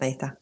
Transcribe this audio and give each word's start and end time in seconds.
Ahí 0.00 0.12
está. 0.12 0.38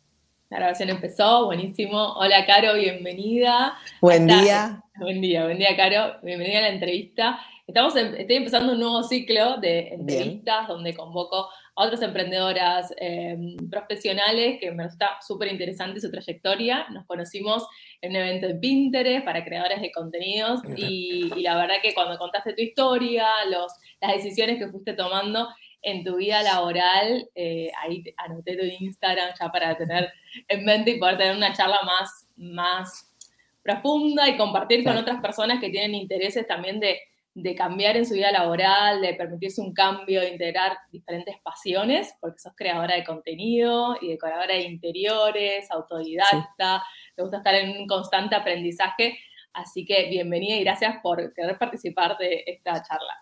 La 0.51 0.59
grabación 0.59 0.89
empezó, 0.89 1.47
buenísimo. 1.47 2.15
Hola, 2.15 2.47
Caro, 2.47 2.75
bienvenida. 2.75 3.77
Buen 4.01 4.29
día. 4.29 4.85
Buen 4.97 5.21
día, 5.21 5.45
buen 5.45 5.59
día, 5.59 5.77
Caro. 5.77 6.15
Bienvenida 6.23 6.59
a 6.59 6.63
la 6.63 6.69
entrevista. 6.69 7.41
Estamos 7.67 7.97
estoy 7.97 8.37
empezando 8.37 8.73
un 8.73 8.79
nuevo 8.79 9.03
ciclo 9.03 9.57
de 9.57 9.89
entrevistas 9.89 10.69
donde 10.69 10.95
convoco 10.95 11.49
a 11.75 11.85
otras 11.85 12.01
emprendedoras 12.03 12.95
em, 12.99 13.57
profesionales 13.69 14.59
que 14.61 14.71
me 14.71 14.87
está 14.87 15.19
súper 15.27 15.51
interesante 15.53 16.01
su 16.01 16.11
trayectoria. 16.11 16.87
Nos 16.91 17.05
conocimos 17.07 17.67
en 18.01 18.13
un 18.13 18.17
evento 18.17 18.47
en 18.47 18.61
Pinterest 18.61 19.25
para 19.25 19.45
creadores 19.45 19.81
de 19.81 19.91
contenidos 19.91 20.61
y, 20.77 21.31
la 21.43 21.57
verdad 21.57 21.77
que 21.83 21.95
cuando 21.95 22.17
contaste 22.17 22.53
tu 22.53 22.63
historia, 22.63 23.27
los, 23.51 23.73
las 24.01 24.13
decisiones 24.13 24.59
que 24.59 24.69
fuiste 24.69 24.93
tomando, 24.93 25.49
en 25.83 26.05
tu 26.05 26.17
vida 26.17 26.43
laboral, 26.43 27.29
eh, 27.35 27.71
ahí 27.81 28.03
anoté 28.17 28.57
tu 28.57 28.65
Instagram 28.65 29.31
ya 29.39 29.49
para 29.51 29.77
tener 29.77 30.13
en 30.49 30.65
mente 30.65 30.93
y 30.93 30.99
poder 30.99 31.19
tener 31.19 31.37
una 31.37 31.53
charla 31.53 31.81
más, 31.85 32.29
más 32.37 33.15
profunda 33.63 34.29
y 34.29 34.37
compartir 34.37 34.85
con 34.85 34.97
otras 34.97 35.21
personas 35.21 35.61
que 35.61 35.71
tienen 35.71 35.95
intereses 35.95 36.47
también 36.47 36.81
de, 36.81 36.99
de, 37.35 37.55
cambiar 37.55 37.97
en 37.97 38.07
su 38.07 38.15
vida 38.15 38.33
laboral, 38.33 39.01
de 39.01 39.15
permitirse 39.15 39.61
un 39.61 39.73
cambio, 39.73 40.21
de 40.21 40.31
integrar 40.31 40.79
diferentes 40.91 41.37
pasiones, 41.43 42.15
porque 42.21 42.41
sos 42.41 42.55
creadora 42.57 42.97
de 42.97 43.05
contenido 43.05 43.97
y 44.01 44.09
decoradora 44.09 44.55
de 44.55 44.63
interiores, 44.63 45.71
autodidacta, 45.71 46.83
te 47.15 47.23
gusta 47.23 47.39
estar 47.39 47.55
en 47.55 47.77
un 47.77 47.87
constante 47.87 48.35
aprendizaje 48.35 49.19
Así 49.53 49.85
que 49.85 50.09
bienvenida 50.09 50.57
y 50.57 50.65
gracias 50.65 50.97
por 51.03 51.33
querer 51.35 51.59
participar 51.59 52.17
de 52.19 52.45
esta 52.47 52.83
charla. 52.83 53.15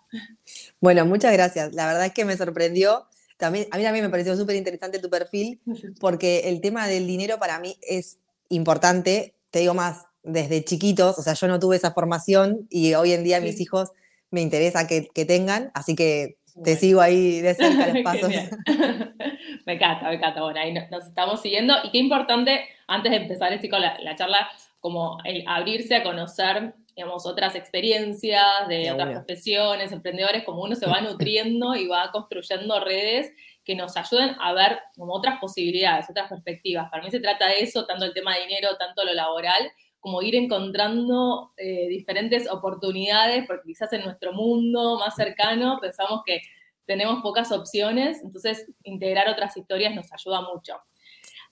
Bueno, 0.81 1.07
muchas 1.07 1.33
gracias. 1.33 1.73
La 1.73 1.87
verdad 1.87 2.07
es 2.07 2.13
que 2.13 2.25
me 2.25 2.37
sorprendió. 2.37 3.07
También, 3.39 3.67
a 3.71 3.77
mí 3.77 3.83
también 3.83 4.05
me 4.05 4.11
pareció 4.11 4.37
súper 4.37 4.57
interesante 4.57 4.99
tu 4.99 5.11
perfil, 5.11 5.61
porque 6.01 6.49
el 6.49 6.61
tema 6.61 6.89
del 6.89 7.07
dinero 7.07 7.39
para 7.39 7.59
mí 7.59 7.77
es 7.83 8.19
importante. 8.49 9.35
Te 9.51 9.61
digo 9.61 9.75
más, 9.75 10.07
desde 10.23 10.65
chiquitos, 10.65 11.19
o 11.19 11.23
sea, 11.23 11.35
yo 11.35 11.47
no 11.47 11.59
tuve 11.59 11.77
esa 11.77 11.93
formación 11.93 12.67
y 12.69 12.95
hoy 12.95 13.13
en 13.13 13.25
día 13.25 13.41
mis 13.41 13.61
hijos 13.61 13.93
me 14.31 14.41
interesa 14.41 14.87
que, 14.87 15.03
tengan, 15.25 15.71
así 15.73 15.95
que 15.95 16.39
te 16.65 16.77
sigo 16.77 17.01
ahí 17.01 17.41
de 17.41 17.55
cerca 17.55 17.89
los 17.89 18.03
pasos. 18.03 18.33
me 19.67 19.75
encanta, 19.75 20.09
me 20.09 20.17
encanta. 20.17 20.43
Bueno, 20.43 20.61
ahí 20.61 20.73
nos, 20.73 21.07
estamos 21.07 21.41
siguiendo. 21.41 21.75
Y 21.85 21.91
qué 21.93 21.99
importante, 21.99 22.65
antes 22.89 23.13
de 23.13 23.19
empezar 23.19 23.59
con 23.71 23.81
la, 23.81 23.99
la 24.01 24.17
charla, 24.17 24.49
como 24.87 25.19
el 25.25 25.43
abrirse 25.49 25.97
a 25.97 26.05
conocer, 26.05 26.73
digamos, 26.95 27.27
otras 27.27 27.57
experiencias 27.57 28.69
de 28.69 28.93
otras 28.93 29.11
profesiones, 29.11 29.91
emprendedores, 29.91 30.45
como 30.45 30.63
uno 30.63 30.77
se 30.77 30.87
va 30.87 31.01
nutriendo 31.01 31.75
y 31.75 31.89
va 31.89 32.13
construyendo 32.13 32.79
redes 32.79 33.33
que 33.65 33.75
nos 33.75 33.97
ayuden 33.97 34.37
a 34.39 34.53
ver 34.53 34.79
como 34.95 35.13
otras 35.13 35.41
posibilidades, 35.41 36.09
otras 36.09 36.29
perspectivas. 36.29 36.89
Para 36.89 37.03
mí 37.03 37.11
se 37.11 37.19
trata 37.19 37.49
de 37.49 37.63
eso, 37.63 37.85
tanto 37.85 38.05
el 38.05 38.15
tema 38.15 38.37
de 38.37 38.43
dinero, 38.43 38.77
tanto 38.79 39.03
lo 39.03 39.13
laboral, 39.13 39.73
como 39.99 40.23
ir 40.23 40.37
encontrando 40.37 41.51
eh, 41.57 41.89
diferentes 41.89 42.49
oportunidades, 42.49 43.45
porque 43.49 43.67
quizás 43.67 43.93
en 43.93 44.05
nuestro 44.05 44.33
mundo 44.35 45.01
más 45.01 45.17
cercano 45.17 45.81
pensamos 45.81 46.21
que 46.25 46.43
tenemos 46.85 47.25
pocas 47.25 47.51
opciones, 47.51 48.23
entonces 48.23 48.71
integrar 48.85 49.29
otras 49.29 49.57
historias 49.57 49.97
nos 49.97 50.13
ayuda 50.13 50.43
mucho. 50.43 50.77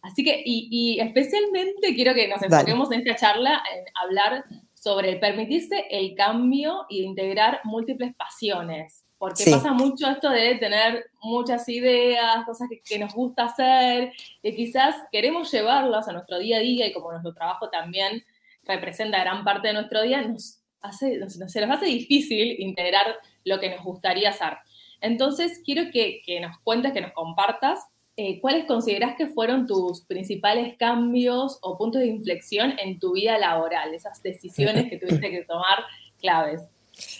Así 0.04 0.22
que, 0.22 0.42
y, 0.44 1.00
especialmente 1.00 1.94
quiero 1.94 2.12
que 2.12 2.28
nos 2.28 2.42
enfoquemos 2.42 2.92
en 2.92 3.00
esta 3.00 3.16
charla 3.16 3.62
en 3.74 3.84
hablar 3.94 4.44
sobre 4.74 5.12
el 5.12 5.18
permitirse 5.18 5.86
el 5.90 6.14
cambio 6.14 6.84
y 6.90 7.02
integrar 7.04 7.60
múltiples 7.64 8.14
pasiones. 8.14 9.02
Porque 9.16 9.50
pasa 9.50 9.72
mucho 9.72 10.06
esto 10.10 10.28
de 10.28 10.56
tener 10.56 11.06
muchas 11.22 11.66
ideas, 11.70 12.44
cosas 12.44 12.68
que, 12.84 12.98
nos 12.98 13.14
gusta 13.14 13.44
hacer, 13.44 14.12
que 14.42 14.54
quizás 14.54 14.94
queremos 15.10 15.50
llevarlas 15.50 16.06
a 16.06 16.12
nuestro 16.12 16.38
día 16.38 16.58
a 16.58 16.60
día 16.60 16.86
y 16.86 16.92
como 16.92 17.10
nuestro 17.10 17.32
trabajo 17.32 17.70
también 17.70 18.22
representa 18.64 19.20
gran 19.20 19.42
parte 19.42 19.68
de 19.68 19.74
nuestro 19.74 20.02
día, 20.02 20.20
nos 20.20 20.60
hace, 20.82 21.18
se 21.30 21.66
nos 21.66 21.76
hace 21.76 21.86
difícil 21.86 22.60
integrar 22.60 23.16
lo 23.44 23.58
que 23.58 23.70
nos 23.70 23.82
gustaría 23.82 24.28
hacer. 24.28 24.58
Entonces, 25.00 25.62
quiero 25.64 25.90
que, 25.90 26.20
que 26.26 26.40
nos 26.40 26.58
cuentes, 26.58 26.92
que 26.92 27.00
nos 27.00 27.12
compartas 27.12 27.86
eh, 28.16 28.40
¿cuáles 28.40 28.66
consideras 28.66 29.16
que 29.16 29.26
fueron 29.26 29.66
tus 29.66 30.02
principales 30.02 30.76
cambios 30.78 31.58
o 31.62 31.76
puntos 31.76 32.00
de 32.00 32.06
inflexión 32.06 32.74
en 32.78 32.98
tu 32.98 33.14
vida 33.14 33.38
laboral? 33.38 33.92
Esas 33.94 34.22
decisiones 34.22 34.88
que 34.88 34.98
tuviste 34.98 35.30
que 35.30 35.44
tomar 35.44 35.78
claves. 36.20 36.60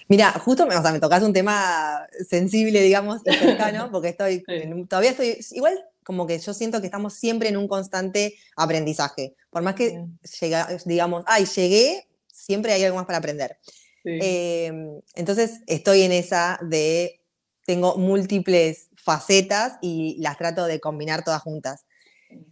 Mira, 0.08 0.30
justo 0.32 0.66
me, 0.66 0.76
o 0.76 0.82
sea, 0.82 0.92
me 0.92 1.00
tocas 1.00 1.22
un 1.22 1.32
tema 1.32 2.06
sensible, 2.28 2.80
digamos, 2.80 3.22
y 3.26 3.32
cercano, 3.32 3.88
porque 3.92 4.10
estoy, 4.10 4.44
todavía 4.88 5.10
estoy, 5.10 5.38
igual 5.52 5.84
como 6.04 6.26
que 6.26 6.38
yo 6.38 6.54
siento 6.54 6.80
que 6.80 6.86
estamos 6.86 7.14
siempre 7.14 7.48
en 7.48 7.56
un 7.56 7.66
constante 7.66 8.36
aprendizaje. 8.56 9.34
Por 9.50 9.62
más 9.62 9.74
que 9.74 10.04
llega, 10.40 10.68
digamos, 10.84 11.24
ay, 11.26 11.46
llegué, 11.46 12.06
siempre 12.30 12.72
hay 12.72 12.84
algo 12.84 12.96
más 12.96 13.06
para 13.06 13.18
aprender. 13.18 13.56
Em, 14.04 15.00
entonces 15.14 15.60
estoy 15.66 16.02
en 16.02 16.12
esa 16.12 16.58
de, 16.62 17.20
tengo 17.64 17.96
múltiples 17.96 18.90
facetas 19.04 19.74
y 19.82 20.16
las 20.20 20.38
trato 20.38 20.64
de 20.64 20.80
combinar 20.80 21.22
todas 21.22 21.42
juntas. 21.42 21.84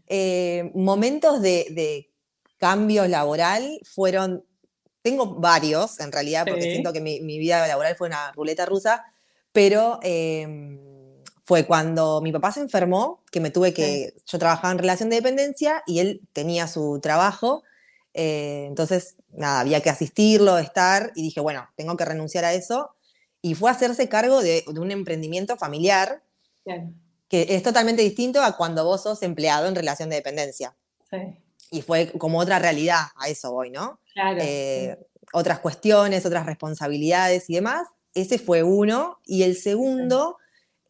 Eh, 0.06 0.70
momentos 0.74 1.40
de, 1.40 2.08
cambio 2.58 3.08
laboral 3.08 3.80
fueron, 3.82 4.44
tengo 5.02 5.34
varios 5.34 5.98
en 5.98 6.12
realidad, 6.12 6.46
porque 6.46 6.62
siento 6.62 6.92
que 6.92 7.00
mi, 7.00 7.38
vida 7.38 7.66
laboral 7.66 7.96
fue 7.96 8.06
una 8.06 8.30
ruleta 8.30 8.66
rusa, 8.66 9.04
pero 9.50 9.98
em, 10.02 10.78
fue 11.42 11.66
cuando 11.66 12.20
mi 12.20 12.30
papá 12.30 12.52
se 12.52 12.60
enfermó, 12.60 13.20
que 13.32 13.40
me 13.40 13.50
tuve 13.50 13.74
que, 13.74 14.14
yo 14.26 14.38
trabajaba 14.38 14.70
en 14.70 14.78
relación 14.78 15.10
de 15.10 15.16
dependencia 15.16 15.82
y 15.88 15.98
él 15.98 16.20
tenía 16.32 16.68
su 16.68 17.00
trabajo, 17.02 17.64
eh, 18.14 18.66
entonces, 18.68 19.16
nada, 19.32 19.58
había 19.58 19.80
que 19.80 19.90
asistirlo, 19.90 20.58
estar, 20.58 21.10
y 21.16 21.22
dije, 21.22 21.40
bueno, 21.40 21.66
tengo 21.76 21.96
que 21.96 22.04
renunciar 22.04 22.44
a 22.44 22.52
eso. 22.52 22.90
Y 23.40 23.54
fue 23.54 23.70
a 23.70 23.72
hacerse 23.72 24.08
cargo 24.08 24.40
de, 24.40 24.64
de 24.68 24.80
un 24.80 24.92
emprendimiento 24.92 25.56
familiar 25.56 26.22
que 27.32 27.46
es 27.48 27.62
totalmente 27.62 28.02
distinto 28.02 28.42
a 28.42 28.58
cuando 28.58 28.84
vos 28.84 29.02
sos 29.02 29.22
empleado 29.22 29.66
en 29.66 29.74
relación 29.74 30.10
de 30.10 30.16
dependencia. 30.16 30.76
Y 31.70 31.80
fue 31.80 32.12
como 32.18 32.38
otra 32.38 32.58
realidad, 32.58 33.04
a 33.16 33.28
eso 33.28 33.52
voy, 33.52 33.70
¿no? 33.70 33.98
Eh, 34.38 34.98
otras 35.32 35.60
cuestiones, 35.60 36.26
otras 36.26 36.44
responsabilidades 36.44 37.48
y 37.48 37.54
demás. 37.54 37.88
Ese 38.14 38.38
fue 38.38 38.62
uno. 38.62 39.18
Y 39.24 39.44
el 39.44 39.56
segundo, 39.56 40.36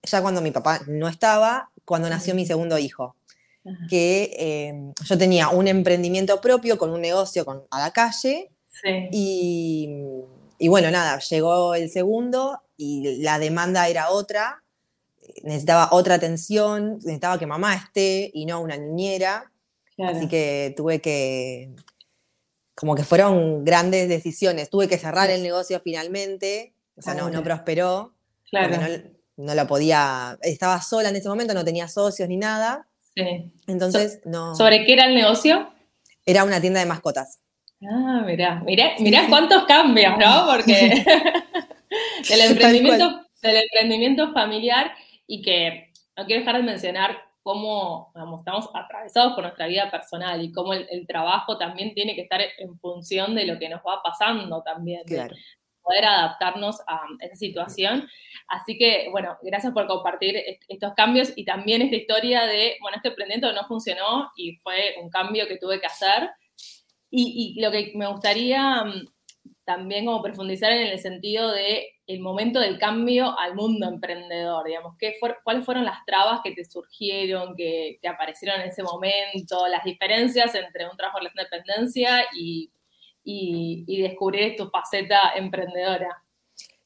ya 0.02 0.20
cuando 0.20 0.40
mi 0.40 0.50
papá 0.50 0.80
no 0.88 1.06
estaba, 1.06 1.70
cuando 1.84 2.08
nació 2.10 2.34
mi 2.34 2.44
segundo 2.44 2.76
hijo. 2.76 3.14
Que 3.88 4.34
em, 4.36 4.92
yo 5.04 5.16
tenía 5.16 5.50
un 5.50 5.68
emprendimiento 5.68 6.40
propio 6.40 6.76
con 6.76 6.90
un 6.90 7.00
negocio 7.00 7.44
con, 7.44 7.62
a 7.70 7.78
la 7.78 7.92
calle. 7.92 8.50
Y, 9.12 9.88
y 10.58 10.66
bueno, 10.66 10.90
nada, 10.90 11.20
llegó 11.20 11.76
el 11.76 11.88
segundo 11.88 12.60
y 12.76 13.22
la 13.22 13.38
demanda 13.38 13.86
era 13.86 14.10
otra 14.10 14.61
necesitaba 15.42 15.88
otra 15.92 16.14
atención, 16.14 16.94
necesitaba 16.96 17.38
que 17.38 17.46
mamá 17.46 17.74
esté 17.74 18.30
y 18.32 18.46
no 18.46 18.60
una 18.60 18.76
niñera. 18.76 19.50
Así 19.98 20.26
que 20.26 20.74
tuve 20.76 21.00
que, 21.00 21.70
como 22.74 22.94
que 22.94 23.04
fueron 23.04 23.64
grandes 23.64 24.08
decisiones. 24.08 24.70
Tuve 24.70 24.88
que 24.88 24.98
cerrar 24.98 25.30
el 25.30 25.42
negocio 25.42 25.80
finalmente, 25.80 26.74
o 26.96 27.02
sea, 27.02 27.14
no, 27.14 27.30
no 27.30 27.42
prosperó. 27.42 28.14
Claro. 28.50 28.76
no, 28.76 28.86
no 29.36 29.54
lo 29.54 29.66
podía, 29.66 30.38
estaba 30.42 30.80
sola 30.82 31.08
en 31.08 31.16
ese 31.16 31.28
momento, 31.28 31.54
no 31.54 31.64
tenía 31.64 31.88
socios 31.88 32.28
ni 32.28 32.36
nada. 32.36 32.86
Sí. 33.14 33.52
Entonces, 33.66 34.20
no. 34.24 34.54
¿Sobre 34.54 34.84
qué 34.84 34.94
era 34.94 35.06
el 35.06 35.14
negocio? 35.14 35.72
Era 36.24 36.44
una 36.44 36.60
tienda 36.60 36.80
de 36.80 36.86
mascotas. 36.86 37.40
Ah, 37.82 38.22
mirá, 38.24 38.62
mirá, 38.64 38.92
mirá 39.00 39.26
cuántos 39.28 39.64
cambios, 39.64 40.16
¿no? 40.18 40.46
Porque 40.50 41.04
el 42.30 42.40
emprendimiento, 42.40 43.26
del 43.42 43.56
emprendimiento 43.56 44.32
familiar 44.32 44.92
y 45.32 45.40
que 45.40 45.90
no 46.14 46.26
quiero 46.26 46.40
dejar 46.40 46.58
de 46.58 46.62
mencionar 46.62 47.16
cómo 47.42 48.12
estamos 48.38 48.68
atravesados 48.74 49.32
por 49.32 49.44
nuestra 49.44 49.66
vida 49.66 49.90
personal 49.90 50.44
y 50.44 50.52
cómo 50.52 50.74
el, 50.74 51.06
trabajo 51.06 51.56
también 51.56 51.94
tiene 51.94 52.14
que 52.14 52.20
estar 52.20 52.42
en 52.58 52.78
función 52.78 53.34
de 53.34 53.46
lo 53.46 53.58
que 53.58 53.70
nos 53.70 53.80
va 53.80 54.02
pasando 54.04 54.62
también. 54.62 55.04
Claro. 55.06 55.34
poder 55.80 56.04
adaptarnos 56.04 56.80
a 56.86 57.00
esa 57.20 57.34
situación. 57.34 58.06
Así 58.46 58.76
que, 58.76 59.08
bueno, 59.10 59.38
gracias 59.42 59.72
por 59.72 59.86
compartir 59.86 60.36
estos 60.68 60.92
cambios 60.92 61.32
y 61.34 61.46
también 61.46 61.80
esta 61.80 61.96
historia 61.96 62.44
de, 62.44 62.76
bueno, 62.82 62.98
este 62.98 63.08
emprendimiento 63.08 63.54
no 63.54 63.66
funcionó 63.66 64.30
y 64.36 64.56
fue 64.56 64.96
un 65.02 65.08
cambio 65.08 65.48
que 65.48 65.56
tuve 65.56 65.80
que 65.80 65.86
hacer. 65.86 66.28
Y, 67.10 67.54
y 67.56 67.60
lo 67.62 67.70
que 67.70 67.92
me 67.94 68.06
gustaría 68.06 68.84
mm, 68.84 69.08
también 69.64 70.04
como 70.04 70.22
profundizar 70.22 70.72
en 70.72 70.88
el 70.88 70.98
sentido 70.98 71.50
de 71.50 71.88
el 72.06 72.20
momento 72.20 72.58
del 72.58 72.78
cambio 72.78 73.38
al 73.38 73.54
mundo 73.54 73.88
emprendedor, 73.88 74.66
digamos, 74.66 74.96
¿qué 74.98 75.14
¿cuáles 75.44 75.64
fueron 75.64 75.84
las 75.84 76.04
trabas 76.04 76.40
que 76.42 76.52
te 76.52 76.64
surgieron, 76.64 77.54
que, 77.56 77.98
te 78.02 78.08
aparecieron 78.08 78.60
en 78.60 78.68
ese 78.68 78.82
momento, 78.82 79.66
las 79.68 79.84
diferencias 79.84 80.54
entre 80.54 80.88
un 80.88 80.96
trabajo 80.96 81.18
de 81.20 81.30
dependencia 81.34 82.24
y, 82.34 82.72
y, 83.24 84.02
descubrir 84.02 84.56
tu 84.56 84.68
faceta 84.68 85.32
emprendedora? 85.36 86.22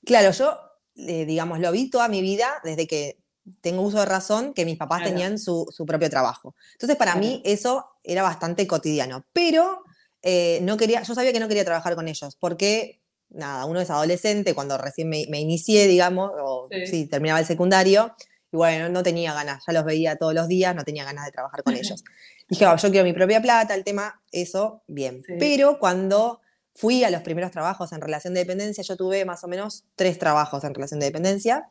Claro, 0.04 0.30
yo, 0.32 0.58
eh, 0.96 1.24
digamos, 1.24 1.60
lo 1.60 1.72
vi 1.72 1.90
toda 1.90 2.08
mi 2.08 2.20
vida 2.20 2.60
desde 2.62 2.86
que 2.86 3.18
tengo 3.60 3.82
uso 3.82 4.00
de 4.00 4.06
razón 4.06 4.54
que 4.54 4.64
mis 4.64 4.76
papás 4.76 5.04
tenían 5.04 5.38
su, 5.38 5.66
propio 5.86 6.10
trabajo. 6.10 6.54
Entonces, 6.72 6.96
para 6.96 7.14
mí 7.14 7.42
eso 7.44 7.86
era 8.02 8.22
bastante 8.22 8.66
cotidiano. 8.66 9.24
Pero 9.32 9.82
eh, 10.22 10.58
no 10.62 10.76
quería, 10.76 11.02
yo 11.02 11.14
sabía 11.14 11.32
que 11.32 11.40
no 11.40 11.48
quería 11.48 11.64
trabajar 11.64 11.94
con 11.94 12.08
ellos, 12.08 12.36
porque, 12.36 13.00
nada, 13.31 13.64
uno 13.67 13.81
es 13.81 13.90
adolescente, 13.90 14.55
cuando 14.55 14.78
recién 14.78 15.08
me, 15.08 15.40
inicié, 15.40 15.87
digamos, 15.87 16.31
o 16.43 16.69
sí. 16.87 17.06
terminaba 17.06 17.40
el 17.40 17.46
secundario, 17.46 18.14
y 18.52 18.56
bueno, 18.56 18.88
no 18.88 19.02
tenía 19.02 19.34
ganas, 19.34 19.64
ya 19.67 19.73
los 19.73 19.84
veía 19.84 20.17
todos 20.17 20.34
los 20.34 20.49
días, 20.49 20.75
no 20.75 20.84
tenía 20.84 21.05
ganas 21.05 21.26
de 21.26 21.32
trabajar 21.32 21.62
con 21.62 21.75
ellos. 21.75 22.02
Dije, 22.49 22.67
oh, 22.67 22.76
yo 22.76 22.90
quiero 22.90 23.05
mi 23.05 23.12
propia 23.12 23.43
plata, 23.43 23.75
el 23.75 23.82
tema, 23.82 24.23
eso, 24.31 24.82
bien. 24.87 25.23
Pero 25.38 25.78
cuando 25.81 26.40
fui 26.76 27.02
a 27.02 27.11
los 27.11 27.23
primeros 27.23 27.50
trabajos 27.50 27.93
en 27.93 28.00
relación 28.00 28.34
de 28.34 28.40
dependencia, 28.40 28.84
yo 28.84 28.96
tuve 28.96 29.25
más 29.25 29.43
o 29.43 29.49
menos 29.49 29.84
tres 29.96 30.19
trabajos 30.19 30.62
en 30.62 30.75
relación 30.75 31.00
de 31.00 31.06
dependencia. 31.06 31.69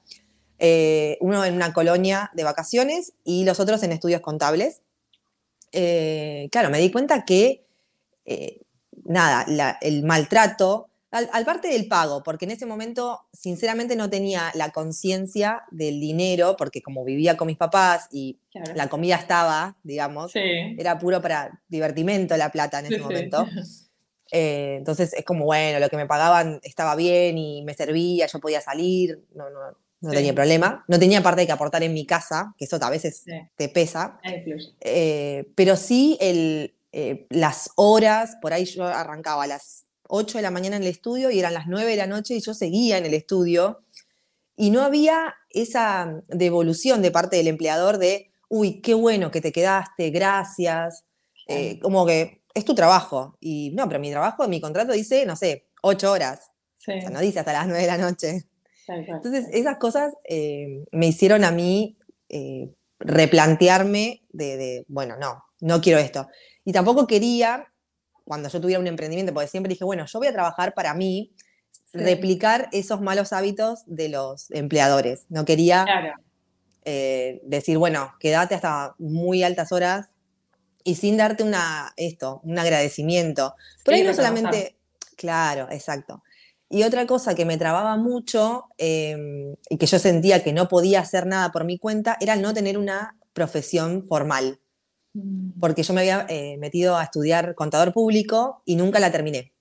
Eh, 0.57 1.18
uno 1.22 1.46
en 1.46 1.54
una 1.56 1.74
colonia 1.74 2.31
de 2.34 2.44
vacaciones 2.44 3.13
y 3.24 3.46
los 3.46 3.60
otros 3.60 3.84
en 3.84 3.94
estudios 3.94 4.22
contables. 4.22 4.81
Eh, 5.72 6.50
claro, 6.52 6.69
me 6.69 6.80
di 6.80 6.92
cuenta 6.92 7.24
que, 7.24 7.66
eh, 8.25 8.62
nada, 9.06 9.78
el 9.81 10.04
maltrato, 10.04 10.90
al, 11.15 11.45
parte 11.45 11.69
del 11.69 11.88
pago, 11.88 12.23
porque 12.23 12.45
en 12.45 12.51
ese 12.51 12.65
momento, 12.65 13.21
sinceramente, 13.31 13.95
no 13.95 14.09
tenía 14.09 14.51
la 14.53 14.71
conciencia 14.71 15.63
del 15.71 16.00
dinero, 16.00 16.56
porque 16.57 16.81
como 16.81 17.03
vivía 17.06 17.38
con 17.38 17.47
mis 17.47 17.57
papás 17.57 18.07
y 18.12 18.39
la 18.73 18.89
comida 18.89 19.15
estaba, 19.15 19.77
digamos, 19.83 20.31
era 20.35 21.00
puro 21.00 21.21
para 21.21 21.62
divertimento 21.67 22.35
la 22.38 22.51
plata 22.51 22.79
en 22.79 22.88
ese 22.88 23.00
momento. 23.00 23.45
entonces 24.31 25.13
es 25.13 25.23
como, 25.23 25.45
bueno, 25.45 25.79
lo 25.79 25.89
que 25.89 25.97
me 25.97 26.06
pagaban 26.06 26.59
estaba 26.63 26.95
bien 26.95 27.38
y 27.38 27.63
me 27.63 27.73
servía, 27.73 28.27
yo 28.27 28.39
podía 28.39 28.59
salir, 28.59 29.23
no, 29.33 29.50
no, 29.50 29.59
no 30.01 30.11
tenía 30.11 30.33
problema. 30.33 30.83
No 30.88 31.00
tenía 31.00 31.21
parte 31.23 31.45
que 31.45 31.51
aportar 31.51 31.83
en 31.83 31.94
mi 31.94 32.06
casa, 32.06 32.53
que 32.57 32.65
eso 32.65 32.77
a 32.81 32.89
veces 32.89 33.23
te 33.56 33.69
pesa. 33.69 34.19
Eh, 34.81 35.50
pero 35.56 35.75
sí 35.75 36.18
el, 36.19 36.75
eh, 36.91 37.25
las 37.29 37.71
horas, 37.75 38.38
por 38.41 38.53
ahí 38.53 38.65
yo 38.65 38.85
arrancaba 38.85 39.44
a 39.44 39.47
las 39.47 39.84
8 40.07 40.38
de 40.38 40.42
la 40.42 40.52
mañana 40.52 40.78
en 40.78 40.84
el 40.84 40.90
estudio 40.90 41.31
y 41.31 41.40
eran 41.40 41.54
las 41.54 41.68
9 41.68 41.92
de 41.92 41.98
la 41.98 42.07
noche 42.07 42.36
y 42.36 42.42
yo 42.42 42.54
seguía 42.54 42.98
en 42.98 43.06
el 43.06 43.13
estudio. 43.13 43.84
Y 44.56 44.72
no 44.72 44.81
había 44.81 45.36
esa 45.50 46.22
devolución 46.28 47.02
de 47.02 47.12
parte 47.12 47.38
del 47.38 47.48
empleador 47.48 47.98
de, 47.98 48.31
uy, 48.50 48.81
qué 48.81 48.94
bueno 48.94 49.31
que 49.31 49.42
te 49.42 49.52
quedaste, 49.52 50.10
gracias. 50.12 51.04
Eh, 51.48 51.80
como 51.80 52.06
que 52.06 52.44
es 52.54 52.66
tu 52.66 52.74
trabajo. 52.74 53.38
Y 53.40 53.72
no, 53.75 53.88
pero 53.88 54.00
mi 54.00 54.10
trabajo, 54.12 54.48
mi 54.48 54.62
contrato 54.62 54.94
dice, 54.94 55.25
no 55.25 55.36
sé, 55.36 55.68
8 55.81 56.12
horas. 56.12 56.52
O 56.80 57.02
sea, 57.02 57.10
no 57.10 57.19
dice 57.19 57.40
hasta 57.40 57.54
las 57.54 57.68
9 57.68 57.81
de 57.81 57.88
la 57.88 57.98
noche. 57.98 58.48
Entonces, 58.88 59.48
esas 59.52 59.78
cosas 59.78 60.13
eh, 60.28 60.86
me 60.92 61.07
hicieron 61.07 61.44
a 61.44 61.52
mí 61.52 61.98
eh, 62.30 62.72
replantearme 63.00 64.22
de, 64.30 64.86
bueno, 64.88 65.18
no, 65.18 65.44
no 65.62 65.81
quiero 65.81 66.00
esto. 66.00 66.28
Y 66.63 66.72
tampoco 66.72 67.07
quería, 67.07 67.72
cuando 68.25 68.50
yo 68.50 68.60
tuviera 68.60 68.80
un 68.80 68.88
emprendimiento, 68.88 69.33
porque 69.33 69.48
siempre 69.48 69.69
dije, 69.69 69.86
bueno, 69.86 70.06
yo 70.06 70.19
voy 70.19 70.27
a 70.27 70.33
trabajar 70.33 70.74
para 70.74 70.94
mí, 70.94 71.31
replicar 71.94 72.68
esos 72.74 73.00
malos 73.00 73.31
hábitos 73.31 73.83
de 73.86 74.10
los 74.10 74.51
empleadores. 74.51 75.25
No 75.30 75.45
quería 75.45 75.86
eh, 76.83 77.39
decir, 77.44 77.77
bueno, 77.77 78.13
quédate 78.19 78.56
hasta 78.56 78.95
muy 79.00 79.44
altas 79.44 79.72
horas 79.72 80.07
y 80.83 80.95
sin 80.95 81.18
darte 81.18 81.44
una, 81.44 81.94
esto, 81.95 82.42
un 82.44 82.60
agradecimiento. 82.60 83.56
Pero 83.83 83.98
ahí 83.98 84.04
no 84.04 84.13
solamente, 84.13 84.75
claro, 85.16 85.68
exacto. 85.71 86.21
Y 86.69 86.83
otra 86.83 87.06
cosa 87.06 87.36
que 87.36 87.45
me 87.45 87.57
trababa 87.57 87.95
mucho 87.95 88.66
em, 88.78 89.56
y 89.69 89.78
que 89.78 89.86
yo 89.86 90.00
sentía 90.00 90.44
que 90.44 90.51
no 90.51 90.68
podía 90.68 91.00
hacer 91.00 91.28
nada 91.28 91.51
por 91.51 91.63
mi 91.63 91.78
cuenta 91.78 92.18
era 92.19 92.36
no 92.36 92.54
tener 92.54 92.78
una 92.78 93.18
profesión 93.33 94.04
formal. 94.04 94.60
Mm. 95.15 95.59
Porque 95.59 95.81
yo 95.81 95.94
me 95.94 96.01
había 96.01 96.25
eh, 96.29 96.57
metido 96.57 96.97
a 96.97 97.03
estudiar 97.03 97.56
contador 97.56 97.94
público 97.94 98.62
y 98.65 98.75
nunca 98.75 99.00
la 99.00 99.12
terminé. 99.12 99.53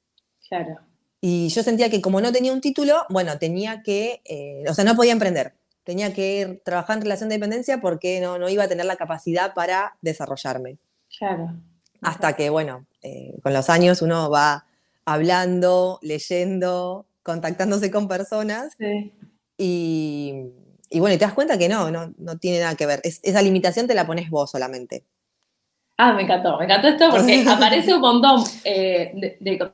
Claro. 0.48 0.80
Y 1.20 1.48
yo 1.48 1.62
sentía 1.62 1.88
que 1.88 2.02
como 2.02 2.20
no 2.20 2.32
tenía 2.32 2.52
un 2.52 2.60
título, 2.60 3.06
bueno, 3.08 3.38
tenía 3.38 3.82
que, 3.82 4.20
eh, 4.24 4.64
o 4.68 4.74
sea, 4.74 4.84
no 4.84 4.94
podía 4.94 5.12
emprender. 5.12 5.54
Tenía 5.84 6.12
que 6.12 6.60
trabajar 6.64 6.96
en 6.96 7.02
relación 7.02 7.28
de 7.28 7.36
dependencia 7.36 7.80
porque 7.80 8.20
no, 8.20 8.38
no 8.38 8.48
iba 8.48 8.64
a 8.64 8.68
tener 8.68 8.84
la 8.84 8.96
capacidad 8.96 9.54
para 9.54 9.96
desarrollarme. 10.02 10.78
Claro. 11.18 11.54
Hasta 12.02 12.34
que, 12.34 12.50
bueno, 12.50 12.86
eh, 13.02 13.38
con 13.42 13.54
los 13.54 13.70
años 13.70 14.02
uno 14.02 14.28
va 14.28 14.66
hablando, 15.04 15.98
leyendo, 16.02 17.06
contactándose 17.22 17.90
con 17.90 18.08
personas. 18.08 18.76
Y, 19.56 20.50
bueno, 20.92 21.14
y 21.14 21.18
te 21.18 21.24
das 21.24 21.34
cuenta 21.34 21.56
que 21.56 21.68
no, 21.68 21.90
no, 21.90 22.38
tiene 22.38 22.60
nada 22.60 22.74
que 22.74 22.86
ver. 22.86 23.00
esa 23.04 23.42
limitación 23.42 23.86
te 23.86 23.94
la 23.94 24.06
pones 24.06 24.28
vos 24.30 24.50
solamente. 24.50 25.04
Ah, 25.96 26.12
me 26.12 26.22
encantó, 26.22 26.58
me 26.58 26.64
encantó 26.64 26.88
esto 26.88 27.10
porque 27.10 27.44
aparece 27.48 27.94
un 27.94 28.00
montón 28.00 28.42
eh, 28.64 29.12
de, 29.14 29.70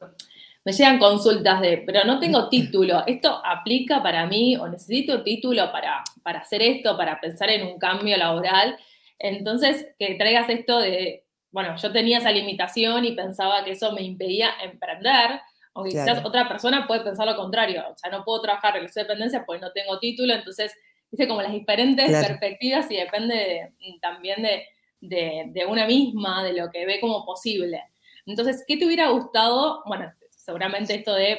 Me 0.65 0.73
llegan 0.73 0.99
consultas 0.99 1.61
de, 1.61 1.79
pero 1.87 2.05
no 2.05 2.19
tengo 2.19 2.49
título. 2.49 3.05
¿Esto 3.07 3.41
aplica 3.45 4.03
para 4.03 4.27
mí 4.27 4.57
o 4.57 4.69
necesito 4.69 5.23
título 5.23 5.73
para, 5.73 6.03
para 6.23 6.41
hacer 6.41 6.63
esto, 6.63 6.97
para 6.97 7.21
pensar 7.21 7.51
en 7.51 7.67
un 7.67 7.79
cambio 7.79 8.17
laboral? 8.17 8.77
Entonces, 9.19 9.95
que 9.99 10.15
traigas 10.15 10.49
esto 10.49 10.79
de 10.79 11.25
bueno, 11.53 11.77
yo 11.77 11.93
tenía 11.93 12.19
esa 12.19 12.31
limitación 12.31 13.05
y 13.05 13.13
pensaba 13.13 13.65
que 13.65 13.73
eso 13.73 13.93
me 13.93 14.03
impedía 14.03 14.51
emprender, 14.63 15.41
aunque 15.75 15.91
quizás 15.91 16.25
otra 16.25 16.49
persona 16.49 16.87
puede 16.87 17.03
pensar 17.03 17.27
lo 17.27 17.37
contrario, 17.37 17.85
o 17.91 17.97
sea, 17.97 18.11
no 18.11 18.25
puedo 18.25 18.43
trabajar 18.43 18.77
en 18.77 18.85
la 18.85 18.91
dependencia 18.95 19.45
porque 19.45 19.61
no 19.61 19.73
tengo 19.73 19.99
título, 19.99 20.35
entonces, 20.35 20.75
dice 21.11 21.27
como 21.27 21.43
las 21.43 21.53
diferentes 21.53 22.09
perspectivas 22.09 22.91
y 22.91 22.97
depende 22.97 23.73
también 24.01 24.43
de, 24.43 24.65
de, 25.01 25.67
una 25.69 25.87
misma, 25.87 26.45
de 26.45 26.53
lo 26.53 26.71
que 26.71 26.87
ve 26.87 27.01
como 27.01 27.25
posible. 27.25 27.83
Entonces, 28.27 28.65
¿qué 28.67 28.77
te 28.77 28.87
hubiera 28.87 29.11
gustado? 29.11 29.83
Bueno, 29.87 30.13
seguramente 30.31 30.95
esto 30.95 31.15
de 31.15 31.39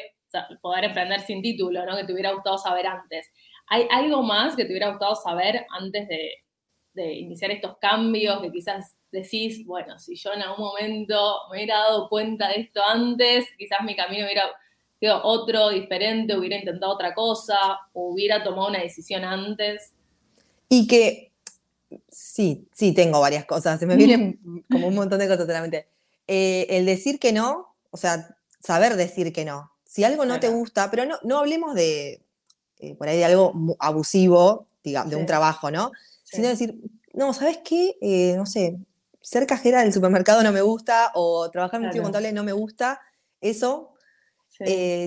poder 0.62 0.86
emprender 0.86 1.22
sin 1.22 1.42
título, 1.42 1.86
¿no? 1.86 1.96
Que 1.96 2.06
te 2.06 2.14
hubiera 2.14 2.32
gustado 2.32 2.58
saber 2.58 2.88
antes. 2.88 3.32
¿Hay 3.68 3.88
algo 3.92 4.24
más 4.24 4.56
que 4.56 4.66
te 4.66 4.72
hubiera 4.72 4.90
gustado 4.90 5.16
saber 5.16 5.66
antes 5.70 6.08
de, 6.08 6.32
de 6.94 7.14
iniciar 7.14 7.52
estos 7.52 7.78
cambios 7.78 8.42
que 8.42 8.52
quizás 8.52 8.98
decís, 9.12 9.66
bueno, 9.66 10.00
si 10.00 10.16
yo 10.16 10.34
en 10.34 10.42
algún 10.42 10.66
momento 10.66 11.40
me 11.50 11.58
hubiera 11.58 11.80
dado 11.80 12.10
cuenta 12.10 12.48
de 12.50 12.62
esto 12.62 12.82
antes, 12.86 13.46
quizás 13.58 13.84
mi 13.84 13.96
camino 13.96 14.26
hubiera 14.26 14.46
sido 15.00 15.22
otro, 15.24 15.70
diferente, 15.70 16.38
hubiera 16.38 16.58
intentado 16.58 16.94
otra 16.94 17.14
cosa, 17.14 17.80
hubiera 17.94 18.44
tomado 18.44 18.70
una 18.70 18.80
decisión 18.80 19.24
antes. 19.24 19.94
Y 20.70 20.88
que 20.88 21.31
sí, 22.10 22.68
sí 22.74 22.94
tengo 22.94 23.20
varias 23.20 23.46
cosas, 23.46 23.80
se 23.80 23.86
me 23.86 23.96
vienen 23.96 24.40
como 24.72 24.88
un 24.88 24.96
montón 24.96 25.20
de 25.20 25.28
cosas 25.28 25.46
solamente. 25.46 25.88
Eh, 26.28 26.68
el 26.70 26.86
decir 26.86 27.20
que 27.20 27.34
no, 27.34 27.76
o 27.90 27.98
sea, 27.98 28.38
saber 28.60 28.96
decir 28.96 29.34
que 29.34 29.46
no. 29.46 29.72
Si 29.86 30.04
algo 30.04 30.26
no 30.26 30.40
te 30.40 30.48
gusta, 30.48 30.90
pero 30.90 31.06
no, 31.06 31.18
no 31.24 31.40
hablemos 31.40 31.76
de, 31.76 32.22
eh, 32.80 32.96
por 32.96 33.10
ahí 33.10 33.18
de 33.18 33.26
algo 33.26 33.76
abusivo, 33.80 34.68
digamos, 34.84 35.10
de 35.12 35.18
un 35.18 35.26
trabajo, 35.26 35.70
¿no? 35.70 35.92
Sino 36.24 36.48
decir, 36.48 36.80
no, 37.14 37.34
¿sabes 37.34 37.60
qué? 37.66 37.98
Eh, 38.02 38.36
no 38.38 38.46
sé, 38.46 38.78
ser 39.20 39.46
cajera 39.46 39.82
del 39.82 39.92
supermercado 39.92 40.42
no 40.44 40.54
me 40.54 40.62
gusta 40.62 41.12
o 41.14 41.50
trabajar 41.52 41.80
en 41.80 41.82
un 41.82 41.88
estudio 41.90 42.04
contable 42.04 42.32
no 42.32 42.44
me 42.44 42.54
gusta, 42.54 43.02
eso. 43.42 43.94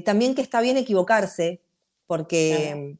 También 0.04 0.34
que 0.34 0.42
está 0.42 0.60
bien 0.60 0.76
equivocarse, 0.76 1.62
porque 2.06 2.98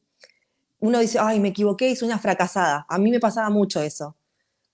uno 0.85 0.99
dice, 0.99 1.19
ay, 1.19 1.41
me 1.41 1.49
equivoqué, 1.49 1.89
hice 1.89 2.05
una 2.05 2.19
fracasada. 2.19 2.85
A 2.91 2.99
mí 2.99 3.11
me 3.11 3.19
pasaba 3.19 3.49
mucho 3.49 3.81
eso. 3.81 4.17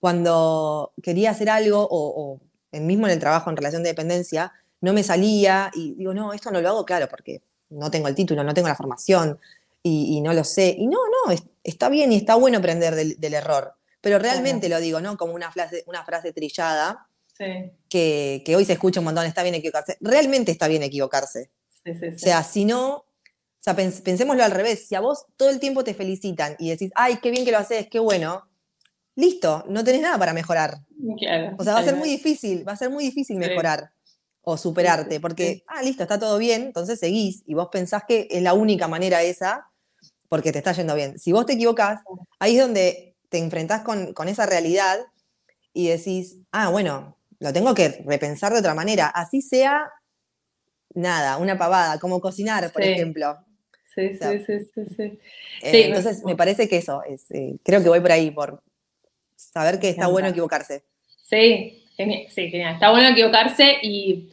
Cuando 0.01 0.93
quería 1.01 1.31
hacer 1.31 1.49
algo, 1.49 1.87
o, 1.89 2.41
mismo 2.73 3.07
en 3.07 3.13
el 3.13 3.21
trabajo 3.21 3.49
en 3.49 3.57
relación 3.57 3.85
de 3.85 3.91
dependencia, 3.91 4.53
no 4.81 4.93
me 4.93 5.05
salía 5.05 5.71
y 5.73 5.95
digo, 5.95 6.13
no, 6.13 6.33
esto 6.33 6.51
no 6.51 6.61
lo 6.61 6.69
hago, 6.69 6.85
claro, 6.85 7.07
porque 7.09 7.43
no 7.69 7.93
tengo 7.93 8.09
el 8.09 8.17
título, 8.17 8.43
no 8.43 8.55
tengo 8.55 8.67
la 8.67 8.75
formación 8.75 9.39
y, 9.85 10.21
no 10.21 10.35
lo 10.35 10.43
sé. 10.43 10.75
Y 10.77 10.89
no, 10.89 10.99
no, 10.99 11.33
está 11.63 11.89
bien 11.89 12.13
y 12.13 12.17
está 12.17 12.35
bueno 12.35 12.59
aprender 12.59 12.95
del 12.97 13.35
error. 13.35 13.75
Pero 14.01 14.19
realmente 14.19 14.69
lo 14.69 14.81
digo, 14.81 15.01
¿no? 15.01 15.17
Como 15.17 15.35
una 15.35 15.53
frase, 15.53 15.85
una 15.87 16.05
frase 16.05 16.33
trillada, 16.33 17.07
que, 17.89 18.53
hoy 18.57 18.65
se 18.65 18.73
escucha 18.73 18.99
un 18.99 19.05
montón, 19.05 19.27
está 19.27 19.45
bien 19.45 19.55
equivocarse. 19.55 19.97
Realmente 20.01 20.51
está 20.51 20.67
bien 20.67 20.83
equivocarse. 20.83 21.51
o 21.87 22.19
sea, 22.19 22.43
si 22.43 22.65
no, 22.65 23.05
o 23.61 23.63
sea, 23.63 23.77
pensémoslo 23.77 24.43
al 24.43 24.53
revés, 24.53 24.89
si 24.89 24.95
a 24.95 25.01
vos 25.01 25.27
todo 25.37 25.51
el 25.51 25.61
tiempo 25.61 25.85
te 25.85 25.93
felicitan 25.93 26.57
y 26.59 26.71
decís, 26.71 26.91
ay, 26.95 27.19
qué 27.23 27.31
bien 27.31 27.45
que 27.45 27.53
lo 27.53 27.59
haces, 27.59 27.89
qué 27.91 27.99
bueno, 27.99 28.49
listo, 29.17 29.65
no 29.69 29.85
tenés 29.85 30.01
nada 30.01 30.19
para 30.19 30.33
mejorar. 30.33 30.79
o 31.59 31.63
sea, 31.63 31.75
va 31.75 31.81
a 31.81 31.85
ser 31.85 31.97
muy 31.97 32.09
difícil, 32.09 32.67
va 32.67 32.73
a 32.73 32.77
ser 32.77 32.89
muy 32.89 33.05
difícil 33.05 33.37
mejorar 33.37 33.91
o 34.41 34.57
superarte, 34.57 35.21
porque, 35.21 35.63
ah, 35.67 35.83
listo, 35.83 36.03
está 36.03 36.19
todo 36.19 36.39
bien, 36.39 36.63
entonces 36.63 36.99
seguís 36.99 37.43
y 37.47 37.53
vos 37.53 37.69
pensás 37.71 38.05
que 38.09 38.29
es 38.31 38.43
la 38.43 38.55
única 38.55 38.89
manera 38.89 39.23
esa 39.23 39.67
porque 40.31 40.53
te 40.53 40.59
está 40.59 40.73
yendo 40.73 40.95
bien. 40.95 41.19
Si 41.19 41.33
vos 41.33 41.45
te 41.45 41.55
equivocás, 41.55 42.01
ahí 42.39 42.57
es 42.57 42.63
donde 42.63 43.17
te 43.29 43.39
enfrentás 43.39 43.83
con, 43.83 44.29
esa 44.29 44.47
realidad 44.47 45.01
y 45.75 45.89
decís, 45.89 46.39
ah, 46.51 46.71
bueno, 46.71 47.19
lo 47.41 47.53
tengo 47.53 47.75
que 47.75 48.03
repensar 48.07 48.53
de 48.53 48.61
otra 48.61 48.75
manera, 48.75 49.09
así 49.09 49.43
sea 49.43 49.91
nada, 50.95 51.37
una 51.37 51.59
pavada, 51.59 51.99
como 51.99 52.21
cocinar, 52.21 52.73
por 52.73 52.83
ejemplo. 52.83 53.37
Sí, 53.95 54.17
sí, 54.17 54.39
sí, 54.47 54.59
sí, 54.75 54.95
sí. 54.97 55.03
Eh, 55.63 55.87
entonces, 55.87 56.25
me 56.25 56.37
parece 56.37 56.69
que 56.69 56.77
eso, 56.77 57.03
es, 57.03 57.31
eh, 57.33 57.57
creo 57.65 57.83
que 57.83 57.89
voy 57.89 58.01
por 58.01 58.13
ahí, 58.13 58.31
por 58.31 58.63
saber 59.35 59.81
que 59.81 59.89
está 59.89 60.07
bueno 60.07 60.29
equivocarse. 60.29 60.85
Sí, 61.25 61.85
genial, 61.97 62.27
sí, 62.31 62.49
genial. 62.51 62.75
Está 62.75 62.91
bueno 62.91 63.09
equivocarse 63.09 63.79
y, 63.83 64.31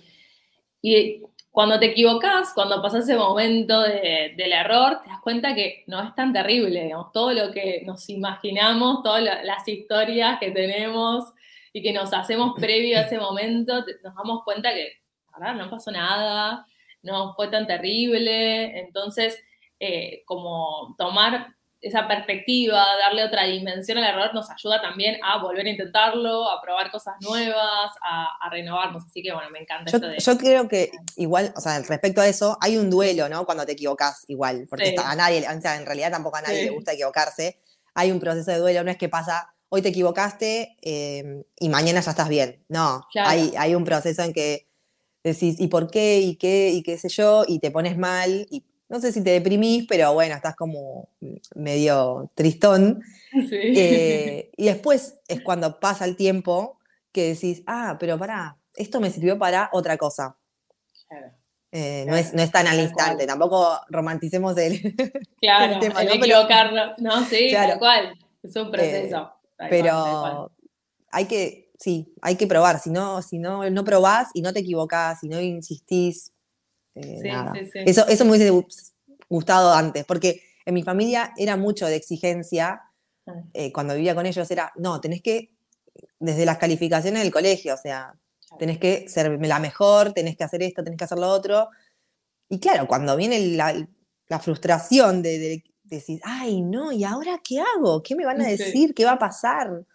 y 0.82 1.24
cuando 1.58 1.80
te 1.80 1.88
equivocas, 1.88 2.52
cuando 2.54 2.80
pasas 2.84 3.06
ese 3.06 3.16
momento 3.16 3.82
del 3.82 4.54
error, 4.54 5.02
te 5.02 5.10
das 5.10 5.22
cuenta 5.22 5.56
que 5.56 5.84
no 5.88 6.04
es 6.04 6.14
tan 6.14 6.32
terrible, 6.32 6.84
digamos, 6.84 7.12
todo 7.12 7.34
lo 7.34 7.52
que 7.52 7.82
nos 7.84 8.08
imaginamos, 8.10 9.02
todas 9.02 9.24
las 9.24 9.68
historias 9.68 10.40
que 10.40 10.52
tenemos 10.52 11.34
y 11.74 11.82
que 11.82 11.94
nos 11.94 12.14
hacemos 12.14 12.54
previo 12.60 13.00
a 13.00 13.02
ese 13.02 13.18
momento, 13.18 13.84
nos 14.04 14.14
damos 14.16 14.44
cuenta 14.44 14.72
que, 14.72 15.02
verdad, 15.36 15.56
no 15.56 15.68
pasó 15.68 15.90
nada, 15.90 16.64
no 17.02 17.34
fue 17.34 17.48
tan 17.48 17.66
terrible, 17.66 18.80
entonces, 18.80 19.44
eh, 19.80 20.24
como 20.26 20.96
tomar 20.98 21.58
esa 21.80 22.08
perspectiva, 22.08 22.84
darle 23.00 23.24
otra 23.24 23.44
dimensión 23.44 23.98
al 24.00 24.06
error, 24.06 24.34
nos 24.34 24.50
ayuda 24.50 24.82
también 24.82 25.18
a 25.24 25.42
volver 25.42 25.66
a 25.68 25.70
intentarlo, 25.70 26.50
a 26.50 26.62
probar 26.62 26.90
cosas 26.90 27.16
nuevas, 27.22 27.92
a, 28.02 28.50
renovarnos. 28.50 29.06
Así 29.06 29.22
que 29.22 29.32
bueno, 29.32 29.50
me 29.52 29.60
encanta 29.60 29.92
yo, 29.92 29.98
esto 29.98 30.08
de. 30.08 30.20
Yo 30.20 30.38
creo 30.38 30.68
que 30.68 30.92
igual, 31.16 31.54
o 31.56 31.62
sea, 31.62 31.80
respecto 31.80 32.22
a 32.22 32.28
eso, 32.28 32.58
hay 32.62 32.78
un 32.78 32.90
duelo, 32.90 33.30
¿no? 33.30 33.46
Cuando 33.46 33.66
te 33.66 33.74
equivocas, 33.74 34.26
igual. 34.28 34.68
Porque 34.70 34.96
a 34.98 35.16
nadie, 35.16 35.46
o 35.48 35.62
sea, 35.62 35.76
en 35.76 35.86
realidad 35.86 36.12
tampoco 36.12 36.38
a 36.38 36.42
nadie 36.42 36.64
le 36.64 36.72
gusta 36.72 36.94
equivocarse. 36.94 37.60
Hay 37.94 38.12
un 38.12 38.20
proceso 38.20 38.52
de 38.52 38.58
duelo, 38.58 38.84
no 38.84 38.92
es 38.92 38.98
que 38.98 39.10
pasa, 39.10 39.54
hoy 39.70 39.82
te 39.82 39.90
equivocaste 39.90 40.78
em, 40.82 41.44
y 41.60 41.70
mañana 41.70 42.00
ya 42.00 42.12
estás 42.12 42.30
bien. 42.30 42.64
No, 42.70 43.06
hay, 43.16 43.54
hay 43.58 43.76
un 43.76 43.84
proceso 43.84 44.24
en 44.24 44.34
que 44.34 44.68
decís, 45.24 45.60
¿y 45.60 45.68
por 45.68 45.90
qué? 45.92 46.20
¿Y 46.20 46.38
qué? 46.38 46.70
¿Y 46.72 46.84
qué 46.84 46.98
sé 46.98 47.10
yo? 47.10 47.44
Y 47.48 47.60
te 47.60 47.72
pones 47.72 47.98
mal 47.98 48.48
y 48.50 48.64
no 48.90 49.00
sé 49.02 49.12
si 49.12 49.24
te 49.24 49.32
deprimís, 49.32 49.86
pero 49.88 50.14
bueno, 50.14 50.36
estás 50.36 50.56
como 50.56 51.10
medio 51.56 52.32
tristón. 52.36 53.02
Eh, 53.52 54.50
y 54.56 54.66
después 54.66 55.20
es 55.28 55.42
cuando 55.42 55.80
pasa 55.80 56.06
el 56.06 56.16
tiempo 56.16 56.80
que 57.12 57.34
decís, 57.34 57.64
ah, 57.68 57.98
pero 58.00 58.18
pará, 58.18 58.58
esto 58.76 59.00
me 59.00 59.10
sirvió 59.10 59.38
para 59.38 59.70
otra 59.74 59.98
cosa. 59.98 60.38
Eh, 61.72 62.06
no, 62.08 62.16
es, 62.16 62.34
no 62.34 62.42
es 62.42 62.52
tan 62.52 62.66
al 62.66 62.80
instante, 62.80 63.28
tampoco 63.28 63.78
romanticemos 63.90 64.58
el, 64.58 64.80
claro, 65.42 65.80
tema. 65.80 66.02
El 66.02 66.14
equivocarlo. 66.14 66.94
No, 66.98 67.26
sí, 67.26 67.50
tal 67.52 67.78
cual. 67.78 68.18
Es 68.42 68.56
un 68.56 68.72
proceso. 68.72 69.34
Eh, 69.60 69.68
pero 69.70 70.52
hay 71.12 71.26
que, 71.26 71.72
sí, 71.78 72.14
hay 72.22 72.36
que 72.38 72.48
probar. 72.48 72.80
Si 72.80 72.90
no, 72.90 73.22
si 73.22 73.38
no, 73.38 73.70
no 73.70 73.84
probás 73.84 74.30
y 74.34 74.42
no 74.42 74.54
te 74.54 74.60
equivocás, 74.60 75.20
si 75.20 75.28
no 75.28 75.42
insistís, 75.42 76.32
eh, 77.02 77.84
eso, 77.86 78.08
eso 78.08 78.26
me 78.26 78.32
hubiese 78.32 78.52
gustado 79.30 79.74
antes, 79.74 80.06
porque 80.06 80.42
en 80.66 80.74
mi 80.74 80.84
familia 80.84 81.34
era 81.38 81.56
mucho 81.56 81.86
de 81.88 81.96
exigencia. 81.96 82.82
Eh, 83.54 83.72
cuando 83.72 83.96
vivía 83.96 84.16
con 84.16 84.26
ellos 84.26 84.50
era, 84.52 84.72
no, 84.76 85.02
tenés 85.02 85.22
que, 85.22 85.52
desde 86.20 86.46
las 86.46 86.58
calificaciones 86.58 87.24
del 87.24 87.32
colegio, 87.32 87.74
o 87.74 87.78
sea, 87.78 88.14
tenés 88.58 88.78
que 88.78 89.08
ser 89.10 89.40
la 89.46 89.60
mejor, 89.60 90.14
tenés 90.14 90.38
que 90.38 90.44
hacer 90.44 90.64
esto, 90.64 90.84
tenés 90.84 90.98
que 90.98 91.04
hacer 91.04 91.20
lo 91.20 91.30
otro. 91.30 91.70
Y 92.50 92.60
claro, 92.60 92.88
cuando 92.88 93.16
viene 93.16 93.40
la, 93.40 93.88
frustración 94.40 95.22
de, 95.22 95.64
decir, 95.84 96.20
ay, 96.24 96.62
no, 96.62 96.92
¿y 96.92 97.04
ahora 97.04 97.40
qué 97.44 97.62
hago? 97.62 98.04
¿Qué 98.04 98.16
me 98.16 98.26
van 98.26 98.42
a 98.42 98.48
decir? 98.48 98.94
¿Qué 98.94 99.06
va 99.06 99.14
a 99.14 99.20
pasar? 99.20 99.86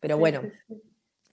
Pero 0.00 0.16
bueno, 0.16 0.42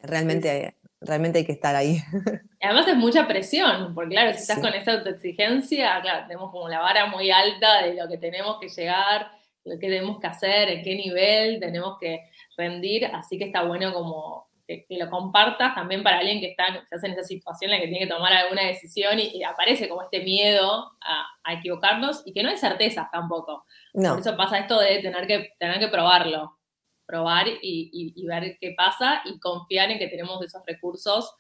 realmente 0.01 0.75
realmente 1.05 1.39
hay 1.39 1.45
que 1.45 1.51
estar 1.51 1.75
ahí. 1.75 1.99
Además 2.61 2.87
es 2.87 2.95
mucha 2.95 3.27
presión, 3.27 3.93
porque 3.93 4.15
claro, 4.15 4.33
si 4.33 4.39
estás 4.39 4.59
con 4.59 4.73
esta 4.73 4.93
autoexigencia, 4.93 6.01
claro, 6.01 6.27
tenemos 6.27 6.51
como 6.51 6.67
la 6.67 6.79
vara 6.79 7.05
muy 7.07 7.31
alta 7.31 7.83
de 7.83 7.93
lo 7.93 8.07
que 8.07 8.17
tenemos 8.17 8.59
que 8.59 8.69
llegar, 8.69 9.31
lo 9.63 9.79
que 9.79 9.87
tenemos 9.87 10.19
que 10.19 10.27
hacer, 10.27 10.69
en 10.69 10.83
qué 10.83 10.95
nivel 10.95 11.59
tenemos 11.59 11.97
que 11.99 12.29
rendir, 12.57 13.05
así 13.05 13.37
que 13.37 13.45
está 13.45 13.63
bueno 13.63 13.93
como 13.93 14.47
que, 14.67 14.85
lo 14.89 15.09
compartas 15.09 15.75
también 15.75 16.03
para 16.03 16.19
alguien 16.19 16.39
que 16.39 16.49
está 16.49 16.67
en 16.67 17.11
esa 17.11 17.23
situación 17.23 17.71
en 17.71 17.77
la 17.77 17.81
que 17.81 17.89
tiene 17.89 18.05
que 18.05 18.13
tomar 18.13 18.33
alguna 18.33 18.63
decisión 18.63 19.19
y, 19.19 19.43
aparece 19.43 19.87
como 19.87 20.01
este 20.03 20.21
miedo 20.21 20.91
a, 21.01 21.53
equivocarnos 21.53 22.23
y 22.25 22.33
que 22.33 22.41
no 22.41 22.49
hay 22.49 22.57
certezas 22.57 23.09
tampoco. 23.11 23.65
Por 23.93 24.19
eso 24.19 24.35
pasa 24.35 24.57
esto 24.57 24.79
de 24.79 24.99
tener 24.99 25.27
que, 25.27 25.53
tener 25.59 25.79
que 25.79 25.87
probarlo 25.87 26.57
probar 27.05 27.47
y, 27.61 28.25
ver 28.25 28.57
qué 28.59 28.73
pasa 28.75 29.21
y 29.25 29.39
confiar 29.39 29.91
en 29.91 29.99
que 29.99 30.07
tenemos 30.07 30.43
esos 30.43 30.65
recursos 30.65 31.33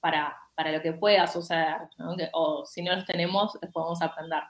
para, 0.00 0.36
para 0.54 0.72
lo 0.72 0.82
que 0.82 0.92
pueda 0.92 1.26
suceder, 1.26 1.76
o 2.32 2.64
si 2.66 2.82
no 2.82 2.94
los 2.94 3.04
tenemos, 3.04 3.58
los 3.60 3.72
podemos 3.72 4.00
aprender. 4.02 4.42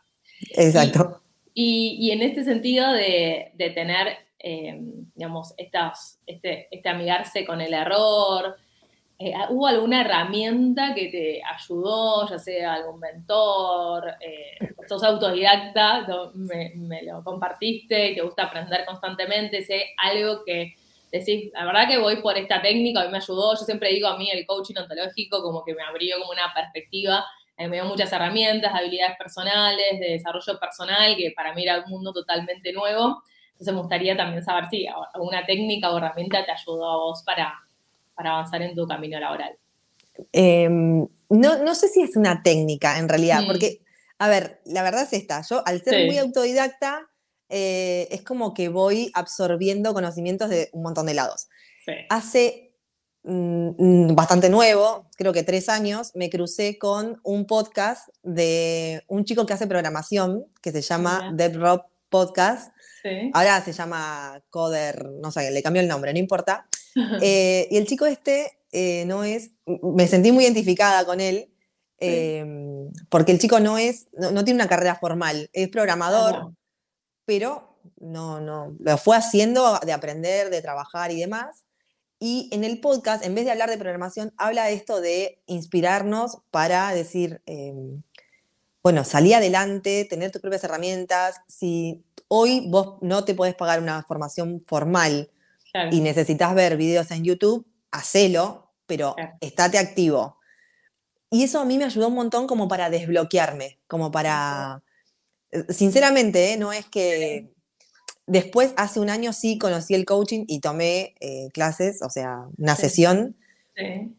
Exacto. 0.50 1.22
Y, 1.54 2.10
en 2.12 2.22
este 2.22 2.44
sentido 2.44 2.92
de, 2.92 3.52
tener, 3.74 4.16
eh, 4.38 4.78
digamos, 5.14 5.54
estas, 5.56 6.20
este, 6.26 6.68
este 6.70 6.88
amigarse 6.88 7.44
con 7.44 7.60
el 7.60 7.74
error, 7.74 8.56
eh, 9.20 9.34
¿Hubo 9.50 9.66
alguna 9.66 10.02
herramienta 10.02 10.94
que 10.94 11.08
te 11.08 11.42
ayudó, 11.42 12.28
ya 12.28 12.38
sea 12.38 12.74
algún 12.74 13.00
mentor? 13.00 14.14
Eh, 14.20 14.58
sos 14.88 15.02
autodidacta, 15.02 16.06
me, 16.34 17.02
lo 17.02 17.24
compartiste 17.24 18.12
y 18.12 18.14
te 18.14 18.22
gusta 18.22 18.44
aprender 18.44 18.84
constantemente, 18.86 19.62
sé 19.62 19.86
algo 19.96 20.44
que 20.44 20.76
decís, 21.10 21.50
la 21.52 21.64
verdad 21.64 21.88
que 21.88 21.98
voy 21.98 22.16
por 22.16 22.38
esta 22.38 22.62
técnica, 22.62 23.00
a 23.00 23.04
mí 23.06 23.10
me 23.10 23.18
ayudó, 23.18 23.54
yo 23.54 23.64
siempre 23.64 23.90
digo 23.90 24.06
a 24.08 24.16
mí 24.16 24.30
el 24.30 24.46
coaching 24.46 24.76
ontológico 24.76 25.42
como 25.42 25.64
que 25.64 25.74
me 25.74 25.82
abrió 25.82 26.18
como 26.20 26.30
una 26.30 26.52
perspectiva, 26.54 27.24
eh, 27.56 27.66
me 27.66 27.76
dio 27.76 27.86
muchas 27.86 28.12
herramientas, 28.12 28.72
habilidades 28.72 29.16
personales, 29.18 29.98
de 29.98 30.10
desarrollo 30.10 30.60
personal, 30.60 31.16
que 31.16 31.32
para 31.34 31.54
mí 31.54 31.64
era 31.64 31.80
un 31.80 31.90
mundo 31.90 32.12
totalmente 32.12 32.72
nuevo. 32.72 33.22
Entonces 33.52 33.74
me 33.74 33.80
gustaría 33.80 34.16
también 34.16 34.44
saber 34.44 34.68
si 34.70 34.86
alguna 34.86 35.44
técnica 35.44 35.90
o 35.90 35.98
herramienta 35.98 36.44
te 36.44 36.52
ayudó 36.52 36.88
a 36.88 36.96
vos 36.98 37.24
para, 37.24 37.52
para 38.18 38.32
avanzar 38.32 38.60
en 38.62 38.74
tu 38.74 38.84
camino 38.84 39.18
laboral? 39.20 39.56
Em, 40.32 41.06
no, 41.30 41.74
sé 41.76 41.88
si 41.88 42.02
es 42.02 42.16
una 42.16 42.42
técnica 42.42 42.98
en 42.98 43.08
realidad, 43.08 43.42
mm. 43.42 43.46
porque, 43.46 43.80
a 44.18 44.28
ver, 44.28 44.60
la 44.64 44.82
verdad 44.82 45.02
es 45.02 45.12
esta, 45.12 45.40
yo 45.48 45.62
al 45.64 45.82
ser 45.84 46.06
muy 46.06 46.18
autodidacta, 46.18 47.08
eh, 47.48 48.08
es 48.10 48.22
como 48.22 48.54
que 48.54 48.68
voy 48.68 49.12
absorbiendo 49.14 49.94
conocimientos 49.94 50.50
de 50.50 50.68
un 50.72 50.82
montón 50.82 51.06
de 51.06 51.14
lados. 51.14 51.48
Hace 52.10 52.74
mm, 53.22 53.68
mm, 53.78 54.14
bastante 54.16 54.50
nuevo, 54.50 55.08
creo 55.16 55.32
que 55.32 55.44
tres 55.44 55.68
años, 55.68 56.10
me 56.16 56.28
crucé 56.28 56.76
con 56.76 57.20
un 57.22 57.46
podcast 57.46 58.08
de 58.24 59.04
un 59.06 59.24
chico 59.24 59.46
que 59.46 59.52
hace 59.52 59.68
programación, 59.68 60.44
que 60.60 60.72
se 60.72 60.82
llama 60.82 61.30
Dead 61.34 61.54
Rob 61.54 61.82
Podcast. 62.08 62.72
Ahora 63.32 63.64
se 63.64 63.72
llama 63.72 64.42
Coder, 64.50 65.06
no 65.22 65.30
sé, 65.30 65.52
le 65.52 65.62
cambió 65.62 65.80
el 65.80 65.88
nombre, 65.88 66.12
no 66.12 66.18
importa. 66.18 66.66
Eh, 67.22 67.68
y 67.70 67.76
el 67.76 67.86
chico 67.86 68.06
este 68.06 68.58
eh, 68.72 69.04
no 69.06 69.24
es, 69.24 69.52
me 69.66 70.06
sentí 70.06 70.32
muy 70.32 70.44
identificada 70.44 71.04
con 71.06 71.20
él, 71.20 71.50
em, 71.98 72.90
porque 73.08 73.32
el 73.32 73.38
chico 73.38 73.60
no 73.60 73.78
es, 73.78 74.08
no, 74.12 74.44
tiene 74.44 74.60
una 74.60 74.68
carrera 74.68 74.96
formal, 74.96 75.48
es 75.52 75.68
programador, 75.68 76.52
pero 77.24 77.78
no, 77.98 78.40
no, 78.40 78.74
lo 78.78 78.98
fue 78.98 79.16
haciendo 79.16 79.78
de 79.84 79.92
aprender, 79.92 80.50
de 80.50 80.60
trabajar 80.60 81.10
y 81.12 81.20
demás. 81.20 81.64
Y 82.20 82.48
en 82.52 82.64
el 82.64 82.80
podcast, 82.80 83.24
en 83.24 83.34
vez 83.34 83.44
de 83.44 83.52
hablar 83.52 83.70
de 83.70 83.78
programación, 83.78 84.32
habla 84.36 84.70
esto 84.70 85.00
de 85.00 85.40
inspirarnos 85.46 86.38
para 86.50 86.92
decir, 86.92 87.40
em, 87.46 88.02
bueno, 88.82 89.04
salí 89.04 89.32
adelante, 89.32 90.04
tener 90.04 90.30
tus 90.30 90.40
propias 90.40 90.64
herramientas. 90.64 91.36
Si 91.46 92.04
hoy 92.26 92.68
vos 92.68 92.98
no 93.02 93.24
te 93.24 93.34
podés 93.34 93.54
pagar 93.54 93.80
una 93.80 94.02
formación 94.02 94.64
formal, 94.66 95.30
y 95.90 96.00
necesitas 96.00 96.54
ver 96.54 96.76
videos 96.76 97.10
en 97.10 97.24
YouTube, 97.24 97.66
hacelo, 97.90 98.72
pero 98.86 99.14
estate 99.40 99.78
activo. 99.78 100.38
Y 101.30 101.44
eso 101.44 101.60
a 101.60 101.64
mí 101.64 101.76
me 101.78 101.84
ayudó 101.84 102.08
un 102.08 102.14
montón 102.14 102.46
como 102.46 102.68
para 102.68 102.90
desbloquearme, 102.90 103.78
como 103.86 104.10
para... 104.10 104.82
Eh, 105.50 105.64
sinceramente, 105.72 106.52
¿eh? 106.52 106.56
no 106.56 106.72
es 106.72 106.86
que... 106.86 107.52
Después, 108.26 108.74
hace 108.76 109.00
un 109.00 109.08
año 109.08 109.32
sí 109.32 109.56
conocí 109.56 109.94
el 109.94 110.04
coaching 110.04 110.44
y 110.48 110.60
tomé 110.60 111.14
eh, 111.20 111.48
clases, 111.54 112.02
o 112.02 112.10
sea, 112.10 112.44
una 112.58 112.76
sesión, 112.76 113.38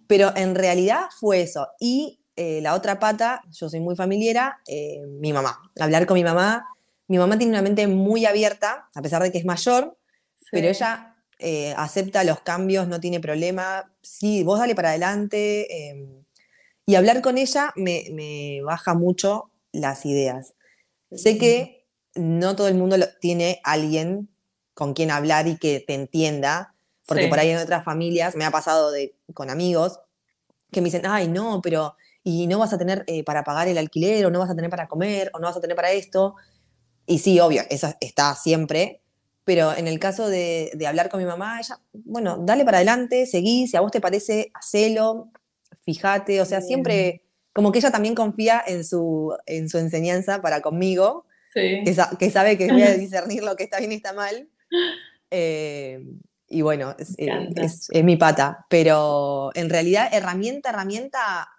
pero 0.08 0.36
en 0.36 0.56
realidad 0.56 1.02
fue 1.20 1.42
eso. 1.42 1.68
Y 1.80 2.20
la 2.36 2.74
otra 2.74 3.00
pata, 3.00 3.44
yo 3.52 3.70
soy 3.70 3.82
muy 3.82 3.96
familiera, 3.96 4.62
mi 5.20 5.32
mamá. 5.32 5.60
Hablar 5.80 6.08
con 6.08 6.16
mi 6.16 6.24
mamá. 6.24 6.66
Mi 7.08 7.20
mamá 7.20 7.38
tiene 7.38 7.52
una 7.52 7.62
mente 7.62 7.86
muy 7.86 8.26
abierta, 8.26 8.90
a 8.96 9.02
pesar 9.04 9.22
de 9.22 9.32
que 9.32 9.38
es 9.38 9.46
mayor, 9.46 9.96
pero 10.50 10.70
ella 10.70 11.09
eh, 11.40 11.74
acepta 11.78 12.26
los 12.26 12.42
cambios, 12.42 12.90
no 12.90 13.00
tiene 13.00 13.22
problema, 13.22 13.90
sí, 14.02 14.44
vos 14.44 14.60
dale 14.60 14.76
para 14.76 14.90
adelante. 14.90 15.90
Em, 15.90 16.26
y 16.86 16.96
hablar 16.96 17.22
con 17.22 17.38
ella 17.38 17.72
me, 17.78 18.62
baja 18.64 18.94
mucho 18.94 19.50
las 19.72 20.06
ideas. 20.06 20.54
Sé 21.12 21.38
que 21.38 21.88
no 22.16 22.56
todo 22.56 22.68
el 22.68 22.76
mundo 22.76 22.98
tiene 23.22 23.62
alguien 23.64 24.30
con 24.74 24.94
quien 24.94 25.12
hablar 25.12 25.48
y 25.48 25.58
que 25.58 25.80
te 25.80 25.94
entienda, 25.94 26.76
porque 27.06 27.28
por 27.28 27.40
ahí 27.40 27.50
en 27.50 27.58
otras 27.58 27.84
familias 27.84 28.36
me 28.36 28.46
ha 28.46 28.52
pasado 28.52 28.92
de, 28.92 29.16
con 29.34 29.50
amigos 29.50 30.00
que 30.72 30.82
me 30.82 30.86
dicen, 30.86 31.06
ay, 31.06 31.28
no, 31.28 31.62
pero 31.62 31.96
y 32.24 32.48
no 32.48 32.60
vas 32.60 32.74
a 32.74 32.78
tener 32.78 33.04
eh, 33.08 33.24
para 33.24 33.44
pagar 33.44 33.68
el 33.68 33.78
alquiler, 33.78 34.26
o 34.26 34.30
no 34.30 34.40
vas 34.40 34.50
a 34.50 34.56
tener 34.56 34.70
para 34.70 34.88
comer, 34.88 35.32
o 35.34 35.40
no 35.40 35.48
vas 35.48 35.58
a 35.58 35.62
tener 35.62 35.76
para 35.76 35.92
esto. 35.92 36.36
y 37.06 37.20
sí, 37.20 37.40
obvio, 37.40 37.64
eso 37.70 37.94
está 38.02 38.36
siempre, 38.36 39.02
pero 39.50 39.76
en 39.76 39.88
el 39.88 39.98
caso 39.98 40.30
de, 40.30 40.70
hablar 40.88 41.10
con 41.10 41.20
mi 41.20 41.26
mamá, 41.26 41.60
ella, 41.60 41.80
bueno, 41.92 42.38
dale 42.40 42.64
para 42.66 42.78
adelante, 42.78 43.26
seguí, 43.26 43.66
si 43.66 43.76
a 43.76 43.82
vos 43.82 43.90
te 43.90 44.00
parece, 44.00 44.52
hacelo, 44.54 45.32
fíjate, 45.82 46.40
o 46.40 46.46
sea, 46.46 46.62
siempre, 46.62 47.24
como 47.52 47.72
que 47.72 47.80
ella 47.80 47.90
también 47.90 48.14
confía 48.14 48.62
en 48.68 48.86
su, 48.86 49.36
en 49.48 49.68
su 49.68 49.80
enseñanza 49.80 50.40
para 50.44 50.62
conmigo, 50.62 51.26
que, 51.56 52.30
sabe 52.32 52.60
que 52.60 52.68
voy 52.72 52.84
a 52.84 52.94
discernir 52.96 53.42
lo 53.42 53.56
que 53.56 53.64
está 53.64 53.80
bien 53.80 53.92
y 53.92 53.96
está 53.96 54.14
mal. 54.14 54.48
Eh, 55.32 56.06
y 56.48 56.62
bueno, 56.62 56.96
eh, 57.18 57.50
es, 57.56 57.90
mi 58.04 58.18
pata, 58.18 58.68
pero 58.70 59.50
en 59.56 59.72
realidad 59.72 60.10
herramienta, 60.12 60.70
herramienta, 60.70 61.50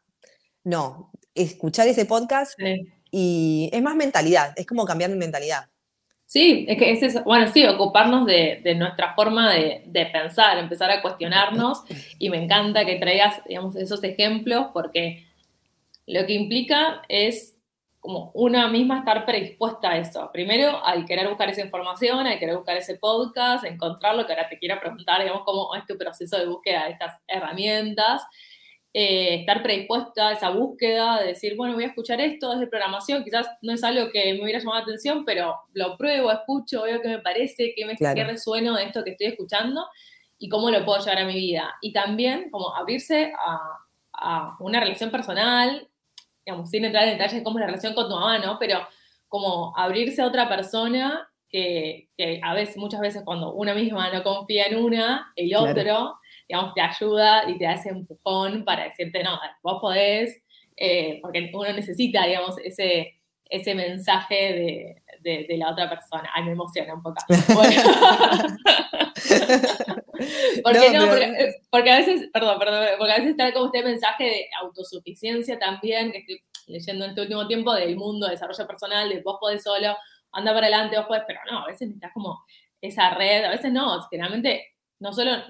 no, 0.63 1.11
escuchar 1.35 1.89
ese 1.89 2.05
podcast 2.05 2.57
y 3.11 3.69
es 3.73 3.83
más 3.83 3.97
mentalidad, 3.97 4.53
es 4.55 4.65
como 4.65 4.85
cambiar 4.85 5.11
mi 5.11 5.17
mentalidad. 5.17 5.71
Sí, 6.31 6.65
es 6.69 6.79
que 6.79 6.93
es 6.93 7.25
bueno, 7.25 7.49
sí, 7.49 7.67
ocuparnos 7.67 8.25
de, 8.25 8.63
nuestra 8.77 9.15
forma 9.15 9.53
de, 9.53 10.11
pensar, 10.13 10.59
empezar 10.59 10.89
a 10.89 11.03
cuestionarnos 11.03 11.83
y 12.21 12.31
me 12.31 12.41
encanta 12.41 12.85
que 12.85 13.01
traigas, 13.01 13.43
digamos, 13.49 13.75
esos 13.75 14.05
ejemplos 14.05 14.69
porque 14.73 15.27
lo 16.07 16.25
que 16.27 16.35
implica 16.35 17.03
es 17.09 17.59
como 17.99 18.31
una 18.33 18.69
misma 18.69 19.01
estar 19.01 19.27
predispuesta 19.27 19.91
a 19.91 19.99
eso. 19.99 20.31
Primero, 20.33 20.85
al 20.85 21.05
querer 21.05 21.27
buscar 21.27 21.51
esa 21.51 21.63
información, 21.63 22.25
al 22.25 22.39
querer 22.39 22.55
buscar 22.55 22.77
ese 22.77 22.95
podcast, 22.95 23.65
encontrarlo, 23.65 24.25
que 24.25 24.33
ahora 24.33 24.49
te 24.49 24.61
quiero 24.61 24.79
preguntar, 24.79 25.23
digamos, 25.23 25.43
cómo 25.45 25.75
es 25.75 25.85
tu 25.85 25.99
proceso 25.99 26.39
de 26.39 26.47
búsqueda 26.47 26.85
de 26.85 26.93
estas 26.93 27.21
herramientas. 27.27 28.23
Eh, 28.93 29.37
estar 29.41 29.63
predispuesta 29.63 30.29
a 30.29 30.33
esa 30.33 30.51
búsqueda, 30.51 31.21
de 31.21 31.29
decir, 31.29 31.57
bueno, 31.57 31.75
voy 31.75 31.85
a 31.85 31.89
escuchar 31.89 32.21
esto, 32.21 32.53
es 32.53 32.59
de 32.59 32.67
programación, 32.67 33.23
quizás 33.23 33.47
no 33.63 33.73
es 33.73 33.85
algo 33.85 34.11
que 34.11 34.35
me 34.35 34.43
hubiera 34.43 34.59
llamado 34.59 34.79
la 34.79 34.83
atención, 34.83 35.25
pero 35.25 35.55
lo 35.75 35.97
pruebo, 35.97 36.33
escucho, 36.33 36.83
veo 36.83 37.01
qué 37.01 37.07
me 37.07 37.21
parece, 37.21 37.73
qué, 37.77 37.87
me, 37.87 37.97
qué 37.97 38.25
resueno 38.25 38.75
de 38.75 38.85
esto 38.85 39.05
que 39.05 39.11
estoy 39.11 39.29
escuchando 39.29 39.87
y 40.39 40.49
cómo 40.49 40.71
lo 40.71 40.85
puedo 40.85 40.99
llevar 40.99 41.19
a 41.19 41.25
mi 41.25 41.35
vida. 41.35 41.73
Y 41.81 41.93
también 41.93 42.51
como 42.51 42.75
abrirse 42.75 43.33
a, 43.39 43.59
a 44.13 44.57
una 44.59 44.81
relación 44.81 45.13
personal, 45.13 45.89
digamos, 46.45 46.69
sin 46.71 46.85
entrar 46.85 47.05
en 47.05 47.13
detalles 47.13 47.35
de 47.35 47.43
cómo 47.45 47.59
es 47.59 47.61
la 47.61 47.67
relación 47.67 47.95
con 47.95 48.09
tu 48.09 48.15
mamá, 48.15 48.39
¿no? 48.41 48.59
Pero 48.59 48.81
como 49.29 49.73
abrirse 49.77 50.21
a 50.21 50.27
otra 50.27 50.49
persona 50.49 51.29
que, 51.49 52.09
que, 52.17 52.41
a 52.43 52.55
veces, 52.55 52.77
muchas 52.77 53.01
veces 53.01 53.23
cuando 53.25 53.53
una 53.53 53.75
misma 53.75 54.11
no 54.13 54.25
confía 54.25 54.67
en 54.67 54.83
una, 54.83 55.33
el 55.37 55.55
otro, 55.55 56.19
digamos, 56.51 56.75
te 56.75 56.81
ayuda 56.81 57.49
y 57.49 57.57
te 57.59 57.65
da 57.65 57.75
ese 57.75 57.91
empujón 57.91 58.65
para 58.65 58.83
decirte, 58.83 59.23
no, 59.23 59.39
vos 59.63 59.81
podés, 59.81 60.43
eh, 60.77 61.21
porque 61.23 61.49
uno 61.55 61.73
necesita, 61.73 62.27
digamos, 62.27 62.59
ese, 62.65 63.21
ese 63.49 63.73
mensaje 63.77 64.97
de, 65.23 65.47
de, 65.47 65.57
la 65.57 65.71
otra 65.71 65.89
persona. 65.89 66.29
Ay, 66.35 66.43
me 66.43 66.51
emociona 66.53 66.95
un 66.95 67.05
poco. 67.05 67.19
porque 70.65 70.91
no, 70.91 71.07
porque, 71.71 71.91
a 71.93 71.99
veces, 71.99 72.29
perdón, 72.33 72.59
perdón, 72.59 72.85
porque 72.99 73.13
a 73.13 73.17
veces 73.19 73.31
está 73.31 73.53
como 73.53 73.67
este 73.67 73.85
mensaje 73.85 74.25
de 74.25 74.49
autosuficiencia 74.61 75.57
también, 75.57 76.11
que 76.11 76.19
estoy 76.19 76.43
leyendo 76.67 77.05
en 77.05 77.11
este 77.11 77.23
último 77.23 77.47
tiempo, 77.47 77.73
del 77.75 77.95
mundo 77.95 78.27
de 78.27 78.33
desarrollo 78.33 78.67
personal, 78.67 79.09
de 79.09 79.23
vos 79.23 79.37
podés 79.39 79.63
solo, 79.63 79.97
anda 80.33 80.53
para 80.53 80.67
adelante, 80.67 80.97
vos 80.97 81.07
podés, 81.07 81.23
pero 81.29 81.39
no, 81.49 81.61
a 81.61 81.67
veces 81.69 81.83
necesitas 81.83 82.11
como 82.13 82.43
esa 82.81 83.11
red, 83.11 83.45
a 83.45 83.51
veces 83.51 83.71
no, 83.73 84.03
generalmente 84.11 84.67
no 84.99 85.13
solo 85.13 85.45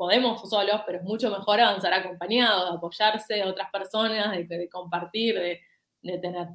podemos 0.00 0.48
solos, 0.48 0.80
pero 0.86 0.96
es 0.96 1.04
mucho 1.04 1.30
mejor 1.30 1.60
avanzar 1.60 1.92
acompañados, 1.92 2.70
de 2.70 2.76
apoyarse 2.78 3.34
de 3.34 3.44
otras 3.44 3.70
personas, 3.70 4.34
de, 4.34 4.68
compartir, 4.70 5.34
de, 5.34 6.18
tener. 6.18 6.48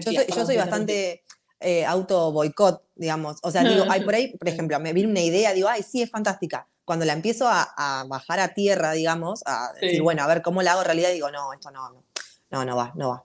yo 0.00 0.44
soy, 0.44 0.56
bastante 0.56 1.22
eh, 1.60 1.84
auto 1.84 2.32
boicot, 2.32 2.82
digamos. 2.96 3.36
O 3.44 3.52
sea, 3.52 3.62
digo, 3.62 3.84
hay 3.88 4.00
por 4.00 4.16
ahí, 4.16 4.36
por 4.36 4.48
ejemplo, 4.48 4.80
me 4.80 4.92
viene 4.92 5.12
una 5.12 5.20
idea, 5.20 5.52
digo, 5.52 5.68
ay, 5.68 5.84
sí, 5.84 6.02
es 6.02 6.10
fantástica. 6.10 6.66
Cuando 6.84 7.04
la 7.04 7.12
empiezo 7.12 7.46
a, 7.48 8.04
bajar 8.08 8.40
a 8.40 8.52
tierra, 8.52 8.90
digamos, 8.90 9.44
a 9.46 9.72
decir, 9.80 10.02
bueno, 10.02 10.24
a 10.24 10.26
ver 10.26 10.42
cómo 10.42 10.60
la 10.62 10.72
hago 10.72 10.80
en 10.80 10.86
realidad, 10.86 11.12
digo, 11.12 11.30
no, 11.30 11.52
esto 11.52 11.70
no, 11.70 11.90
no, 11.90 12.04
no, 12.50 12.64
no 12.64 12.76
va, 12.76 12.92
no 12.96 13.10
va. 13.10 13.24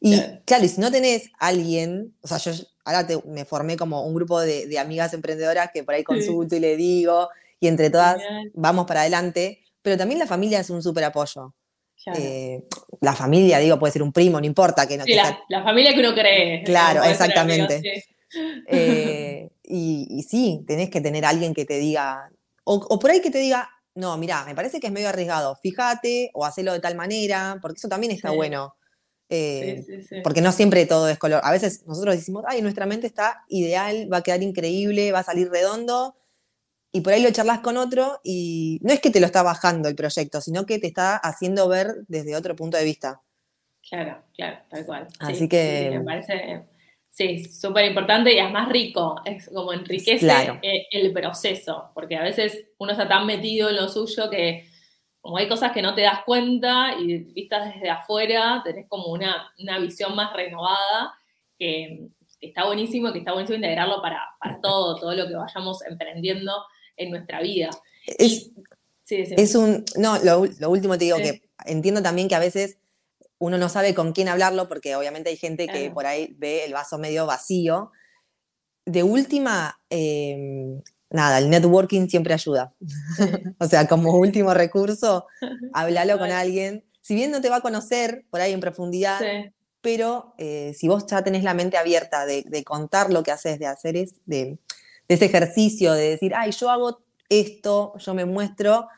Y 0.00 0.20
claro, 0.44 0.64
y 0.64 0.68
si 0.68 0.80
no 0.80 0.90
tenés 0.90 1.30
alguien, 1.38 2.16
o 2.20 2.26
sea, 2.26 2.38
yo 2.38 2.50
ahora 2.84 3.06
me 3.26 3.44
formé 3.44 3.76
como 3.76 4.04
un 4.04 4.12
grupo 4.12 4.40
de, 4.40 4.76
amigas 4.76 5.14
emprendedoras 5.14 5.70
que 5.72 5.84
por 5.84 5.94
ahí 5.94 6.02
consulto 6.02 6.56
y 6.56 6.60
le 6.60 6.76
digo, 6.76 7.28
y 7.64 7.66
entre 7.66 7.88
todas 7.88 8.22
vamos 8.52 8.86
para 8.86 9.00
adelante, 9.00 9.64
pero 9.80 9.96
también 9.96 10.18
la 10.18 10.26
familia 10.26 10.60
es 10.60 10.68
un 10.68 10.82
súper 10.82 11.04
apoyo. 11.04 11.54
Eh, 12.14 12.62
la 13.00 13.14
familia, 13.14 13.58
digo, 13.58 13.78
puede 13.78 13.94
ser 13.94 14.02
un 14.02 14.12
primo, 14.12 14.38
no 14.38 14.44
importa 14.44 14.86
que 14.86 14.98
no 14.98 15.04
sí, 15.04 15.14
la, 15.48 15.62
familia 15.62 15.94
que 15.94 16.00
uno 16.00 16.12
cree. 16.14 16.62
Claro, 16.62 17.02
exactamente. 17.04 18.04
Eh, 18.66 19.48
y, 19.62 20.22
sí, 20.28 20.62
tenés 20.66 20.90
que 20.90 21.00
tener 21.00 21.24
alguien 21.24 21.54
que 21.54 21.64
te 21.64 21.78
diga, 21.78 22.30
o, 22.64 22.98
por 22.98 23.10
ahí 23.10 23.22
que 23.22 23.30
te 23.30 23.38
diga, 23.38 23.70
no, 23.94 24.18
mira, 24.18 24.44
me 24.44 24.54
parece 24.54 24.78
que 24.78 24.88
es 24.88 24.92
medio 24.92 25.08
arriesgado, 25.08 25.56
fíjate 25.62 26.30
o 26.34 26.44
hacelo 26.44 26.74
de 26.74 26.80
tal 26.80 26.96
manera, 26.96 27.58
porque 27.62 27.78
eso 27.78 27.88
también 27.88 28.12
está 28.12 28.30
bueno. 28.30 28.76
Eh, 29.30 29.82
porque 30.22 30.42
no 30.42 30.52
siempre 30.52 30.84
todo 30.84 31.08
es 31.08 31.18
color. 31.18 31.40
A 31.42 31.50
veces 31.50 31.86
nosotros 31.86 32.14
decimos, 32.14 32.44
ay, 32.46 32.60
nuestra 32.60 32.84
mente 32.84 33.06
está 33.06 33.44
ideal, 33.48 34.12
va 34.12 34.18
a 34.18 34.22
quedar 34.22 34.42
increíble, 34.42 35.12
va 35.12 35.20
a 35.20 35.24
salir 35.24 35.48
redondo, 35.48 36.14
y 36.94 37.00
por 37.00 37.12
ahí 37.12 37.20
lo 37.20 37.32
charlas 37.32 37.58
con 37.58 37.76
otro 37.76 38.20
y 38.22 38.78
no 38.80 38.92
es 38.92 39.00
que 39.00 39.10
te 39.10 39.18
lo 39.18 39.26
está 39.26 39.42
bajando 39.42 39.88
el 39.88 39.96
proyecto, 39.96 40.40
sino 40.40 40.64
que 40.64 40.78
te 40.78 40.86
está 40.86 41.16
haciendo 41.16 41.68
ver 41.68 41.88
desde 42.06 42.36
otro 42.36 42.54
punto 42.54 42.76
de 42.76 42.84
vista. 42.84 43.20
Claro, 43.90 44.22
claro, 44.32 44.58
tal 44.70 44.86
cual. 44.86 45.08
Así 45.18 45.48
que... 45.48 45.90
me 45.92 46.04
parece, 46.04 46.62
sí, 47.10 47.46
súper 47.46 47.86
importante 47.86 48.32
y 48.32 48.38
es 48.38 48.48
más 48.48 48.68
rico, 48.68 49.20
es 49.24 49.50
como 49.52 49.72
enriquece 49.72 50.28
e, 50.62 50.86
el 50.92 51.12
proceso, 51.12 51.90
porque 51.94 52.14
a 52.14 52.22
veces 52.22 52.64
uno 52.78 52.92
está 52.92 53.08
tan 53.08 53.26
metido 53.26 53.70
en 53.70 53.76
lo 53.76 53.88
suyo 53.88 54.30
que 54.30 54.68
como 55.20 55.38
hay 55.38 55.48
cosas 55.48 55.72
que 55.72 55.82
no 55.82 55.96
te 55.96 56.02
das 56.02 56.22
cuenta 56.24 56.94
y 56.96 57.18
vistas 57.32 57.74
desde 57.74 57.90
afuera, 57.90 58.62
tenés 58.64 58.86
como 58.88 59.06
una, 59.06 59.52
visión 59.80 60.14
más 60.14 60.32
renovada 60.32 61.12
que, 61.58 62.06
está 62.40 62.66
buenísimo, 62.66 63.12
que 63.12 63.18
está 63.18 63.32
buenísimo 63.32 63.56
integrarlo 63.56 64.00
para, 64.00 64.22
para 64.38 64.60
todo, 64.60 64.94
todo 64.94 65.12
lo 65.12 65.26
que 65.26 65.34
vayamos 65.34 65.84
emprendiendo 65.86 66.52
en 66.96 67.10
nuestra 67.10 67.40
vida. 67.40 67.70
Es, 68.06 68.50
es 69.08 69.54
un, 69.54 69.84
no, 69.96 70.18
lo, 70.18 70.70
último 70.70 70.96
te 70.98 71.04
digo 71.04 71.18
que 71.18 71.42
entiendo 71.66 72.02
también 72.02 72.28
que 72.28 72.34
a 72.34 72.40
veces 72.40 72.78
uno 73.38 73.58
no 73.58 73.68
sabe 73.68 73.94
con 73.94 74.12
quién 74.12 74.28
hablarlo 74.28 74.68
porque 74.68 74.96
obviamente 74.96 75.30
hay 75.30 75.36
gente 75.36 75.66
que 75.66 75.90
por 75.90 76.06
ahí 76.06 76.34
ve 76.38 76.64
el 76.64 76.72
vaso 76.72 76.98
medio 76.98 77.26
vacío. 77.26 77.90
De 78.86 79.02
última, 79.02 79.80
em, 79.90 80.82
nada, 81.10 81.38
el 81.38 81.50
networking 81.50 82.08
siempre 82.08 82.34
ayuda. 82.34 82.74
o 83.58 83.66
sea, 83.66 83.86
como 83.86 84.16
último 84.16 84.54
recurso, 84.54 85.26
háblalo 85.74 86.18
con 86.18 86.30
alguien. 86.30 86.84
Si 87.00 87.14
bien 87.14 87.30
no 87.30 87.40
te 87.40 87.50
va 87.50 87.56
a 87.56 87.60
conocer 87.60 88.24
por 88.30 88.40
ahí 88.40 88.52
en 88.52 88.60
profundidad, 88.60 89.20
pero 89.82 90.34
eh, 90.38 90.72
si 90.74 90.88
vos 90.88 91.04
ya 91.06 91.22
tenés 91.22 91.44
la 91.44 91.52
mente 91.52 91.76
abierta 91.76 92.24
de, 92.24 92.44
de, 92.46 92.64
contar 92.64 93.12
lo 93.12 93.22
que 93.22 93.30
haces, 93.30 93.58
de 93.58 93.66
hacer 93.66 93.96
es, 93.96 94.14
de, 94.24 94.58
de 95.08 95.14
ese 95.14 95.26
ejercicio 95.26 95.92
de 95.92 96.10
decir, 96.10 96.32
ay, 96.34 96.50
yo 96.52 96.70
hago 96.70 97.00
esto, 97.28 97.94
yo 97.98 98.14
me 98.14 98.24
muestro, 98.24 98.88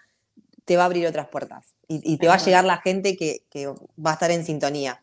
te 0.65 0.77
va 0.77 0.83
a 0.83 0.87
abrir 0.87 1.07
otras 1.07 1.29
puertas 1.29 1.77
y, 1.89 2.17
te 2.19 2.27
va 2.27 2.35
a 2.35 2.45
llegar 2.45 2.65
la 2.65 2.79
gente 2.79 3.17
que, 3.17 3.43
va 4.05 4.11
a 4.11 4.15
estar 4.15 4.31
en 4.31 4.45
sintonía. 4.45 5.03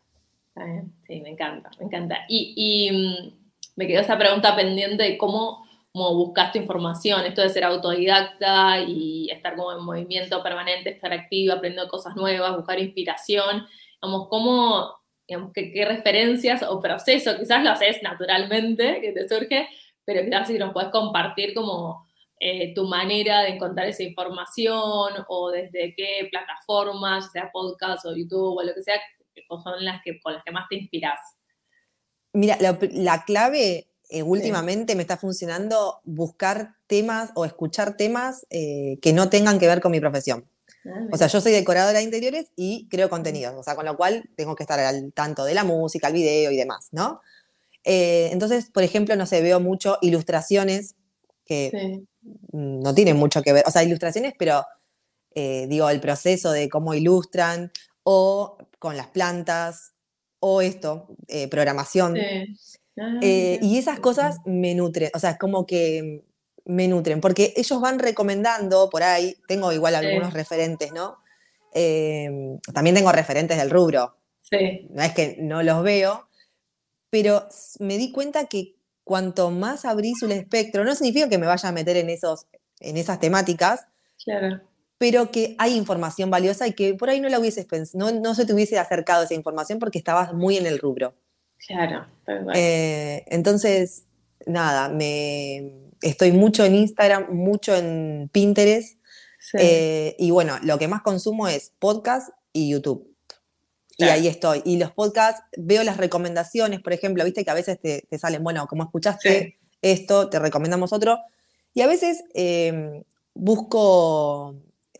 Sí, 1.06 1.20
me 1.20 1.30
encanta, 1.30 1.70
me 1.78 1.86
encanta. 1.86 2.18
Y, 2.28 2.90
mm, 2.92 3.32
me 3.76 3.86
quedó 3.86 4.00
esa 4.00 4.18
pregunta 4.18 4.54
pendiente 4.54 5.02
de 5.02 5.18
cómo, 5.18 5.66
cómo 5.92 6.14
buscaste 6.14 6.58
información, 6.58 7.24
esto 7.24 7.42
de 7.42 7.48
ser 7.48 7.64
autodidacta 7.64 8.80
y 8.80 9.30
estar 9.30 9.56
como 9.56 9.72
en 9.72 9.84
movimiento 9.84 10.42
permanente, 10.42 10.90
estar 10.90 11.12
activa, 11.12 11.54
aprendiendo 11.54 11.90
cosas 11.90 12.14
nuevas, 12.14 12.54
buscar 12.54 12.78
inspiración. 12.78 13.66
Vamos, 14.00 14.28
¿cómo, 14.28 14.94
digamos, 15.26 15.50
qué, 15.52 15.72
qué 15.72 15.84
referencias 15.86 16.62
o 16.62 16.80
proceso, 16.80 17.36
quizás 17.38 17.64
lo 17.64 17.70
haces 17.70 18.02
naturalmente, 18.02 19.00
que 19.00 19.12
te 19.12 19.28
surge, 19.28 19.68
pero 20.04 20.24
quizás 20.24 20.48
si 20.48 20.58
nos 20.58 20.72
puedes 20.72 20.90
compartir 20.90 21.54
como 21.54 22.06
eh, 22.40 22.74
tu 22.74 22.86
manera 22.86 23.42
de 23.42 23.50
encontrar 23.50 23.88
esa 23.88 24.02
información 24.02 25.12
o 25.28 25.50
desde 25.50 25.94
qué 25.96 26.28
plataformas, 26.30 27.30
sea 27.32 27.50
podcast 27.52 28.04
o 28.06 28.14
YouTube 28.14 28.58
o 28.58 28.62
lo 28.62 28.74
que 28.74 28.82
sea, 28.82 28.96
son 29.48 29.84
las 29.84 30.02
que, 30.02 30.20
con 30.20 30.34
las 30.34 30.44
que 30.44 30.52
más 30.52 30.66
te 30.68 30.76
inspiras. 30.76 31.18
Mira, 32.32 32.58
la, 32.60 33.24
clave 33.24 33.88
eh, 34.10 34.22
últimamente 34.22 34.96
me 34.96 35.02
está 35.02 35.16
funcionando 35.16 36.00
buscar 36.04 36.74
temas 36.86 37.30
o 37.34 37.44
escuchar 37.44 37.96
temas 37.96 38.46
eh, 38.50 38.98
que 39.00 39.12
no 39.12 39.30
tengan 39.30 39.58
que 39.58 39.68
ver 39.68 39.80
con 39.80 39.92
mi 39.92 40.00
profesión. 40.00 40.48
Ah, 40.86 41.06
o 41.12 41.16
sea, 41.16 41.28
yo 41.28 41.40
soy 41.40 41.52
decoradora 41.52 41.98
de 41.98 42.04
interiores 42.04 42.50
y 42.56 42.88
creo 42.90 43.08
contenidos, 43.08 43.54
o 43.56 43.62
sea, 43.62 43.74
con 43.74 43.86
lo 43.86 43.96
cual 43.96 44.28
tengo 44.36 44.54
que 44.54 44.64
estar 44.64 44.78
al 44.80 45.12
tanto 45.12 45.44
de 45.44 45.54
la 45.54 45.64
música, 45.64 46.08
el 46.08 46.14
video 46.14 46.50
y 46.50 46.56
demás, 46.56 46.88
¿no? 46.92 47.22
Eh, 47.84 48.30
entonces, 48.32 48.70
por 48.70 48.82
ejemplo, 48.82 49.14
no 49.14 49.26
sé, 49.26 49.42
veo 49.42 49.60
mucho 49.60 49.98
ilustraciones 50.00 50.96
que 51.44 52.02
no 52.52 52.94
tienen 52.94 53.18
mucho 53.18 53.42
que 53.42 53.52
ver, 53.52 53.64
o 53.66 53.70
sea, 53.70 53.82
ilustraciones, 53.82 54.32
pero 54.38 54.64
eh, 55.34 55.66
digo, 55.68 55.90
el 55.90 56.00
proceso 56.00 56.52
de 56.52 56.70
cómo 56.70 56.94
ilustran, 56.94 57.70
o 58.02 58.56
con 58.78 58.96
las 58.96 59.08
plantas, 59.08 59.92
o 60.40 60.62
esto, 60.62 61.08
eh, 61.28 61.48
programación. 61.48 62.16
Ah, 62.98 63.18
y 63.22 63.76
esas 63.76 64.00
cosas 64.00 64.38
me 64.46 64.74
nutren, 64.74 65.10
o 65.14 65.18
sea, 65.18 65.30
es 65.30 65.38
como 65.38 65.66
que 65.66 66.24
me 66.64 66.88
nutren, 66.88 67.20
porque 67.20 67.52
ellos 67.56 67.80
van 67.80 67.98
recomendando 67.98 68.88
por 68.88 69.02
ahí, 69.02 69.36
tengo 69.46 69.72
igual 69.72 69.94
algunos 69.94 70.32
referentes, 70.32 70.92
¿no? 70.92 71.18
También 72.72 72.94
tengo 72.94 73.12
referentes 73.12 73.58
del 73.58 73.68
rubro. 73.68 74.16
No 74.90 75.02
es 75.02 75.12
que 75.12 75.36
no 75.40 75.62
los 75.62 75.82
veo, 75.82 76.28
pero 77.14 77.46
me 77.78 77.96
di 77.96 78.10
cuenta 78.10 78.46
que 78.46 78.74
cuanto 79.04 79.52
más 79.52 79.84
abrís 79.84 80.20
el 80.24 80.32
espectro, 80.32 80.82
no 80.82 80.96
significa 80.96 81.28
que 81.28 81.38
me 81.38 81.46
vaya 81.46 81.68
a 81.68 81.70
meter 81.70 81.96
en, 81.96 82.10
esos, 82.10 82.48
en 82.80 82.96
esas 82.96 83.20
temáticas, 83.20 83.86
claro. 84.24 84.60
pero 84.98 85.30
que 85.30 85.54
hay 85.58 85.76
información 85.76 86.28
valiosa 86.28 86.66
y 86.66 86.72
que 86.72 86.94
por 86.94 87.10
ahí 87.10 87.20
no 87.20 87.28
la 87.28 87.38
hubieses 87.38 87.68
no, 87.94 88.10
no 88.10 88.34
se 88.34 88.46
te 88.46 88.52
hubiese 88.52 88.80
acercado 88.80 89.22
esa 89.22 89.34
información 89.34 89.78
porque 89.78 89.98
estabas 89.98 90.34
muy 90.34 90.56
en 90.56 90.66
el 90.66 90.80
rubro. 90.80 91.14
Claro, 91.64 92.04
eh, 92.52 93.22
entonces, 93.28 94.06
nada, 94.44 94.88
me 94.88 95.92
estoy 96.02 96.32
mucho 96.32 96.64
en 96.64 96.74
Instagram, 96.74 97.32
mucho 97.32 97.76
en 97.76 98.28
Pinterest. 98.32 98.98
Eh, 99.52 100.16
y 100.18 100.32
bueno, 100.32 100.58
lo 100.64 100.80
que 100.80 100.88
más 100.88 101.02
consumo 101.02 101.46
es 101.46 101.72
podcast 101.78 102.30
y 102.52 102.70
YouTube. 102.70 103.13
Y 103.96 104.04
ahí 104.04 104.26
estoy. 104.26 104.62
Y 104.64 104.78
los 104.78 104.92
podcasts, 104.92 105.42
veo 105.56 105.84
las 105.84 105.96
recomendaciones, 105.96 106.80
por 106.80 106.92
ejemplo, 106.92 107.24
viste 107.24 107.44
que 107.44 107.50
a 107.50 107.54
veces 107.54 107.78
te, 107.80 108.18
salen, 108.18 108.42
bueno, 108.42 108.66
como 108.66 108.84
escuchaste 108.84 109.58
esto, 109.82 110.28
te 110.28 110.38
recomendamos 110.38 110.92
otro. 110.92 111.20
Y 111.72 111.82
a 111.82 111.86
veces 111.86 112.24
em, 112.34 113.02
busco 113.34 114.56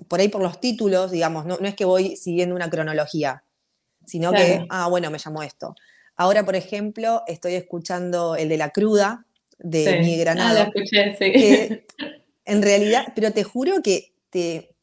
por 0.08 0.20
ahí 0.20 0.28
por 0.28 0.42
los 0.42 0.60
títulos, 0.60 1.10
digamos, 1.10 1.46
no, 1.46 1.56
es 1.56 1.74
que 1.74 1.84
voy 1.84 2.16
siguiendo 2.16 2.54
una 2.54 2.70
cronología, 2.70 3.44
sino 4.04 4.32
que, 4.32 4.66
ah, 4.70 4.88
bueno, 4.88 5.10
me 5.10 5.18
llamó 5.18 5.42
esto. 5.42 5.74
Ahora, 6.16 6.44
por 6.44 6.56
ejemplo, 6.56 7.22
estoy 7.26 7.54
escuchando 7.54 8.36
el 8.36 8.48
de 8.48 8.56
la 8.56 8.70
cruda 8.70 9.26
de 9.58 10.00
mi 10.00 10.16
Granado. 10.18 10.60
Ah, 10.60 10.70
escuché, 10.74 11.16
sí. 11.16 11.84
en 12.44 12.62
realidad, 12.62 13.06
pero 13.14 13.32
te 13.32 13.44
juro 13.44 13.82
que 13.82 14.14
te, 14.30 14.74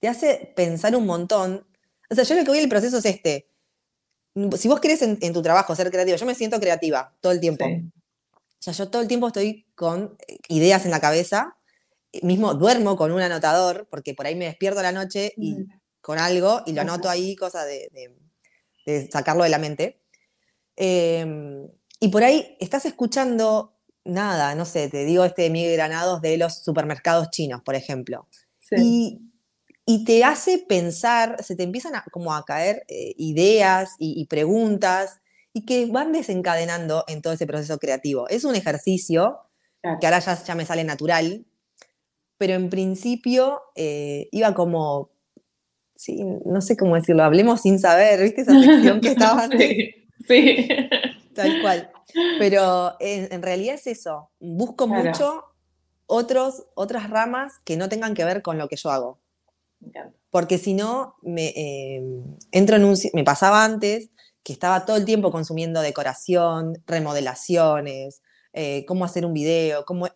te 0.00 0.08
hace 0.08 0.52
pensar 0.54 0.94
un 0.94 1.06
montón. 1.06 1.66
O 2.10 2.14
sea, 2.14 2.24
yo 2.24 2.34
lo 2.34 2.44
que 2.44 2.50
voy 2.50 2.58
el 2.58 2.68
proceso 2.68 2.98
es 2.98 3.04
este. 3.04 3.50
Si 4.56 4.68
vos 4.68 4.80
querés 4.80 5.02
en, 5.02 5.32
tu 5.32 5.42
trabajo 5.42 5.74
ser 5.74 5.90
creativa, 5.90 6.16
yo 6.16 6.26
me 6.26 6.34
siento 6.34 6.60
creativa 6.60 7.16
todo 7.20 7.32
el 7.32 7.40
tiempo. 7.40 7.64
O 7.64 8.60
sea, 8.60 8.72
yo 8.72 8.88
todo 8.88 9.02
el 9.02 9.08
tiempo 9.08 9.28
estoy 9.28 9.66
con 9.74 10.16
eh, 10.26 10.38
ideas 10.48 10.84
en 10.84 10.90
la 10.90 11.00
cabeza. 11.00 11.56
Mismo 12.22 12.54
duermo 12.54 12.96
con 12.96 13.12
un 13.12 13.20
anotador, 13.20 13.86
porque 13.90 14.14
por 14.14 14.26
ahí 14.26 14.34
me 14.34 14.46
despierto 14.46 14.82
la 14.82 14.92
noche 14.92 15.32
y 15.36 15.54
mm. 15.54 15.80
con 16.00 16.18
algo 16.18 16.62
y 16.66 16.72
lo 16.72 16.80
anoto 16.80 17.08
ahí, 17.10 17.36
cosa 17.36 17.64
de, 17.64 17.90
de 18.86 19.10
sacarlo 19.10 19.44
de 19.44 19.50
la 19.50 19.58
mente. 19.58 20.00
Em, 20.76 21.68
y 22.00 22.08
por 22.08 22.22
ahí 22.22 22.56
estás 22.60 22.86
escuchando 22.86 23.76
nada, 24.04 24.54
no 24.54 24.64
sé, 24.64 24.88
te 24.88 25.04
digo 25.04 25.24
este 25.24 25.42
de 25.42 25.50
Miguel 25.50 25.74
Granados 25.74 26.22
de 26.22 26.38
los 26.38 26.62
supermercados 26.62 27.30
chinos, 27.30 27.62
por 27.64 27.74
ejemplo. 27.74 28.28
Y, 28.70 29.20
te 30.04 30.24
hace 30.24 30.58
pensar, 30.58 31.42
se 31.42 31.56
te 31.56 31.62
empiezan 31.62 31.94
a, 31.94 32.04
como 32.10 32.34
a 32.34 32.44
caer 32.44 32.84
eh, 32.88 33.14
ideas 33.16 33.96
y, 33.98 34.26
preguntas 34.26 35.20
y 35.52 35.64
que 35.64 35.86
van 35.86 36.12
desencadenando 36.12 37.04
en 37.08 37.22
todo 37.22 37.32
ese 37.32 37.46
proceso 37.46 37.78
creativo. 37.78 38.28
Es 38.28 38.44
un 38.44 38.54
ejercicio 38.54 39.38
que 40.00 40.06
ahora 40.06 40.18
ya, 40.18 40.54
me 40.54 40.66
sale 40.66 40.84
natural, 40.84 41.46
pero 42.36 42.54
en 42.54 42.68
principio 42.68 43.62
eh, 43.74 44.28
iba 44.30 44.52
como, 44.54 45.10
sí, 45.94 46.22
no 46.44 46.60
sé 46.60 46.76
cómo 46.76 46.96
decirlo, 46.96 47.24
hablemos 47.24 47.62
sin 47.62 47.78
saber, 47.78 48.22
¿viste 48.22 48.42
esa 48.42 48.60
sección 48.60 49.00
que 49.00 49.08
estaba 49.12 49.44
antes? 49.44 49.94
Sí. 50.26 50.68
Tal 51.34 51.62
cual. 51.62 51.90
Pero 52.38 52.96
en, 53.00 53.42
realidad 53.42 53.76
es 53.76 53.86
eso. 53.86 54.30
Busco 54.40 54.86
mucho 54.86 55.44
otros, 56.06 56.66
otras 56.74 57.08
ramas 57.10 57.54
que 57.64 57.76
no 57.76 57.88
tengan 57.88 58.14
que 58.14 58.24
ver 58.24 58.42
con 58.42 58.58
lo 58.58 58.68
que 58.68 58.76
yo 58.76 58.90
hago. 58.90 59.20
Porque 60.30 60.58
si 60.58 60.74
no, 60.74 61.14
me, 61.22 61.52
em, 61.56 62.36
entro 62.52 62.76
en 62.76 62.84
un... 62.84 62.96
Me 63.14 63.24
pasaba 63.24 63.64
antes 63.64 64.10
que 64.42 64.52
estaba 64.52 64.84
todo 64.84 64.96
el 64.96 65.04
tiempo 65.04 65.30
consumiendo 65.30 65.80
decoración, 65.80 66.82
remodelaciones, 66.86 68.22
eh, 68.52 68.84
cómo 68.86 69.04
hacer 69.04 69.24
un 69.24 69.32
video, 69.32 69.84
cómo... 69.84 70.08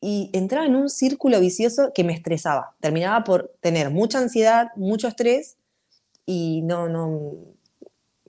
Y 0.00 0.30
entraba 0.32 0.66
en 0.66 0.76
un 0.76 0.88
círculo 0.88 1.40
vicioso 1.40 1.92
que 1.94 2.04
me 2.04 2.14
estresaba. 2.14 2.74
Terminaba 2.80 3.22
por 3.22 3.54
tener 3.60 3.90
mucha 3.90 4.18
ansiedad, 4.18 4.68
mucho 4.76 5.08
estrés 5.08 5.58
y 6.24 6.62
no, 6.62 6.88
no, 6.88 7.34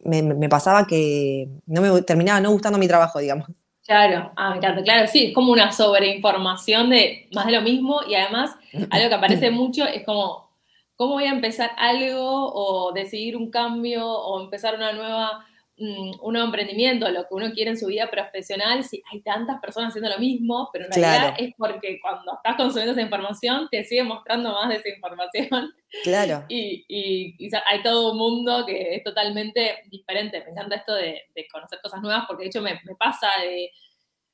me, 0.04 0.50
pasaba 0.50 0.86
que 0.88 1.48
no 1.66 1.82
me 1.82 2.02
terminaba 2.02 2.40
no 2.40 2.52
gustando 2.52 2.78
mi 2.78 2.88
trabajo, 2.88 3.20
digamos. 3.20 3.48
Claro, 3.86 4.32
ah, 4.36 4.52
me 4.52 4.58
encanta. 4.58 4.84
Claro, 4.84 5.08
sí, 5.08 5.28
es 5.28 5.34
como 5.34 5.52
una 5.52 5.72
sobreinformación 5.72 6.90
de 6.90 7.28
más 7.34 7.46
de 7.46 7.54
lo 7.54 7.62
mismo 7.62 8.02
y 8.08 8.16
además 8.16 8.52
algo 8.90 9.10
que 9.10 9.16
aparece 9.16 9.52
mucho 9.52 9.86
es 9.86 10.06
como, 10.06 10.51
¿cómo 11.02 11.14
voy 11.14 11.24
a 11.24 11.32
empezar 11.32 11.72
algo 11.78 12.54
o 12.54 12.92
decidir 12.94 13.36
un 13.36 13.50
cambio 13.50 14.08
o 14.08 14.44
empezar 14.44 14.76
una 14.76 14.94
nueva 14.94 15.46
Mm, 15.84 16.12
un 16.22 16.38
emprendimiento, 16.38 17.10
lo 17.10 17.24
que 17.24 17.34
uno 17.34 17.52
quiere 17.54 17.72
en 17.72 17.78
su 17.78 17.88
vida 17.88 18.08
profesional, 18.08 18.84
si 18.84 19.02
hay 19.12 19.22
tantas 19.22 19.60
personas 19.60 19.90
haciendo 19.90 20.12
lo 20.12 20.20
mismo, 20.20 20.70
pero 20.72 20.86
en 20.86 20.92
realidad 20.92 21.34
es 21.40 21.56
porque 21.58 22.00
cuando 22.00 22.36
estás 22.36 22.56
consumiendo 22.56 22.92
esa 22.92 23.02
información 23.02 23.68
te 23.72 23.84
sigue 23.84 24.04
mostrando 24.04 24.52
más 24.52 24.70
de 24.70 24.76
esa 24.76 24.90
información. 24.90 25.74
Claro. 26.04 26.46
Y, 26.50 27.36
hay 27.68 27.82
todo 27.82 28.12
un 28.12 28.18
mundo 28.20 28.64
que 28.68 28.96
es 28.96 29.04
totalmente 29.04 29.82
diferente. 29.90 30.44
Me 30.46 30.52
encanta 30.52 30.76
esto 30.76 30.94
de, 30.94 31.24
conocer 31.52 31.80
cosas 31.82 32.00
nuevas 32.02 32.26
porque 32.28 32.44
de 32.44 32.50
hecho 32.50 32.62
me, 32.62 32.80
pasa 33.00 33.28
de 33.42 33.72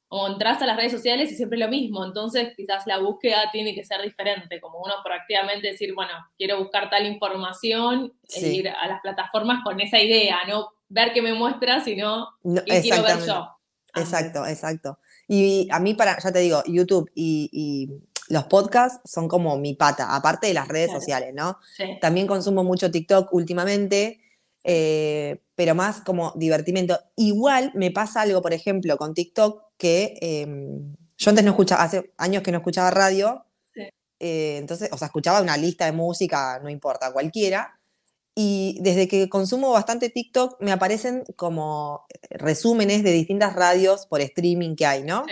o 0.10 0.28
entras 0.28 0.62
a 0.62 0.66
las 0.66 0.78
redes 0.78 0.94
sociales 0.94 1.32
y 1.32 1.36
siempre 1.36 1.58
lo 1.58 1.68
mismo, 1.68 2.06
entonces 2.06 2.54
quizás 2.56 2.88
la 2.88 3.00
búsqueda 3.00 3.50
tiene 3.52 3.76
que 3.76 3.84
ser 3.84 4.02
diferente, 4.02 4.62
como 4.62 4.80
uno 4.80 4.94
proactivamente 5.04 5.68
decir, 5.70 5.94
bueno, 5.94 6.14
quiero 6.38 6.60
buscar 6.60 6.90
tal 6.90 7.06
información 7.06 8.14
e 8.34 8.48
ir 8.48 8.70
a 8.70 8.88
las 8.88 9.02
plataformas 9.02 9.64
con 9.64 9.80
esa 9.82 10.00
idea, 10.00 10.38
no 10.48 10.72
ver 10.90 11.12
qué 11.14 11.22
me 11.22 11.34
muestra, 11.34 11.84
sino 11.84 12.30
no, 12.44 12.64
quiero 12.64 13.04
ver 13.04 13.26
yo. 13.26 13.50
Exacto, 13.96 14.46
exacto. 14.46 15.00
Y 15.28 15.68
a 15.72 15.80
mí, 15.80 15.94
para, 15.94 16.18
ya 16.20 16.32
te 16.32 16.40
digo, 16.40 16.64
YouTube 16.66 17.12
y, 17.14 17.90
los 18.30 18.44
podcasts 18.44 19.10
son 19.10 19.30
como 19.30 19.58
mi 19.58 19.74
pata, 19.74 20.14
aparte 20.14 20.48
de 20.48 20.54
las 20.54 20.68
redes 20.68 20.92
sociales, 20.92 21.34
¿no? 21.34 21.60
También 22.02 22.28
consumo 22.28 22.62
mucho 22.62 22.92
TikTok 22.92 23.34
últimamente, 23.34 24.20
eh, 24.70 25.40
pero 25.56 25.76
más 25.76 26.02
como 26.02 26.34
divertimento. 26.36 27.00
Igual 27.16 27.72
me 27.74 27.90
pasa 27.90 28.22
algo, 28.22 28.42
por 28.42 28.52
ejemplo, 28.52 28.98
con 28.98 29.14
TikTok, 29.14 29.64
que 29.78 30.18
em, 30.20 30.94
yo 31.18 31.30
antes 31.30 31.46
no 31.46 31.52
escuchaba, 31.52 31.84
hace 31.84 32.12
años 32.18 32.44
que 32.44 32.52
no 32.52 32.58
escuchaba 32.58 32.92
radio, 32.92 33.46
eh, 34.20 34.58
entonces, 34.58 34.90
o 34.92 34.98
sea, 34.98 35.06
escuchaba 35.06 35.42
una 35.42 35.56
lista 35.56 35.86
de 35.86 35.94
música, 35.94 36.60
no 36.62 36.70
importa, 36.70 37.14
cualquiera, 37.14 37.80
y 38.36 38.78
desde 38.82 39.08
que 39.08 39.30
consumo 39.30 39.72
bastante 39.72 40.10
TikTok, 40.10 40.62
me 40.62 40.74
aparecen 40.74 41.24
como 41.38 42.06
resúmenes 42.30 43.04
de 43.04 43.14
distintas 43.14 43.56
radios 43.56 44.06
por 44.06 44.20
streaming 44.20 44.76
que 44.76 44.86
hay, 44.86 45.04
¿no? 45.04 45.24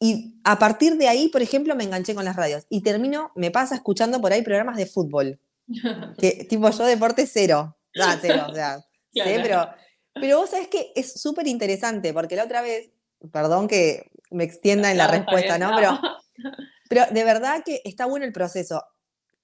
Y 0.00 0.40
a 0.44 0.58
partir 0.58 0.96
de 0.96 1.08
ahí, 1.08 1.28
por 1.28 1.42
ejemplo, 1.42 1.76
me 1.76 1.84
enganché 1.84 2.14
con 2.14 2.24
las 2.24 2.36
radios. 2.36 2.64
Y 2.70 2.80
termino, 2.80 3.32
me 3.36 3.50
pasa 3.50 3.74
escuchando 3.74 4.20
por 4.20 4.32
ahí 4.32 4.40
programas 4.42 4.76
de 4.78 4.86
fútbol. 4.86 5.38
que 6.18 6.46
tipo 6.48 6.70
yo 6.70 6.86
deporte 6.86 7.26
cero. 7.26 7.76
Ah, 8.00 8.18
cero, 8.20 8.46
o 8.48 8.54
sea, 8.54 8.84
pero, 9.14 9.70
pero 10.14 10.38
vos 10.38 10.50
sabés 10.50 10.68
que 10.68 10.92
es 10.96 11.20
súper 11.20 11.46
interesante, 11.46 12.12
porque 12.12 12.36
la 12.36 12.44
otra 12.44 12.60
vez, 12.60 12.90
perdón 13.32 13.68
que 13.68 14.10
me 14.30 14.44
extienda 14.44 14.90
en 14.90 14.98
la 14.98 15.06
respuesta, 15.06 15.58
¿no? 15.58 15.70
Pero, 15.76 15.98
pero 16.88 17.02
de 17.10 17.24
verdad 17.24 17.62
que 17.64 17.80
está 17.84 18.06
bueno 18.06 18.24
el 18.24 18.32
proceso. 18.32 18.82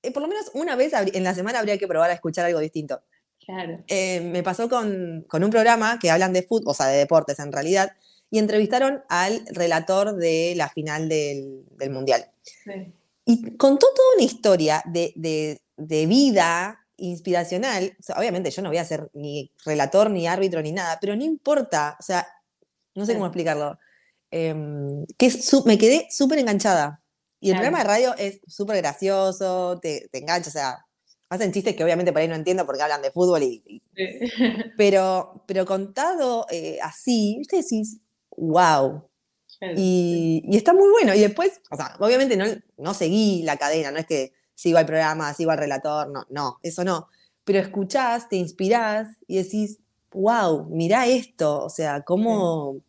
Eh, 0.02 0.10
por 0.12 0.22
lo 0.22 0.28
menos 0.28 0.50
una 0.54 0.76
vez 0.76 0.92
en 0.94 1.24
la 1.24 1.34
semana 1.34 1.58
habría 1.58 1.78
que 1.78 1.86
probar 1.86 2.10
a 2.10 2.14
escuchar 2.14 2.46
algo 2.46 2.58
distinto. 2.58 3.00
Claro. 3.44 3.82
Eh, 3.86 4.20
me 4.20 4.42
pasó 4.42 4.68
con, 4.68 5.26
un 5.30 5.50
programa 5.50 5.98
que 5.98 6.10
hablan 6.10 6.32
de 6.32 6.42
fútbol, 6.42 6.70
o 6.72 6.74
sea, 6.74 6.86
de 6.86 6.98
deportes 6.98 7.38
en 7.38 7.52
realidad, 7.52 7.92
y 8.30 8.38
entrevistaron 8.38 9.02
al 9.08 9.44
relator 9.46 10.14
de 10.16 10.54
la 10.56 10.68
final 10.68 11.08
del, 11.08 11.64
Mundial. 11.90 12.30
Sí. 12.44 12.92
Y 13.24 13.56
contó 13.56 13.86
toda 13.94 14.14
una 14.16 14.24
historia 14.24 14.82
de, 14.86 15.60
vida 16.06 16.79
inspiracional. 17.00 17.96
obviamente 18.16 18.50
yo 18.50 18.62
no 18.62 18.68
voy 18.68 18.78
a 18.78 18.84
ser 18.84 19.10
ni 19.14 19.52
relator, 19.64 20.10
ni 20.10 20.26
árbitro, 20.26 20.62
ni 20.62 20.72
nada, 20.72 20.98
pero 21.00 21.16
no 21.16 21.24
importa, 21.24 21.96
o 21.98 22.02
sea, 22.02 22.26
no 22.94 23.06
sé 23.06 23.14
cómo 23.14 23.26
explicarlo. 23.26 23.78
Em, 24.30 25.06
que 25.18 25.32
me 25.66 25.78
quedé 25.78 26.06
súper 26.10 26.38
enganchada. 26.38 27.02
Y 27.40 27.50
el 27.50 27.56
programa 27.56 27.78
de 27.78 27.84
radio 27.84 28.14
es 28.18 28.40
súper 28.46 28.76
gracioso, 28.76 29.78
te, 29.80 30.08
te, 30.12 30.18
engancha, 30.18 30.50
o 30.50 30.52
sea, 30.52 30.86
hacen 31.30 31.52
chistes 31.52 31.74
que 31.74 31.82
obviamente 31.82 32.12
por 32.12 32.20
ahí 32.20 32.28
no 32.28 32.34
entiendo 32.34 32.66
porque 32.66 32.82
hablan 32.82 33.00
de 33.00 33.10
fútbol, 33.10 33.42
y, 33.42 33.82
pero, 34.76 35.44
pero 35.46 35.64
contado 35.64 36.46
eh, 36.50 36.78
así, 36.82 37.36
viste 37.38 37.56
decís, 37.56 37.98
wow. 38.36 39.08
Y, 39.76 40.42
está 40.52 40.72
muy 40.72 40.88
bueno. 40.90 41.14
Y 41.14 41.20
después, 41.20 41.60
o 41.70 41.76
sea, 41.76 41.96
obviamente 41.98 42.36
no, 42.36 42.46
no 42.78 42.94
seguí 42.94 43.42
la 43.42 43.56
cadena, 43.56 43.90
no 43.90 43.98
es 43.98 44.06
que 44.06 44.32
sigo 44.60 44.76
al 44.76 44.84
programa, 44.84 45.32
sigo 45.32 45.52
al 45.52 45.58
relator, 45.58 46.10
no, 46.10 46.26
no, 46.28 46.58
eso 46.62 46.84
no. 46.84 47.08
Pero 47.44 47.60
escuchás, 47.60 48.28
te 48.28 48.36
inspirás 48.36 49.08
y 49.26 49.36
decís, 49.36 49.78
wow, 50.10 50.66
mirá 50.68 51.06
esto, 51.06 51.64
o 51.64 51.70
sea, 51.70 52.02
cómo 52.02 52.82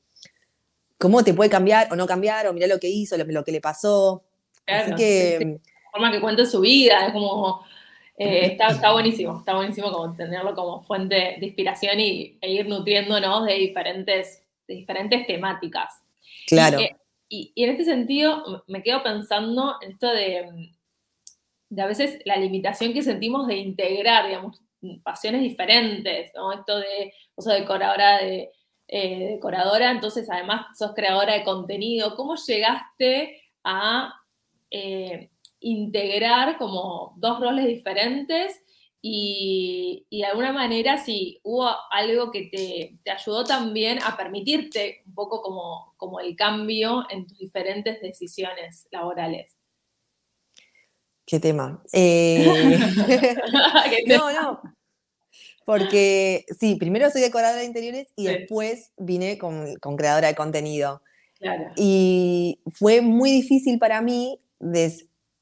cómo 0.98 1.24
te 1.24 1.34
puede 1.34 1.50
cambiar 1.50 1.88
o 1.92 1.96
no 1.96 2.06
cambiar, 2.06 2.46
o 2.48 2.54
mira 2.54 2.68
lo 2.68 2.78
que 2.78 2.90
hizo, 2.90 3.16
lo, 3.18 3.44
que 3.44 3.52
le 3.52 3.62
pasó. 3.62 4.24
Así 4.68 4.94
que... 4.96 5.60
Forma 5.92 6.12
que 6.12 6.20
cuente 6.20 6.46
su 6.46 6.60
vida, 6.60 7.08
es 7.08 7.14
como... 7.14 7.66
Eh, 8.18 8.46
está, 8.52 8.68
está, 8.68 8.92
buenísimo, 8.92 9.40
está 9.40 9.56
buenísimo 9.56 9.92
como 9.92 10.14
tenerlo 10.14 10.54
como 10.54 10.82
fuente 10.84 11.38
de 11.40 11.46
inspiración 11.46 12.00
y, 12.00 12.38
e 12.42 12.52
ir 12.52 12.68
nutriéndonos 12.68 13.46
de 13.46 13.54
diferentes, 13.54 14.44
de 14.68 14.76
diferentes 14.76 15.26
temáticas. 15.26 16.04
Claro. 16.48 16.80
Y, 17.30 17.52
y, 17.56 17.64
en 17.64 17.72
este 17.72 17.86
sentido 17.86 18.64
me 18.68 18.84
quedo 18.84 19.02
pensando 19.02 19.78
en 19.82 19.94
esto 19.94 20.08
de, 20.08 20.72
de 21.72 21.82
a 21.82 21.88
veces 21.88 22.20
la 22.26 22.36
limitación 22.36 22.94
que 22.94 23.02
sentimos 23.02 23.48
de 23.48 23.56
integrar, 23.56 24.28
digamos, 24.28 24.62
pasiones 25.04 25.42
diferentes, 25.42 26.32
¿no? 26.36 26.52
Esto 26.52 26.78
de, 26.80 27.14
o 27.36 27.42
sea, 27.42 27.54
decoradora 27.54 28.18
de, 28.18 28.52
eh, 28.90 29.30
decoradora, 29.36 29.90
entonces 29.90 30.30
además 30.30 30.78
sos 30.78 30.94
creadora 30.94 31.34
de 31.34 31.44
contenido. 31.44 32.16
¿Cómo 32.18 32.36
llegaste 32.36 33.42
a 33.64 34.14
eh, 34.70 35.30
integrar 35.62 36.58
como 36.58 37.14
dos 37.16 37.40
roles 37.40 37.66
diferentes 37.68 38.62
y, 39.02 40.06
de 40.12 40.26
alguna 40.26 40.52
manera 40.52 40.98
si 40.98 41.40
hubo 41.44 41.70
algo 41.90 42.32
que 42.32 42.50
te, 43.06 43.12
ayudó 43.12 43.46
también 43.46 44.00
a 44.04 44.18
permitirte 44.18 45.04
un 45.06 45.14
poco 45.16 45.42
como, 45.42 45.94
como 45.96 46.20
el 46.20 46.36
cambio 46.36 47.06
en 47.10 47.28
tus 47.28 47.38
diferentes 47.38 48.02
decisiones 48.02 48.90
laborales? 48.92 49.56
¿Qué 51.26 51.40
tema? 51.40 51.84
Eh, 51.94 52.46
no, 54.08 54.32
no. 54.32 54.62
Porque 55.66 56.46
sí, 56.60 56.76
primero 56.76 57.10
soy 57.12 57.22
decoradora 57.22 57.60
de 57.62 57.68
interiores 57.68 58.08
y 58.16 58.26
después 58.26 58.92
vine 58.98 59.38
con, 59.38 59.76
creadora 59.96 60.28
de 60.28 60.36
contenido. 60.36 61.02
Claro. 61.40 61.72
Y 61.76 62.60
fue 62.72 63.02
muy 63.02 63.32
difícil 63.32 63.80
para 63.80 64.02
mí 64.02 64.40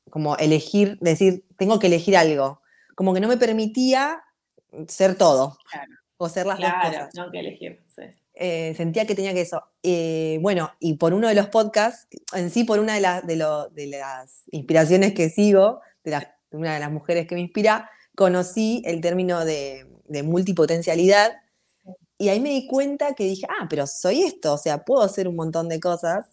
como 0.09 0.35
elegir, 0.37 0.97
decir, 0.99 1.45
tengo 1.57 1.79
que 1.79 1.87
elegir 1.87 2.17
algo. 2.17 2.61
Como 2.95 3.13
que 3.13 3.21
no 3.21 3.27
me 3.27 3.37
permitía 3.37 4.21
ser 4.87 5.15
todo. 5.15 5.57
Claro. 5.71 5.91
O 6.17 6.27
ser 6.27 6.45
las 6.45 6.59
dos 6.59 6.71
cosas. 6.83 7.09
Tengo 7.11 7.31
que 7.31 7.39
elegir, 7.39 7.81
eh, 8.41 8.73
sentía 8.77 9.05
que 9.05 9.15
tenía 9.15 9.33
que 9.33 9.41
eso. 9.41 9.61
Eh, 9.83 10.39
bueno, 10.41 10.71
y 10.79 10.93
por 10.93 11.13
uno 11.13 11.27
de 11.27 11.35
los 11.35 11.47
podcasts, 11.47 12.07
en 12.33 12.49
sí 12.49 12.63
por 12.63 12.79
una 12.79 12.95
de, 12.95 13.01
las 13.01 13.27
de, 13.27 13.35
las 13.35 14.43
inspiraciones 14.51 15.13
que 15.13 15.29
sigo, 15.29 15.81
de, 16.05 16.17
una 16.51 16.73
de 16.73 16.79
las 16.79 16.89
mujeres 16.89 17.27
que 17.27 17.35
me 17.35 17.41
inspira, 17.41 17.89
conocí 18.15 18.81
el 18.85 19.01
término 19.01 19.43
de, 19.43 19.85
multipotencialidad 20.23 21.33
y 22.17 22.29
ahí 22.29 22.39
me 22.39 22.51
di 22.51 22.65
cuenta 22.65 23.13
que 23.13 23.25
dije, 23.25 23.45
ah, 23.49 23.67
pero 23.69 23.85
soy 23.85 24.23
esto, 24.23 24.53
o 24.53 24.57
sea, 24.57 24.85
puedo 24.85 25.03
hacer 25.03 25.27
un 25.27 25.35
montón 25.35 25.67
de 25.67 25.81
cosas 25.81 26.25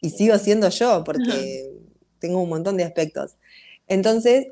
y 0.00 0.10
sigo 0.10 0.36
siendo 0.38 0.68
yo 0.70 1.04
porque 1.04 1.72
tengo 2.18 2.42
un 2.42 2.48
montón 2.48 2.76
de 2.76 2.82
aspectos. 2.82 3.36
Entonces, 3.86 4.48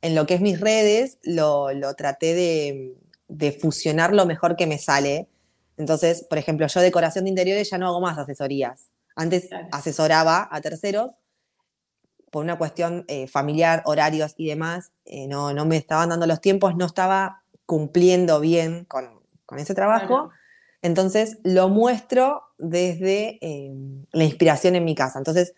en 0.00 0.14
lo 0.14 0.24
que 0.24 0.34
es 0.34 0.40
mis 0.40 0.60
redes, 0.60 1.18
lo, 1.22 1.68
traté 1.94 2.34
de, 2.34 2.94
de 3.28 3.52
fusionar 3.52 4.14
lo 4.14 4.24
mejor 4.24 4.56
que 4.56 4.66
me 4.66 4.78
sale 4.78 5.28
entonces, 5.78 6.26
por 6.28 6.38
ejemplo, 6.38 6.66
yo 6.66 6.80
decoración 6.80 7.24
de 7.24 7.30
interiores 7.30 7.70
ya 7.70 7.78
no 7.78 7.86
hago 7.86 8.00
más 8.00 8.18
asesorías. 8.18 8.90
Antes 9.14 9.48
asesoraba 9.72 10.48
a 10.50 10.60
terceros 10.60 11.12
por 12.30 12.44
una 12.44 12.58
cuestión 12.58 13.04
eh, 13.08 13.26
familiar, 13.28 13.82
horarios 13.86 14.34
y 14.36 14.46
demás. 14.46 14.92
Eh, 15.04 15.26
no, 15.28 15.54
no 15.54 15.64
me 15.64 15.76
estaban 15.76 16.10
dando 16.10 16.26
los 16.26 16.40
tiempos, 16.40 16.76
no 16.76 16.84
estaba 16.84 17.42
cumpliendo 17.64 18.40
bien 18.40 18.84
con, 18.84 19.18
ese 19.56 19.74
trabajo. 19.74 20.30
Entonces 20.82 21.38
lo 21.42 21.68
muestro 21.68 22.42
desde 22.58 23.38
eh, 23.40 23.72
la 24.12 24.24
inspiración 24.24 24.74
en 24.74 24.84
mi 24.84 24.94
casa. 24.94 25.18
Entonces, 25.18 25.54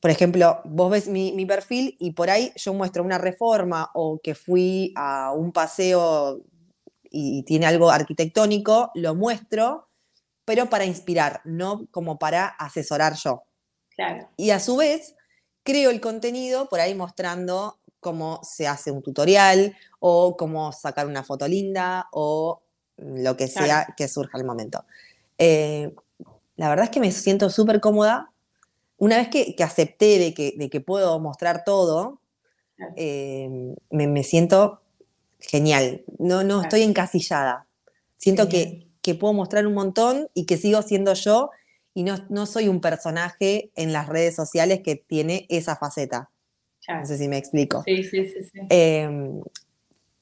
por 0.00 0.10
ejemplo, 0.10 0.60
vos 0.64 0.90
ves 0.90 1.08
mi, 1.08 1.32
mi, 1.32 1.44
perfil 1.46 1.96
y 1.98 2.12
por 2.12 2.30
ahí 2.30 2.52
yo 2.56 2.72
muestro 2.72 3.02
una 3.02 3.18
reforma 3.18 3.90
o 3.92 4.18
que 4.22 4.34
fui 4.34 4.92
a 4.96 5.32
un 5.32 5.52
paseo 5.52 6.42
y 7.16 7.42
tiene 7.44 7.64
algo 7.64 7.90
arquitectónico, 7.90 8.90
lo 8.94 9.14
muestro, 9.14 9.88
pero 10.44 10.68
para 10.68 10.84
inspirar, 10.84 11.40
no 11.44 11.86
como 11.90 12.18
para 12.18 12.46
asesorar 12.46 13.14
yo. 13.14 13.44
Claro. 13.94 14.28
Y 14.36 14.50
a 14.50 14.60
su 14.60 14.76
vez, 14.76 15.16
creo 15.62 15.90
el 15.90 16.02
contenido 16.02 16.68
por 16.68 16.80
ahí 16.80 16.94
mostrando 16.94 17.78
cómo 18.00 18.40
se 18.42 18.68
hace 18.68 18.90
un 18.90 19.02
tutorial 19.02 19.74
o 19.98 20.36
cómo 20.36 20.72
sacar 20.72 21.06
una 21.06 21.24
foto 21.24 21.48
linda 21.48 22.06
o 22.12 22.60
lo 22.98 23.36
que 23.36 23.48
sea 23.48 23.94
que 23.96 24.08
surja 24.08 24.36
al 24.36 24.44
momento. 24.44 24.84
Eh, 25.38 25.94
la 26.56 26.68
verdad 26.68 26.84
es 26.84 26.90
que 26.90 27.00
me 27.00 27.12
siento 27.12 27.48
súper 27.48 27.80
cómoda. 27.80 28.30
Una 28.98 29.16
vez 29.16 29.28
que, 29.28 29.56
acepté 29.64 30.18
de 30.18 30.34
que, 30.34 30.54
de 30.56 30.68
que, 30.68 30.80
puedo 30.80 31.18
mostrar 31.18 31.64
todo, 31.64 32.20
eh, 32.94 33.74
me, 33.90 34.06
me, 34.06 34.22
siento 34.22 34.80
genial. 35.38 36.04
No, 36.18 36.44
no 36.44 36.62
estoy 36.62 36.82
encasillada. 36.82 37.66
Siento 38.16 38.48
que, 38.48 38.84
puedo 39.20 39.32
mostrar 39.32 39.68
un 39.68 39.74
montón 39.74 40.28
y 40.34 40.46
que 40.46 40.56
sigo 40.56 40.82
siendo 40.82 41.14
yo 41.14 41.50
y 41.94 42.02
no, 42.02 42.46
soy 42.46 42.66
un 42.66 42.80
personaje 42.80 43.70
en 43.76 43.92
las 43.92 44.08
redes 44.08 44.34
sociales 44.34 44.80
que 44.82 44.96
tiene 44.96 45.46
esa 45.48 45.76
faceta. 45.76 46.30
No 46.88 47.06
sé 47.06 47.16
si 47.16 47.28
me 47.28 47.38
explico. 47.38 47.82
Sí, 47.84 48.02
sí, 48.02 48.26
sí. 48.26 48.60
Em, 48.68 49.42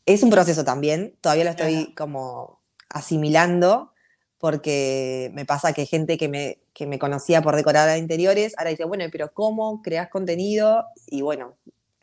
es 0.05 0.23
un 0.23 0.31
proceso 0.31 0.65
también, 0.65 1.15
todavía 1.21 1.45
lo 1.45 1.51
estoy 1.51 1.95
como 1.95 2.61
asimilando, 2.91 3.93
porque 4.39 5.31
me 5.33 5.47
pasa 5.47 5.73
que 5.73 5.87
gente 5.87 6.19
que 6.19 6.29
me, 6.29 6.59
que 6.75 6.87
me 6.87 6.99
conocía 6.99 7.41
por 7.41 7.57
decorar 7.57 7.89
de 7.89 7.97
interiores, 7.97 8.53
ahora 8.59 8.71
dice, 8.71 8.85
bueno, 8.85 9.05
pero 9.11 9.33
¿cómo 9.33 9.81
creas 9.81 10.11
contenido? 10.11 10.85
Y 11.07 11.23
bueno, 11.23 11.57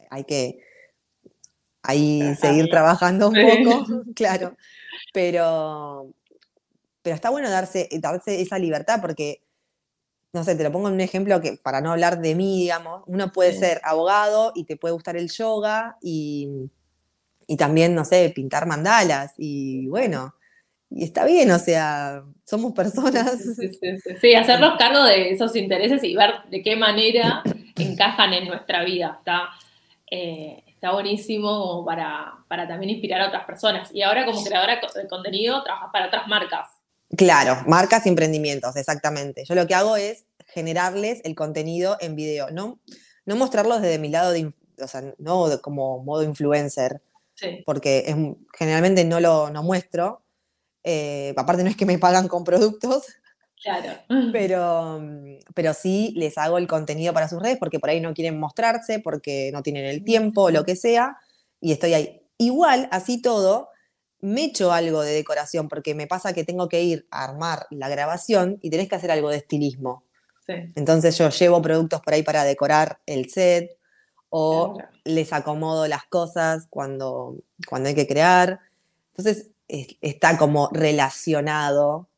hay 0.10 0.24
que 0.24 0.63
ahí 1.84 2.36
seguir 2.36 2.70
trabajando 2.70 3.30
un 3.30 3.36
poco, 3.36 4.04
claro. 4.15 4.56
Pero, 5.13 6.13
pero 7.02 7.15
está 7.15 7.30
bueno 7.30 7.50
darse, 7.50 7.89
darse 7.94 8.41
esa 8.41 8.60
libertad 8.60 9.00
porque, 9.02 9.41
no 10.34 10.44
sé, 10.44 10.56
te 10.56 10.63
lo 10.63 10.72
pongo 10.72 10.88
en 10.88 10.96
un 10.96 11.02
ejemplo 11.02 11.41
que 11.41 11.54
para 11.54 11.82
no 11.82 11.91
hablar 11.91 12.22
de 12.22 12.36
mí, 12.36 12.62
digamos, 12.62 13.04
uno 13.08 13.32
puede 13.32 13.54
ser 13.54 13.82
abogado 13.84 14.52
y 14.56 14.65
te 14.65 14.78
puede 14.78 14.94
gustar 14.94 15.17
el 15.17 15.30
yoga 15.30 15.98
y, 16.02 16.50
y 17.48 17.58
también, 17.58 17.96
no 17.96 18.06
sé, 18.06 18.32
pintar 18.34 18.65
mandalas 18.65 19.34
y 19.38 19.88
bueno. 19.88 20.36
Y 20.94 21.06
está 21.06 21.24
bien, 21.24 21.50
o 21.52 21.60
sea, 21.60 22.22
somos 22.44 22.74
personas. 22.74 23.41
Sí, 23.41 23.70
sí, 23.70 24.13
sí, 24.20 24.36
hacernos 24.36 24.78
cargo 24.78 25.06
de 25.06 25.32
esos 25.32 25.56
intereses 25.56 26.04
y 26.04 26.15
ver 26.15 26.32
de 26.50 26.62
qué 26.62 26.76
manera 26.76 27.41
encajan 27.78 28.34
en 28.34 28.48
nuestra 28.50 28.84
vida. 28.84 29.15
Está, 29.20 29.50
eh, 30.10 30.71
está 30.82 30.94
buenísimo 30.94 31.86
para, 31.86 32.44
para 32.48 32.67
también 32.67 32.89
inspirar 32.89 33.22
a 33.22 33.28
otras 33.28 33.46
personas. 33.46 33.94
Y 33.94 34.02
ahora 34.02 34.26
como 34.26 34.44
creadora 34.44 34.82
de 34.96 35.08
contenido 35.08 35.63
trabajas 35.63 35.89
para 35.94 36.08
otras 36.08 36.28
marcas. 36.28 36.70
Claro, 37.15 37.56
marcas 37.67 38.04
y 38.08 38.10
emprendimientos, 38.10 38.76
exactamente. 38.76 39.46
Yo 39.46 39.54
lo 39.54 39.67
que 39.67 39.76
hago 39.76 39.96
es 39.96 40.26
generarles 40.48 41.22
el 41.24 41.36
contenido 41.36 41.98
en 42.00 42.15
video, 42.15 42.50
no, 42.50 42.80
no 43.26 43.36
mostrarlos 43.36 43.84
desde 43.84 44.00
mi 44.00 44.10
lado, 44.10 44.32
de, 44.32 44.52
o 44.82 44.88
sea, 44.88 45.04
no 45.20 45.48
como 45.62 46.04
modo 46.04 46.24
influencer, 46.24 47.04
porque 47.63 48.06
es, 48.08 48.15
generalmente 48.58 49.06
no 49.06 49.20
lo 49.20 49.52
no 49.52 49.62
muestro. 49.62 50.24
Eh, 50.84 51.36
aparte 51.38 51.63
no 51.63 51.70
es 51.70 51.78
que 51.78 51.86
me 51.86 52.00
pagan 52.00 52.28
con 52.28 52.44
productos, 52.44 53.06
Claro. 53.62 53.93
Pero, 54.32 55.00
mm, 55.00 55.39
pero 55.54 55.74
sí 55.74 56.13
les 56.15 56.38
hago 56.38 56.58
el 56.58 56.67
contenido 56.67 57.13
para 57.13 57.28
sus 57.28 57.41
redes 57.41 57.58
porque 57.60 57.80
por 57.80 57.89
ahí 57.89 58.02
no 58.02 58.13
quieren 58.13 58.39
mostrarse, 58.39 59.00
porque 59.00 59.52
no 59.54 59.62
tienen 59.62 59.86
el 59.86 60.04
tiempo, 60.04 60.43
o 60.43 60.52
lo 60.52 60.65
que 60.65 60.76
sea, 60.76 61.17
y 61.60 61.71
estoy 61.71 61.93
ahí. 61.93 62.21
Igual, 62.38 62.88
así 62.91 63.21
todo, 63.21 63.69
me 64.19 64.45
echo 64.45 64.71
algo 64.71 65.02
de 65.02 65.13
decoración 65.13 65.67
porque 65.67 65.93
me 65.95 66.08
pasa 66.08 66.34
que 66.34 66.43
tengo 66.43 66.69
que 66.69 66.84
ir 66.84 67.08
a 67.12 67.24
armar 67.26 67.67
la 67.69 67.89
grabación 67.89 68.58
y 68.62 68.69
tenés 68.69 68.89
que 68.89 68.95
hacer 68.95 69.12
algo 69.12 69.30
de 69.30 69.38
estilismo. 69.38 70.04
Entonces 70.76 71.17
yo 71.17 71.30
llevo 71.30 71.62
productos 71.62 72.02
por 72.02 72.13
ahí 72.13 72.24
para 72.24 72.43
decorar 72.43 73.00
el 73.06 73.30
set 73.30 73.78
o 74.30 74.78
les 75.06 75.32
acomodo 75.32 75.88
las 75.88 76.06
cosas 76.06 76.67
cuando, 76.69 77.38
cuando 77.69 77.88
hay 77.89 77.95
que 77.95 78.08
crear. 78.08 78.60
Entonces 79.12 79.52
está 79.69 80.38
como 80.38 80.69
relacionado 80.74 82.11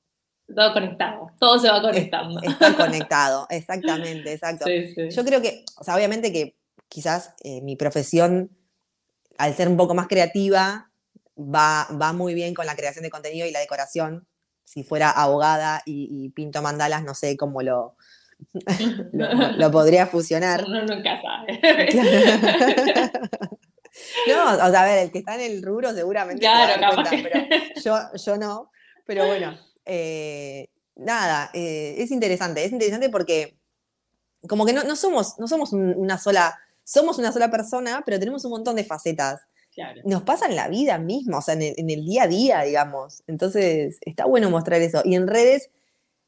todo 0.54 0.74
conectado, 0.74 1.32
todo 1.40 1.60
se 1.60 1.70
va 1.70 1.82
conectando. 1.82 2.42
Está 2.42 2.74
conectado, 2.78 3.48
exactamente, 3.50 4.34
exacto. 4.34 4.66
Yo 4.68 5.26
creo 5.26 5.42
que, 5.42 5.66
o 5.78 5.84
sea, 5.84 5.96
obviamente 5.96 6.32
que 6.32 6.56
quizás 6.88 7.34
eh, 7.44 7.62
mi 7.62 7.76
profesión, 7.76 8.52
al 9.38 9.54
ser 9.56 9.68
un 9.68 9.78
poco 9.78 9.94
más 9.94 10.08
creativa, 10.08 10.92
va, 11.38 11.88
va 12.00 12.14
muy 12.14 12.34
bien 12.34 12.54
con 12.54 12.66
la 12.66 12.76
creación 12.76 13.04
de 13.04 13.10
contenido 13.10 13.48
y 13.48 13.52
la 13.52 13.60
decoración. 13.60 14.28
Si 14.64 14.84
fuera 14.84 15.10
abogada 15.12 15.82
y, 15.86 16.30
pinto 16.30 16.62
mandalas, 16.62 17.04
no 17.04 17.14
sé 17.14 17.36
cómo 17.36 17.62
lo, 17.62 17.96
lo, 19.12 19.72
podría 19.72 20.08
fusionar. 20.08 20.64
Uno 20.66 20.86
nunca 20.86 21.22
sabe. 21.22 21.60
No, 24.28 24.54
o 24.54 24.72
sea, 24.72 24.82
a 24.82 24.86
ver, 24.86 25.00
el 25.04 25.12
que 25.12 25.20
está 25.20 25.36
en 25.36 25.42
el 25.42 25.62
rubro 25.62 25.94
seguramente. 25.94 26.42
Claro, 26.42 27.04
pero 27.06 27.46
yo, 27.84 27.98
yo 28.18 28.38
no. 28.38 28.72
Pero 29.06 29.28
bueno, 29.28 29.56
eh, 29.86 30.70
nada, 30.96 31.50
eh, 31.54 31.96
es 31.98 32.12
interesante, 32.12 32.64
es 32.64 32.72
interesante 32.72 33.10
porque 33.10 33.58
como 34.48 34.66
que 34.66 34.74
no, 34.74 34.96
somos, 34.96 35.40
no 35.40 35.48
somos 35.48 35.72
una 35.74 36.18
sola, 36.18 36.60
somos 36.84 37.18
una 37.18 37.32
sola 37.32 37.50
persona, 37.50 38.04
pero 38.06 38.20
tenemos 38.20 38.44
un 38.46 38.52
montón 38.52 38.76
de 38.76 38.84
facetas. 38.84 39.42
Nos 40.04 40.22
pasa 40.24 40.46
en 40.46 40.56
la 40.56 40.68
vida 40.68 41.00
misma, 41.00 41.40
o 41.40 41.42
sea, 41.42 41.56
en 41.56 41.90
el, 41.90 42.06
día 42.06 42.24
a 42.24 42.28
día, 42.28 42.62
digamos. 42.62 43.24
Entonces, 43.26 43.98
está 44.02 44.26
bueno 44.26 44.52
mostrar 44.52 44.82
eso. 44.82 45.02
Y 45.04 45.16
en 45.16 45.28
redes, 45.28 45.72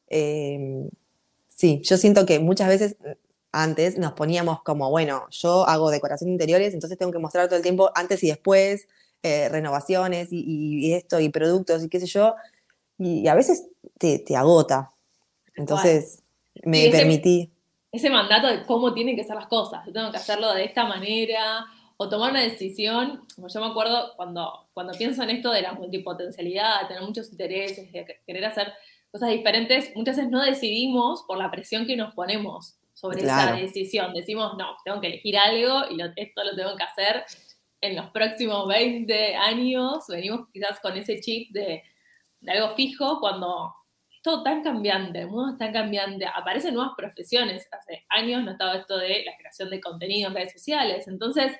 eh, 0.08 0.88
sí, 1.48 1.80
yo 1.84 1.96
siento 1.96 2.26
que 2.26 2.40
muchas 2.40 2.68
veces 2.68 2.96
antes 3.52 3.98
nos 3.98 4.12
poníamos 4.12 4.62
como, 4.62 4.90
bueno, 4.90 5.26
yo 5.30 5.66
hago 5.66 5.90
decoración 5.90 6.28
de 6.28 6.32
interiores, 6.32 6.74
entonces 6.74 6.98
tengo 6.98 7.12
que 7.12 7.18
mostrar 7.18 7.46
todo 7.46 7.56
el 7.56 7.62
tiempo 7.62 7.90
antes 7.94 8.22
y 8.22 8.28
después, 8.28 8.86
eh, 9.22 9.48
renovaciones 9.48 10.28
y, 10.30 10.92
esto, 10.92 11.20
y 11.20 11.30
productos 11.30 11.82
y 11.82 11.88
qué 11.88 11.98
sé 11.98 12.06
yo, 12.06 12.34
y, 12.98 13.26
a 13.28 13.34
veces 13.34 13.68
te, 13.98 14.22
agota. 14.36 14.92
Entonces 15.54 16.22
me 16.64 16.88
permití. 16.90 17.50
Ese 17.92 18.10
mandato 18.10 18.48
de 18.48 18.64
cómo 18.64 18.92
tienen 18.92 19.16
que 19.16 19.24
ser 19.24 19.36
las 19.36 19.46
cosas, 19.46 19.86
yo 19.86 19.92
tengo 19.92 20.10
que 20.10 20.18
hacerlo 20.18 20.52
de 20.52 20.64
esta 20.64 20.84
manera, 20.84 21.66
o 21.96 22.08
tomar 22.08 22.30
una 22.30 22.42
decisión, 22.42 23.26
como 23.34 23.48
yo 23.48 23.60
me 23.60 23.66
acuerdo 23.68 24.12
cuando, 24.16 24.68
cuando 24.74 24.92
pienso 24.92 25.22
en 25.22 25.30
esto 25.30 25.50
de 25.50 25.62
la 25.62 25.72
multipotencialidad, 25.72 26.82
de 26.82 26.88
tener 26.88 27.02
muchos 27.02 27.30
intereses, 27.30 27.90
de 27.90 28.20
querer 28.26 28.44
hacer 28.44 28.72
cosas 29.10 29.30
diferentes, 29.30 29.92
muchas 29.96 30.16
veces 30.16 30.30
no 30.30 30.42
decidimos 30.42 31.22
por 31.26 31.38
la 31.38 31.50
presión 31.50 31.86
que 31.86 31.96
nos 31.96 32.14
ponemos 32.14 32.76
sobre 32.92 33.22
esa 33.22 33.52
decisión. 33.52 34.12
Decimos, 34.12 34.56
no, 34.58 34.76
tengo 34.84 35.00
que 35.00 35.06
elegir 35.06 35.38
algo 35.38 35.90
y 35.90 36.00
esto 36.16 36.44
lo 36.44 36.54
tengo 36.54 36.76
que 36.76 36.82
hacer 36.82 37.24
en 37.80 37.96
los 37.96 38.10
próximos 38.10 38.68
20 38.68 39.36
años. 39.36 40.04
Venimos 40.08 40.48
quizás 40.52 40.80
con 40.80 40.96
ese 40.96 41.20
chip 41.20 41.50
de, 41.52 41.82
algo 42.46 42.74
fijo 42.74 43.20
cuando 43.20 43.72
es 44.10 44.22
todo 44.22 44.42
tan 44.42 44.62
cambiante, 44.62 45.20
el 45.20 45.28
mundo 45.28 45.52
es 45.52 45.58
tan 45.58 45.72
cambiante, 45.72 46.26
aparecen 46.26 46.74
nuevas 46.74 46.94
profesiones. 46.96 47.68
Hace 47.70 48.04
años 48.08 48.44
no 48.44 48.52
estaba 48.52 48.76
esto 48.76 48.98
de 48.98 49.24
la 49.24 49.36
creación 49.36 49.70
de 49.70 49.80
contenido 49.80 50.28
en 50.28 50.34
redes 50.34 50.52
sociales. 50.52 51.06
Entonces, 51.08 51.52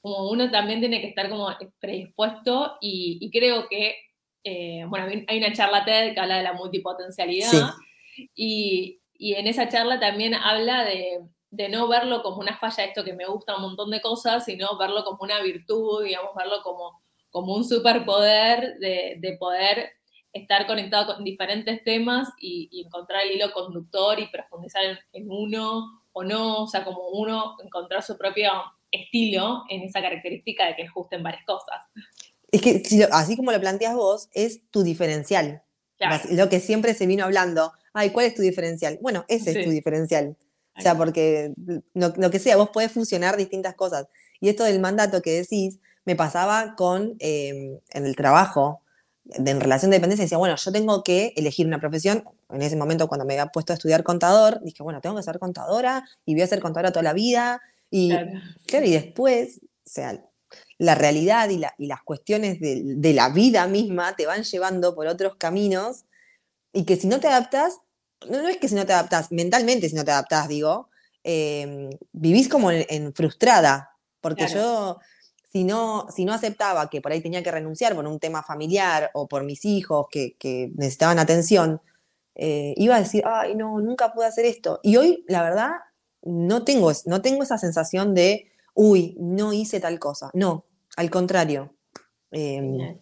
como 0.00 0.30
uno 0.30 0.50
también 0.50 0.80
tiene 0.80 1.00
que 1.00 1.08
estar 1.08 1.28
como 1.28 1.48
predispuesto 1.80 2.78
y, 2.80 3.30
creo 3.32 3.68
que, 3.68 3.96
eh, 4.44 4.84
bueno, 4.88 5.06
hay 5.26 5.38
una 5.38 5.52
charla 5.52 5.84
TED 5.84 6.14
que 6.14 6.20
habla 6.20 6.36
de 6.38 6.44
la 6.44 6.52
multipotencialidad 6.52 7.74
y, 8.34 9.00
y 9.18 9.34
en 9.34 9.46
esa 9.46 9.68
charla 9.68 9.98
también 10.00 10.34
habla 10.34 10.84
de, 10.84 11.20
no 11.68 11.88
verlo 11.88 12.22
como 12.22 12.38
una 12.38 12.56
falla, 12.56 12.84
esto 12.84 13.04
que 13.04 13.14
me 13.14 13.26
gusta 13.26 13.56
un 13.56 13.62
montón 13.62 13.90
de 13.90 14.00
cosas, 14.00 14.44
sino 14.44 14.76
verlo 14.78 15.04
como 15.04 15.18
una 15.22 15.40
virtud, 15.40 16.04
digamos, 16.04 16.30
verlo 16.34 16.62
como, 16.62 17.02
como 17.30 17.54
un 17.54 17.64
superpoder 17.64 18.78
de, 18.78 19.36
poder 19.38 19.92
estar 20.36 20.66
conectado 20.66 21.14
con 21.14 21.24
diferentes 21.24 21.82
temas 21.84 22.28
y, 22.38 22.82
encontrar 22.84 23.22
el 23.24 23.32
hilo 23.32 23.52
conductor 23.52 24.18
y 24.20 24.28
profundizar 24.28 24.82
en, 25.12 25.30
uno 25.30 26.02
o 26.12 26.24
no, 26.24 26.64
o 26.64 26.66
sea, 26.66 26.84
como 26.84 27.08
uno 27.08 27.56
encontrar 27.62 28.02
su 28.02 28.16
propio 28.16 28.50
estilo 28.90 29.64
en 29.68 29.82
esa 29.82 30.00
característica 30.00 30.66
de 30.66 30.76
que 30.76 30.84
le 30.84 30.90
gusten 30.90 31.22
varias 31.22 31.44
cosas. 31.44 31.82
Es 32.50 32.62
que 32.62 32.82
así 33.12 33.36
como 33.36 33.52
lo 33.52 33.60
planteas 33.60 33.94
vos, 33.94 34.28
es 34.32 34.70
tu 34.70 34.82
diferencial. 34.82 35.62
Lo 36.30 36.48
que 36.48 36.60
siempre 36.60 36.94
se 36.94 37.06
vino 37.06 37.24
hablando 37.24 37.72
ay, 37.96 38.10
¿cuál 38.10 38.26
es 38.26 38.34
tu 38.34 38.42
diferencial? 38.42 38.98
Bueno, 39.00 39.24
ese 39.26 39.58
es 39.58 39.64
tu 39.64 39.70
diferencial. 39.70 40.36
O 40.78 40.82
sea, 40.82 40.94
porque 40.94 41.54
lo, 41.94 42.30
que 42.30 42.38
sea, 42.38 42.56
vos 42.56 42.68
podés 42.68 42.92
fusionar 42.92 43.38
distintas 43.38 43.74
cosas. 43.74 44.06
Y 44.38 44.50
esto 44.50 44.64
del 44.64 44.80
mandato 44.80 45.22
que 45.22 45.32
decís, 45.32 45.78
me 46.04 46.14
pasaba 46.14 46.74
con, 46.76 47.16
em, 47.20 47.80
en 47.90 48.06
el 48.06 48.14
trabajo, 48.14 48.82
en 49.30 49.60
relación 49.60 49.90
de 49.90 49.96
dependencia, 49.96 50.24
decía, 50.24 50.38
bueno, 50.38 50.56
yo 50.56 50.72
tengo 50.72 51.02
que 51.02 51.32
elegir 51.36 51.66
una 51.66 51.80
profesión. 51.80 52.24
En 52.50 52.62
ese 52.62 52.76
momento, 52.76 53.08
cuando 53.08 53.24
me 53.24 53.34
había 53.34 53.46
puesto 53.46 53.72
a 53.72 53.76
estudiar 53.76 54.04
contador, 54.04 54.60
dije, 54.62 54.82
bueno, 54.82 55.00
tengo 55.00 55.16
que 55.16 55.22
ser 55.22 55.38
contadora 55.38 56.04
y 56.24 56.34
voy 56.34 56.42
a 56.42 56.46
ser 56.46 56.60
contadora 56.60 56.92
toda 56.92 57.02
la 57.02 57.12
vida. 57.12 57.60
Y, 57.90 58.10
claro. 58.66 58.86
y 58.86 58.90
después, 58.90 59.60
o 59.62 59.90
sea, 59.90 60.22
la 60.78 60.94
realidad 60.94 61.48
y, 61.50 61.58
las 61.58 62.02
cuestiones 62.04 62.60
de, 62.60 62.82
de, 62.84 63.14
la 63.14 63.28
vida 63.30 63.66
misma 63.66 64.14
te 64.16 64.26
van 64.26 64.44
llevando 64.44 64.94
por 64.94 65.06
otros 65.06 65.36
caminos 65.36 66.04
y 66.72 66.84
que 66.84 66.96
si 66.96 67.06
no 67.06 67.20
te 67.20 67.28
adaptas, 67.28 67.80
no, 68.28 68.48
es 68.48 68.58
que 68.58 68.68
si 68.68 68.74
no 68.74 68.86
te 68.86 68.92
adaptás, 68.92 69.32
mentalmente 69.32 69.88
si 69.88 69.94
no 69.94 70.04
te 70.04 70.10
adaptás, 70.10 70.48
digo, 70.48 70.90
em, 71.22 71.90
vivís 72.12 72.48
como 72.48 72.70
en, 72.70 73.14
frustrada, 73.14 73.96
porque 74.20 74.46
yo, 74.48 74.98
si 75.56 75.64
no, 75.64 76.06
si 76.14 76.26
no 76.26 76.34
aceptaba 76.34 76.90
que 76.90 77.00
por 77.00 77.12
ahí 77.12 77.22
tenía 77.22 77.42
que 77.42 77.50
renunciar 77.50 77.94
por 77.94 78.06
un 78.06 78.18
tema 78.18 78.42
familiar 78.42 79.10
o 79.14 79.26
por 79.26 79.42
mis 79.42 79.64
hijos 79.64 80.06
que, 80.10 80.36
necesitaban 80.76 81.18
atención, 81.18 81.80
eh, 82.34 82.74
iba 82.76 82.96
a 82.96 82.98
decir, 82.98 83.22
ay, 83.24 83.54
no, 83.54 83.80
nunca 83.80 84.12
pude 84.12 84.26
hacer 84.26 84.44
esto. 84.44 84.80
Y 84.82 84.98
hoy, 84.98 85.24
la 85.28 85.42
verdad, 85.42 85.70
no 86.20 86.62
tengo, 86.62 86.92
no 87.06 87.22
tengo 87.22 87.42
esa 87.42 87.56
sensación 87.56 88.12
de, 88.12 88.50
uy, 88.74 89.16
no 89.18 89.54
hice 89.54 89.80
tal 89.80 89.98
cosa. 89.98 90.30
No, 90.34 90.66
al 90.94 91.08
contrario. 91.08 91.74
Em, 92.32 92.98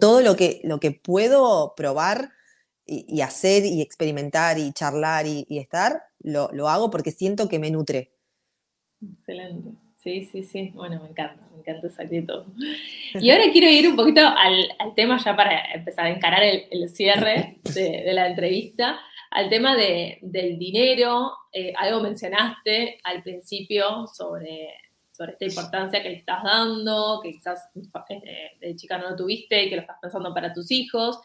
todo 0.00 0.20
lo 0.20 0.34
que, 0.34 0.60
lo 0.64 0.80
que 0.80 0.90
puedo 0.90 1.74
probar 1.76 2.32
y, 2.86 3.20
hacer 3.20 3.64
y 3.64 3.82
experimentar 3.82 4.58
y 4.58 4.72
charlar 4.72 5.28
y, 5.28 5.46
estar, 5.50 6.02
lo, 6.18 6.50
lo, 6.52 6.68
hago 6.68 6.90
porque 6.90 7.12
siento 7.12 7.48
que 7.48 7.60
me 7.60 7.70
nutre. 7.70 8.10
Excelente. 9.00 9.87
Sí, 9.98 10.24
sí, 10.24 10.44
sí. 10.44 10.70
Bueno, 10.74 11.02
me 11.02 11.08
encanta, 11.08 11.44
me 11.50 11.58
encanta 11.58 11.88
esa 11.88 12.04
actitud. 12.04 12.44
Y 13.20 13.30
ahora 13.30 13.50
quiero 13.52 13.68
ir 13.68 13.88
un 13.88 13.96
poquito 13.96 14.20
al, 14.20 14.72
al 14.78 14.94
tema 14.94 15.18
ya 15.18 15.34
para 15.34 15.72
empezar 15.72 16.06
a 16.06 16.10
encarar 16.10 16.42
el, 16.44 16.66
el 16.70 16.88
cierre 16.88 17.58
de, 17.64 18.02
de, 18.04 18.12
la 18.14 18.28
entrevista, 18.28 19.00
al 19.32 19.50
tema 19.50 19.74
de, 19.74 20.18
del 20.22 20.56
dinero. 20.56 21.32
Eh, 21.52 21.72
algo 21.76 22.00
mencionaste 22.00 23.00
al 23.02 23.24
principio 23.24 24.06
sobre, 24.06 24.68
sobre 25.10 25.32
esta 25.32 25.46
importancia 25.46 26.00
que 26.00 26.10
le 26.10 26.16
estás 26.18 26.44
dando, 26.44 27.18
que 27.20 27.32
quizás 27.32 27.68
eh, 28.10 28.50
de 28.60 28.76
chica 28.76 28.98
no 28.98 29.10
lo 29.10 29.16
tuviste 29.16 29.64
y 29.64 29.68
que 29.68 29.76
lo 29.76 29.82
estás 29.82 29.98
pensando 30.00 30.32
para 30.32 30.52
tus 30.52 30.70
hijos. 30.70 31.18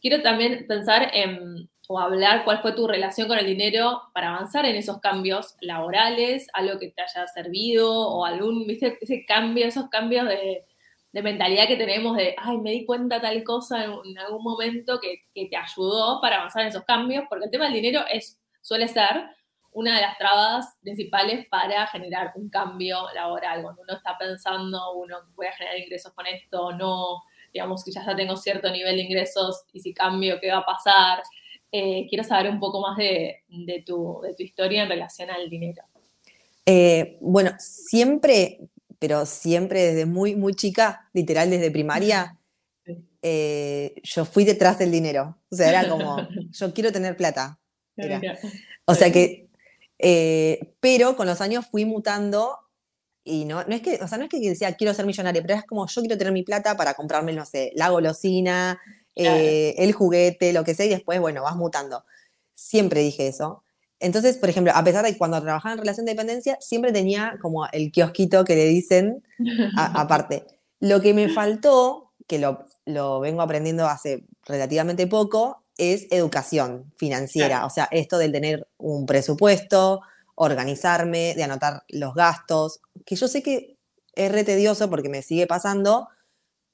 Quiero 0.00 0.22
también 0.22 0.66
pensar 0.66 1.10
en, 1.12 1.68
o 1.88 1.98
hablar 1.98 2.44
cuál 2.44 2.60
fue 2.60 2.72
tu 2.72 2.86
relación 2.86 3.26
con 3.28 3.38
el 3.38 3.46
dinero 3.46 4.02
para 4.12 4.34
avanzar 4.34 4.66
en 4.66 4.76
esos 4.76 5.00
cambios 5.00 5.56
laborales, 5.60 6.46
algo 6.52 6.78
que 6.78 6.90
te 6.90 7.02
haya 7.02 7.26
servido 7.28 7.90
o 7.90 8.24
algún, 8.24 8.66
viste, 8.66 8.98
ese 9.00 9.24
cambio, 9.26 9.66
esos 9.66 9.88
cambios 9.88 10.28
de, 10.28 10.64
mentalidad 11.20 11.66
que 11.66 11.76
tenemos 11.76 12.16
de, 12.16 12.36
ay, 12.38 12.58
me 12.58 12.70
di 12.70 12.86
cuenta 12.86 13.20
tal 13.20 13.42
cosa 13.42 13.82
en, 13.82 14.18
algún 14.18 14.44
momento 14.44 15.00
que, 15.00 15.24
te 15.34 15.56
ayudó 15.56 16.20
para 16.20 16.36
avanzar 16.36 16.62
en 16.62 16.68
esos 16.68 16.84
cambios, 16.84 17.24
porque 17.28 17.46
el 17.46 17.50
tema 17.50 17.64
del 17.64 17.74
dinero 17.74 18.04
es, 18.08 18.38
suele 18.60 18.86
ser 18.86 19.24
una 19.72 19.96
de 19.96 20.02
las 20.02 20.16
trabas 20.18 20.76
principales 20.80 21.46
para 21.48 21.86
generar 21.88 22.32
un 22.36 22.48
cambio 22.50 23.06
laboral. 23.14 23.62
Cuando 23.62 23.82
uno 23.82 23.94
está 23.94 24.16
pensando, 24.16 24.92
uno 24.94 25.16
voy 25.34 25.46
a 25.46 25.52
generar 25.52 25.78
ingresos 25.78 26.12
con 26.12 26.26
esto, 26.26 26.72
no, 26.72 27.22
digamos 27.58 27.82
que 27.82 27.90
ya, 27.90 28.04
tengo 28.14 28.36
cierto 28.36 28.70
nivel 28.70 28.94
de 28.94 29.02
ingresos 29.02 29.64
y 29.72 29.80
si 29.80 29.92
cambio, 29.92 30.38
¿qué 30.40 30.48
va 30.52 30.58
a 30.58 30.64
pasar? 30.64 31.20
Eh, 31.72 32.06
quiero 32.08 32.22
saber 32.22 32.48
un 32.52 32.60
poco 32.60 32.80
más 32.80 32.96
de, 32.96 33.42
tu, 33.84 34.20
historia 34.38 34.84
en 34.84 34.88
relación 34.88 35.28
al 35.28 35.50
dinero. 35.50 35.82
Eh, 36.64 37.18
bueno, 37.20 37.50
siempre, 37.58 38.60
pero 39.00 39.26
siempre 39.26 39.82
desde 39.82 40.06
muy, 40.06 40.36
muy 40.36 40.54
chica, 40.54 41.10
literal 41.12 41.50
desde 41.50 41.72
primaria, 41.72 42.38
eh, 43.22 43.96
yo 44.04 44.24
fui 44.24 44.44
detrás 44.44 44.78
del 44.78 44.92
dinero. 44.92 45.36
O 45.50 45.56
sea, 45.56 45.68
era 45.68 45.88
como, 45.88 46.16
yo 46.52 46.72
quiero 46.72 46.92
tener 46.92 47.16
plata. 47.16 47.58
O 48.84 48.94
sea 48.94 49.10
que, 49.10 49.48
pero 50.78 51.16
con 51.16 51.26
los 51.26 51.40
años 51.40 51.66
fui 51.66 51.84
mutando 51.84 52.56
y 53.28 53.44
no, 53.44 53.62
no 53.64 53.74
es 53.74 53.82
que, 53.82 53.98
o 54.02 54.08
sea, 54.08 54.16
no 54.16 54.24
es 54.24 54.30
que 54.30 54.40
decía 54.40 54.72
quiero 54.74 54.94
ser 54.94 55.04
millonaria, 55.04 55.42
pero 55.42 55.54
es 55.54 55.64
como 55.66 55.86
yo 55.86 56.00
quiero 56.00 56.16
tener 56.16 56.32
mi 56.32 56.42
plata 56.42 56.76
para 56.76 56.94
comprarme, 56.94 57.32
no 57.32 57.44
sé, 57.44 57.72
la 57.74 57.90
golosina, 57.90 58.80
eh, 59.14 59.74
el 59.78 59.92
juguete, 59.92 60.52
lo 60.52 60.64
que 60.64 60.74
sea, 60.74 60.86
y 60.86 60.90
después, 60.90 61.20
bueno, 61.20 61.42
vas 61.42 61.56
mutando. 61.56 62.04
Siempre 62.54 63.02
dije 63.02 63.28
eso. 63.28 63.62
Entonces, 64.00 64.38
por 64.38 64.48
ejemplo, 64.48 64.72
a 64.74 64.82
pesar 64.84 65.04
de 65.04 65.12
que 65.12 65.18
cuando 65.18 65.40
trabajaba 65.42 65.74
en 65.74 65.80
relación 65.80 66.06
de 66.06 66.12
dependencia, 66.12 66.56
siempre 66.60 66.92
tenía 66.92 67.36
como 67.42 67.66
el 67.66 67.92
kiosquito 67.92 68.44
que 68.44 68.56
le 68.56 68.64
dicen 68.64 69.24
aparte. 69.76 70.44
Lo 70.80 71.00
que 71.00 71.12
me 71.12 71.28
faltó, 71.28 72.12
que 72.26 72.38
lo, 72.38 72.64
lo, 72.86 73.20
vengo 73.20 73.42
aprendiendo 73.42 73.86
hace 73.86 74.24
relativamente 74.46 75.06
poco, 75.06 75.64
es 75.76 76.06
educación 76.10 76.92
financiera. 76.96 77.66
O 77.66 77.70
sea, 77.70 77.88
esto 77.90 78.18
del 78.18 78.32
tener 78.32 78.68
un 78.78 79.04
presupuesto, 79.04 80.00
organizarme, 80.38 81.34
de 81.34 81.42
anotar 81.42 81.84
los 81.88 82.14
gastos, 82.14 82.80
que 83.04 83.16
yo 83.16 83.28
sé 83.28 83.42
que 83.42 83.76
es 84.14 84.32
re 84.32 84.44
tedioso 84.44 84.88
porque 84.88 85.08
me 85.08 85.22
sigue 85.22 85.46
pasando, 85.46 86.08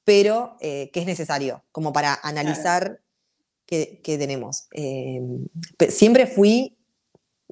pero 0.05 0.57
eh, 0.61 0.91
que 0.93 1.01
es 1.01 1.07
necesario, 1.07 1.65
como 1.73 1.93
para 1.93 2.19
analizar 2.23 3.01
qué, 3.67 4.01
tenemos. 4.05 4.69
Em, 4.73 5.47
siempre 5.89 6.27
fui, 6.27 6.77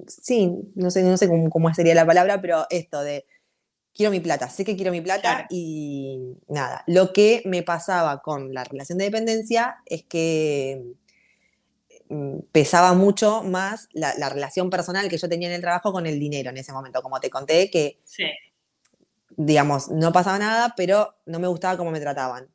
sí, 0.06 0.52
no 0.74 0.90
sé, 0.90 1.02
no 1.02 1.16
sé 1.16 1.28
cómo, 1.50 1.72
sería 1.74 1.94
la 1.94 2.06
palabra, 2.06 2.40
pero 2.40 2.66
esto 2.68 3.02
de 3.02 3.26
quiero 3.94 4.10
mi 4.10 4.20
plata, 4.20 4.48
sé 4.50 4.64
que 4.64 4.76
quiero 4.76 4.92
mi 4.92 5.00
plata 5.00 5.46
y 5.50 6.36
nada. 6.48 6.84
Lo 6.86 7.12
que 7.12 7.42
me 7.46 7.62
pasaba 7.62 8.20
con 8.20 8.52
la 8.52 8.64
relación 8.64 8.98
de 8.98 9.06
dependencia 9.06 9.76
es 9.86 10.04
que 10.04 10.82
pesaba 12.52 12.94
mucho 12.94 13.42
más 13.42 13.88
la, 13.92 14.28
relación 14.28 14.70
personal 14.70 15.08
que 15.08 15.18
yo 15.18 15.28
tenía 15.28 15.48
en 15.48 15.54
el 15.54 15.60
trabajo 15.60 15.92
con 15.92 16.06
el 16.06 16.18
dinero 16.18 16.50
en 16.50 16.58
ese 16.58 16.72
momento, 16.72 17.02
como 17.02 17.20
te 17.20 17.30
conté, 17.30 17.70
que, 17.70 18.00
digamos, 19.36 19.88
no 19.88 20.12
pasaba 20.12 20.38
nada, 20.38 20.74
pero 20.76 21.14
no 21.26 21.38
me 21.38 21.48
gustaba 21.48 21.76
cómo 21.76 21.90
me 21.90 22.00
trataban. 22.00 22.48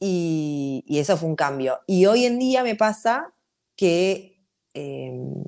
Y, 0.00 0.84
eso 0.88 1.16
fue 1.16 1.28
un 1.28 1.36
cambio. 1.36 1.80
Y 1.86 2.06
hoy 2.06 2.26
en 2.26 2.38
día 2.38 2.62
me 2.62 2.74
pasa 2.74 3.32
que, 3.76 4.40
em, 4.74 5.44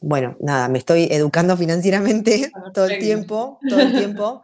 bueno, 0.00 0.36
nada, 0.40 0.68
me 0.68 0.78
estoy 0.78 1.08
educando 1.10 1.56
financieramente 1.56 2.50
todo 2.74 2.86
el 2.86 2.98
tiempo, 2.98 3.58
todo 3.68 3.80
el 3.80 3.92
tiempo, 3.92 4.42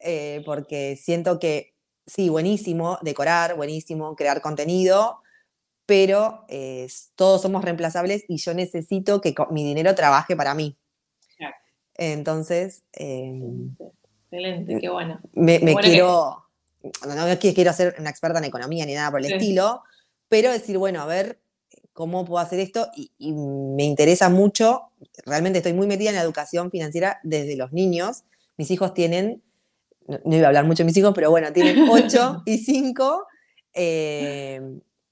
eh, 0.00 0.42
porque 0.44 0.96
siento 0.96 1.38
que, 1.38 1.74
sí, 2.06 2.28
buenísimo 2.28 2.98
decorar, 3.02 3.56
buenísimo 3.56 4.14
crear 4.16 4.40
contenido, 4.40 5.22
pero 5.88 6.44
eh, 6.48 6.86
todos 7.16 7.40
somos 7.40 7.64
reemplazables 7.64 8.26
y 8.28 8.36
yo 8.36 8.52
necesito 8.52 9.22
que 9.22 9.34
mi 9.50 9.64
dinero 9.64 9.94
trabaje 9.94 10.36
para 10.36 10.52
mí. 10.52 10.76
Entonces... 11.94 12.84
Em, 12.92 13.74
Excelente, 14.24 14.78
qué 14.78 14.90
bueno. 14.90 15.18
Me, 15.32 15.58
quiero... 15.80 16.44
No, 17.06 17.14
no 17.14 17.38
quiero 17.38 17.72
ser 17.72 17.96
una 17.98 18.10
experta 18.10 18.38
en 18.38 18.44
economía 18.44 18.84
ni 18.84 18.92
nada 18.92 19.10
por 19.10 19.20
el 19.20 19.32
estilo, 19.32 19.82
pero 20.28 20.52
decir, 20.52 20.76
bueno, 20.76 21.00
a 21.00 21.06
ver 21.06 21.40
cómo 21.94 22.26
puedo 22.26 22.44
hacer 22.44 22.60
esto 22.60 22.90
y, 22.94 23.32
me 23.32 23.84
interesa 23.84 24.28
mucho, 24.28 24.90
realmente 25.24 25.60
estoy 25.60 25.72
muy 25.72 25.86
metida 25.86 26.10
en 26.10 26.16
la 26.16 26.22
educación 26.22 26.70
financiera 26.70 27.18
desde 27.22 27.56
los 27.56 27.72
niños. 27.72 28.24
Mis 28.58 28.70
hijos 28.70 28.92
tienen, 28.92 29.42
no, 30.06 30.36
iba 30.36 30.44
a 30.44 30.48
hablar 30.48 30.66
mucho 30.66 30.82
de 30.82 30.88
mis 30.88 30.96
hijos, 30.98 31.12
pero 31.14 31.30
bueno, 31.30 31.50
tienen 31.50 31.88
8 31.90 32.42
y 32.44 32.58
5. 32.58 33.26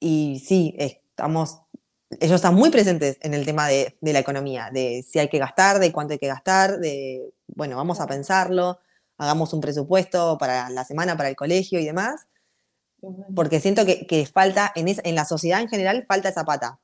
Y 0.08 0.38
sí, 0.38 0.72
estamos, 0.78 1.62
ellos 2.20 2.36
están 2.36 2.54
muy 2.54 2.70
presentes 2.70 3.18
en 3.22 3.34
el 3.34 3.44
tema 3.44 3.66
de, 3.66 3.98
la 4.00 4.20
economía, 4.20 4.70
de 4.72 5.02
si 5.02 5.18
hay 5.18 5.28
que 5.28 5.40
gastar, 5.40 5.80
de 5.80 5.90
cuánto 5.90 6.12
hay 6.12 6.20
que 6.20 6.28
gastar, 6.28 6.78
de, 6.78 7.34
bueno, 7.48 7.74
vamos 7.76 7.98
a 7.98 8.06
pensarlo, 8.06 8.78
hagamos 9.18 9.52
un 9.52 9.60
presupuesto 9.60 10.38
para 10.38 10.70
la 10.70 10.84
semana, 10.84 11.16
para 11.16 11.28
el 11.28 11.34
colegio 11.34 11.80
y 11.80 11.84
demás, 11.84 12.28
porque 13.34 13.58
siento 13.58 13.84
que, 13.84 14.30
falta, 14.32 14.70
en, 14.76 14.86
en 14.86 15.14
la 15.16 15.24
sociedad 15.24 15.60
en 15.60 15.68
general, 15.68 16.04
falta 16.06 16.28
esa 16.28 16.44
pata. 16.44 16.78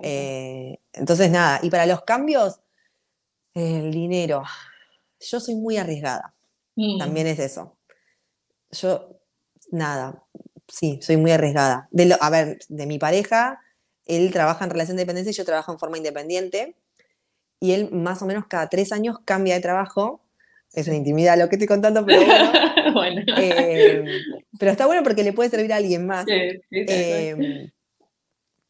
Eh, 0.00 0.78
entonces, 0.92 1.32
nada, 1.32 1.58
y 1.64 1.68
para 1.68 1.84
los 1.86 2.02
cambios, 2.02 2.60
el 3.54 3.90
dinero, 3.90 4.44
yo 5.18 5.40
soy 5.40 5.56
muy 5.56 5.78
arriesgada, 5.78 6.32
mm. 6.76 6.98
también 7.00 7.26
es 7.26 7.40
eso. 7.40 7.76
Yo, 8.70 9.18
nada, 9.72 10.22
sí, 10.68 10.98
soy 11.02 11.16
muy 11.16 11.30
arriesgada. 11.30 11.88
De 11.90 12.16
a 12.18 12.30
ver, 12.30 12.58
de 12.68 12.86
mi 12.86 12.98
pareja, 12.98 13.60
él 14.04 14.30
trabaja 14.32 14.64
en 14.64 14.70
relación 14.70 14.96
de 14.96 15.02
dependencia 15.02 15.30
y 15.30 15.34
yo 15.34 15.44
trabajo 15.44 15.72
en 15.72 15.78
forma 15.78 15.98
independiente. 15.98 16.76
Y 17.60 17.72
él 17.72 17.90
más 17.90 18.22
o 18.22 18.26
menos 18.26 18.46
cada 18.46 18.68
tres 18.68 18.92
años 18.92 19.18
cambia 19.24 19.54
de 19.54 19.60
trabajo. 19.60 20.22
Es 20.72 20.86
una 20.88 20.96
intimidad 20.96 21.38
lo 21.38 21.48
que 21.48 21.56
estoy 21.56 21.68
contando, 21.68 22.04
pero 22.04 22.20
bueno. 22.94 23.22
Eh, 23.38 24.04
pero 24.58 24.72
está 24.72 24.86
bueno 24.86 25.02
porque 25.02 25.24
le 25.24 25.32
puede 25.32 25.50
servir 25.50 25.72
a 25.72 25.76
alguien 25.76 26.06
más. 26.06 26.26
Sí, 26.26 26.60
em, 26.70 27.70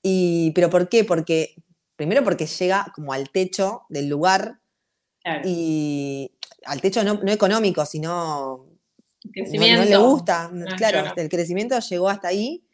y, 0.03 0.53
pero 0.53 0.71
¿por 0.71 0.89
qué? 0.89 1.05
Porque, 1.05 1.55
primero 1.97 2.23
porque 2.23 2.47
llega 2.47 2.93
como 2.95 3.13
al 3.13 3.31
techo 3.31 3.83
del 3.89 4.09
lugar. 4.09 4.61
Y 5.45 6.31
al 6.65 6.81
techo 6.81 7.03
no, 7.03 7.15
no 7.15 7.33
económico, 7.33 7.85
sino 7.85 8.76
no, 9.37 9.85
le 9.85 9.97
gusta, 9.97 10.51
claro, 10.77 11.13
el 11.17 11.29
crecimiento 11.29 11.79
llegó 11.79 12.09
hasta 12.09 12.29
ahí. 12.29 12.65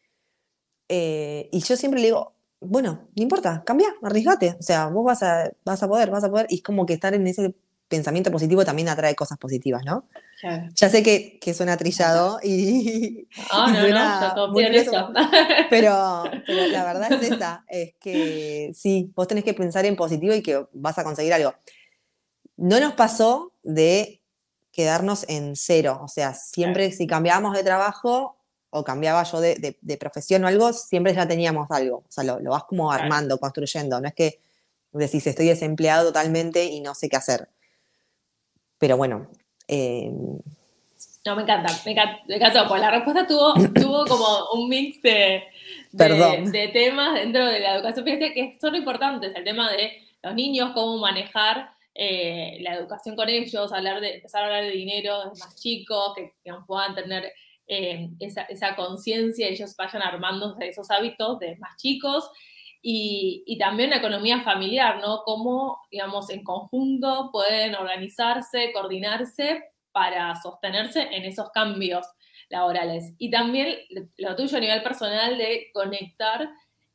Eh, 0.88 1.48
y 1.50 1.60
yo 1.60 1.76
siempre 1.76 2.00
le 2.00 2.06
digo, 2.08 2.34
bueno, 2.60 3.08
no 3.16 3.22
importa, 3.22 3.62
cambia, 3.64 3.88
arriesgate. 4.02 4.56
O 4.58 4.62
sea, 4.62 4.86
vos 4.86 5.04
vas 5.04 5.22
a, 5.22 5.50
vas 5.64 5.82
a 5.82 5.88
poder, 5.88 6.10
vas 6.10 6.24
a 6.24 6.30
poder. 6.30 6.46
Y 6.48 6.56
es 6.56 6.62
como 6.62 6.86
que 6.86 6.94
estar 6.94 7.14
en 7.14 7.26
ese 7.26 7.54
pensamiento 7.88 8.30
positivo 8.30 8.64
también 8.64 8.88
atrae 8.88 9.14
cosas 9.14 9.36
positivas, 9.36 9.82
¿no? 9.84 10.08
Ya 10.74 10.88
sé 10.88 11.02
que, 11.02 11.38
que, 11.40 11.54
suena 11.54 11.76
trillado 11.76 12.40
y. 12.42 13.28
Ah, 13.50 13.70
no, 13.70 13.80
no, 13.82 14.60
ya 14.60 14.66
eso. 14.68 15.12
Pero, 15.70 16.24
pero 16.46 16.66
la 16.68 16.84
verdad 16.84 17.12
es 17.12 17.30
esa: 17.30 17.64
es 17.68 17.94
que 18.00 18.72
sí, 18.74 19.12
vos 19.14 19.28
tenés 19.28 19.44
que 19.44 19.54
pensar 19.54 19.84
en 19.84 19.94
positivo 19.94 20.34
y 20.34 20.42
que 20.42 20.66
vas 20.72 20.98
a 20.98 21.04
conseguir 21.04 21.34
algo. 21.34 21.54
No 22.56 22.80
nos 22.80 22.94
pasó 22.94 23.52
de 23.62 24.21
quedarnos 24.72 25.28
en 25.28 25.54
cero. 25.54 26.00
O 26.02 26.08
sea, 26.08 26.34
siempre 26.34 26.90
si 26.90 27.06
cambiábamos 27.06 27.54
de 27.54 27.62
trabajo 27.62 28.36
o 28.70 28.82
cambiaba 28.84 29.22
yo 29.24 29.40
de, 29.40 29.96
profesión 30.00 30.44
o 30.44 30.48
algo, 30.48 30.72
siempre 30.72 31.14
ya 31.14 31.28
teníamos 31.28 31.70
algo. 31.70 31.98
O 31.98 32.10
sea, 32.10 32.24
lo, 32.24 32.50
vas 32.50 32.64
como 32.64 32.90
armando, 32.90 33.38
construyendo. 33.38 34.00
No 34.00 34.08
es 34.08 34.14
que 34.14 34.40
decís 34.92 35.26
estoy 35.26 35.46
desempleado 35.46 36.06
totalmente 36.06 36.64
y 36.64 36.80
no 36.80 36.94
sé 36.94 37.08
qué 37.08 37.16
hacer. 37.16 37.48
Pero 38.78 38.96
bueno. 38.96 39.28
Em, 39.68 40.38
no, 41.24 41.36
me 41.36 41.42
encanta, 41.42 41.72
me 41.84 41.92
encanta, 41.92 42.66
Pues 42.66 42.80
la 42.80 42.90
respuesta 42.90 43.26
tuvo, 43.26 43.54
tuvo 43.74 44.06
como 44.06 44.50
un 44.54 44.68
mix 44.68 45.02
de, 45.02 45.44
de, 45.92 46.70
temas 46.72 47.14
dentro 47.14 47.46
de 47.46 47.60
la 47.60 47.76
educación 47.76 48.04
fíjate 48.04 48.32
que 48.32 48.58
son 48.58 48.74
importantes. 48.74 49.32
El 49.36 49.44
tema 49.44 49.70
de 49.70 49.92
los 50.22 50.34
niños, 50.34 50.70
cómo 50.72 50.98
manejar 50.98 51.72
eh, 51.94 52.58
la 52.60 52.74
educación 52.74 53.16
con 53.16 53.28
ellos, 53.28 53.72
hablar 53.72 54.00
de, 54.00 54.16
empezar 54.16 54.42
a 54.42 54.46
hablar 54.46 54.64
de 54.64 54.70
dinero 54.70 55.30
desde 55.30 55.44
más 55.44 55.56
chicos, 55.56 56.14
que, 56.16 56.32
puedan 56.66 56.94
tener 56.94 57.32
eh, 57.66 58.08
esa, 58.18 58.42
esa 58.42 58.74
conciencia 58.76 59.48
ellos 59.48 59.76
vayan 59.76 60.02
armando 60.02 60.56
esos 60.60 60.90
hábitos 60.90 61.38
de 61.38 61.56
más 61.56 61.76
chicos. 61.76 62.30
Y, 62.84 63.44
y, 63.46 63.58
también 63.58 63.90
la 63.90 63.98
economía 63.98 64.40
familiar, 64.40 65.00
¿no? 65.00 65.22
Cómo, 65.24 65.78
digamos, 65.90 66.30
en 66.30 66.42
conjunto 66.42 67.30
pueden 67.30 67.76
organizarse, 67.76 68.72
coordinarse 68.72 69.62
para 69.92 70.34
sostenerse 70.42 71.02
en 71.02 71.24
esos 71.24 71.50
cambios 71.50 72.04
laborales. 72.48 73.14
Y 73.18 73.30
también 73.30 73.76
lo 74.16 74.34
tuyo 74.34 74.56
a 74.56 74.60
nivel 74.60 74.82
personal 74.82 75.38
de 75.38 75.68
conectar 75.72 76.48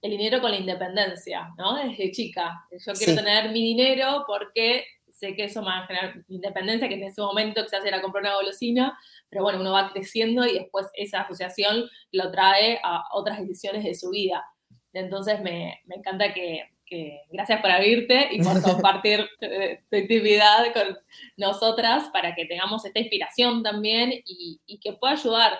el 0.07 0.17
dinero 0.17 0.41
con 0.41 0.51
la 0.51 0.57
independencia, 0.57 1.53
¿no? 1.57 1.75
Desde 1.75 2.11
chica. 2.11 2.65
Yo 2.71 2.93
quiero 2.93 3.15
tener 3.15 3.49
mi 3.51 3.61
dinero 3.61 4.23
porque 4.25 4.85
sé 5.11 5.35
que 5.35 5.45
eso 5.45 5.61
me 5.61 5.67
va 5.67 5.79
a 5.79 5.87
generar 5.87 6.23
independencia, 6.27 6.87
que 6.87 6.95
en 6.95 7.03
ese 7.03 7.21
momento 7.21 7.63
quizás 7.63 7.83
era 7.85 8.01
comprar 8.01 8.23
una 8.23 8.35
golosina, 8.35 8.97
pero 9.29 9.43
bueno, 9.43 9.59
uno 9.59 9.73
va 9.73 9.91
creciendo 9.91 10.45
y 10.45 10.53
después 10.53 10.87
esa 10.93 11.21
asociación 11.21 11.89
lo 12.11 12.31
trae 12.31 12.79
a 12.83 13.03
otras 13.13 13.39
decisiones 13.39 13.83
de 13.83 13.95
su 13.95 14.11
vida. 14.11 14.45
Entonces 14.93 15.41
me, 15.41 15.81
me 15.85 15.95
encanta 15.95 16.33
que, 16.33 16.69
que, 16.85 17.21
gracias 17.29 17.61
por 17.61 17.71
abrirte 17.71 18.29
y 18.31 18.41
por 18.41 18.61
compartir 18.63 19.27
eh, 19.41 19.81
tu 19.89 19.97
actividad 19.97 20.71
con 20.73 20.97
nosotras 21.35 22.09
para 22.13 22.33
que 22.33 22.45
tengamos 22.45 22.85
esta 22.85 22.99
inspiración 22.99 23.61
también 23.61 24.11
y, 24.25 24.61
y 24.65 24.79
que 24.79 24.93
pueda 24.93 25.13
ayudar 25.13 25.57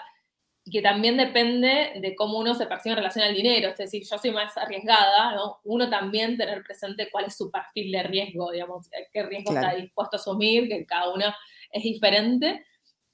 y 0.67 0.69
que 0.69 0.81
también 0.81 1.15
depende 1.15 1.93
de 2.01 2.13
cómo 2.13 2.39
uno 2.39 2.53
se 2.53 2.65
percibe 2.65 2.91
en 2.91 2.97
relación 2.97 3.23
al 3.23 3.33
dinero. 3.33 3.69
Es 3.69 3.77
decir, 3.77 4.03
yo 4.03 4.17
soy 4.17 4.31
más 4.31 4.57
arriesgada, 4.57 5.33
¿no? 5.33 5.59
Uno 5.63 5.89
también 5.89 6.35
tener 6.35 6.61
presente 6.61 7.07
cuál 7.09 7.23
es 7.27 7.37
su 7.37 7.49
perfil 7.49 7.89
de 7.89 8.03
riesgo, 8.03 8.51
digamos, 8.51 8.89
qué 9.13 9.23
riesgo 9.23 9.53
está 9.53 9.75
dispuesto 9.75 10.17
a 10.17 10.19
asumir, 10.19 10.67
que 10.67 10.85
cada 10.85 11.13
uno 11.13 11.23
es 11.71 11.83
diferente. 11.83 12.65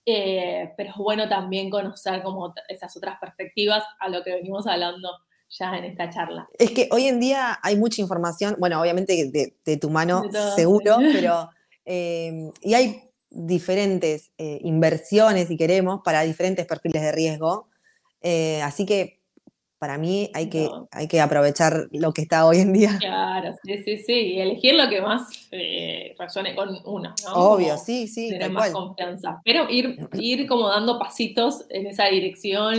Eh, 0.04 0.74
pero 0.76 0.90
es 0.90 0.96
bueno 0.96 1.30
también 1.30 1.70
conocer 1.70 2.24
como 2.24 2.56
esas 2.68 2.98
otras 2.98 3.20
perspectivas 3.20 3.84
a 4.00 4.10
lo 4.10 4.24
que 4.24 4.34
venimos 4.34 4.66
hablando 4.66 5.10
ya 5.48 5.78
en 5.78 5.84
esta 5.84 6.10
charla. 6.10 6.48
Es 6.58 6.72
que 6.72 6.90
hoy 6.92 7.06
en 7.06 7.20
día 7.20 7.60
hay 7.62 7.76
mucha 7.76 8.02
información, 8.02 8.56
bueno, 8.58 8.82
obviamente 8.82 9.30
de, 9.64 9.78
tu 9.78 9.92
mano 9.92 10.24
seguro, 10.56 10.98
pero 11.14 11.52
eh, 11.86 12.50
y 12.64 12.74
hay 12.74 13.13
diferentes 13.34 14.32
eh, 14.38 14.60
inversiones, 14.64 15.48
si 15.48 15.58
queremos, 15.58 16.02
para 16.04 16.22
diferentes 16.22 16.66
perfiles 16.66 17.02
de 17.02 17.12
riesgo. 17.12 17.68
Eh, 18.22 18.62
así 18.62 18.86
que 18.86 19.20
para 19.80 19.98
mí 19.98 20.30
hay 20.34 20.50
que, 20.50 20.70
hay 20.92 21.08
que 21.08 21.20
aprovechar 21.20 21.88
lo 21.92 22.14
que 22.14 22.22
está 22.22 22.46
hoy 22.46 22.60
en 22.60 22.72
día. 22.72 22.98
Claro, 23.00 23.54
sí, 23.64 23.84
sí, 23.84 23.98
sí, 23.98 24.14
y 24.14 24.40
elegir 24.40 24.76
lo 24.76 24.88
que 24.88 25.02
más 25.02 25.28
eh, 25.52 26.16
resuene 26.18 26.56
con 26.56 26.70
uno. 26.86 27.14
¿no? 27.26 27.34
Obvio, 27.34 27.78
sí, 27.78 28.08
sí. 28.08 28.30
Tener 28.30 28.52
más 28.52 28.70
confianza. 28.70 29.42
Pero 29.44 29.70
ir, 29.70 30.08
ir 30.14 30.48
como 30.48 30.70
dando 30.70 30.98
pasitos 31.00 31.66
en 31.70 31.88
esa 31.88 32.06
dirección. 32.06 32.76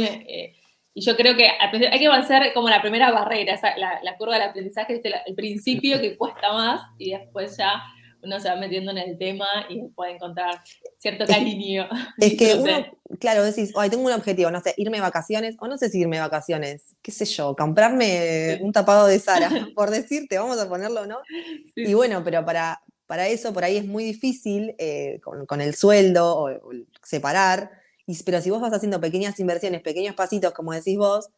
y 0.94 1.00
yo 1.00 1.16
creo 1.16 1.36
que 1.36 1.48
hay 1.48 1.98
que 1.98 2.06
avanzar 2.06 2.52
como 2.54 2.70
la 2.70 2.80
primera 2.80 3.10
barrera, 3.10 3.60
la, 3.76 4.16
curva 4.16 4.34
del 4.34 4.48
aprendizaje, 4.48 5.02
el 5.26 5.34
principio 5.34 6.00
que 6.00 6.16
cuesta 6.16 6.52
más 6.52 6.80
y 6.96 7.10
después 7.10 7.56
ya 7.58 7.82
uno 8.24 8.40
se 8.40 8.48
va 8.48 8.56
metiendo 8.56 8.90
en 8.90 8.98
el 8.98 9.18
tema 9.18 9.46
y 9.68 9.82
puede 9.88 10.12
encontrar 10.12 10.62
cierto 10.98 11.26
cariño. 11.26 11.88
Es 12.18 12.36
que 12.36 12.54
uno, 12.58 12.86
claro, 13.20 13.44
decís, 13.44 13.72
ay, 13.76 13.90
tengo 13.90 14.04
un 14.04 14.12
objetivo, 14.12 14.50
no 14.50 14.60
sé, 14.60 14.74
irme 14.76 14.98
de 14.98 15.02
vacaciones, 15.02 15.56
o 15.60 15.68
no 15.68 15.78
sé 15.78 15.88
si 15.88 16.00
irme 16.00 16.16
de 16.16 16.22
vacaciones, 16.22 16.96
qué 17.02 17.12
sé 17.12 17.24
yo, 17.24 17.54
comprarme 17.56 18.58
un 18.62 18.72
tapado 18.72 19.06
de 19.06 19.18
Sara, 19.18 19.50
por 19.74 19.90
decirte, 19.90 20.38
vamos 20.38 20.58
a 20.58 20.68
ponerlo, 20.68 21.06
¿no? 21.06 21.18
Y 21.76 21.94
bueno, 21.94 22.22
pero 22.24 22.44
para, 22.44 22.82
para 23.06 23.28
eso 23.28 23.52
por 23.52 23.64
ahí 23.64 23.76
es 23.76 23.86
muy 23.86 24.04
difícil 24.04 24.74
eh, 24.78 25.20
con, 25.22 25.60
el 25.60 25.74
sueldo 25.74 26.36
o, 26.36 26.50
separar, 27.02 27.70
y, 28.06 28.22
pero 28.22 28.40
si 28.40 28.50
vos 28.50 28.60
vas 28.60 28.72
haciendo 28.72 29.00
pequeñas 29.00 29.38
inversiones, 29.40 29.82
pequeños 29.82 30.14
pasitos, 30.14 30.52
como 30.52 30.72
decís 30.72 30.96
vos, 30.98 31.30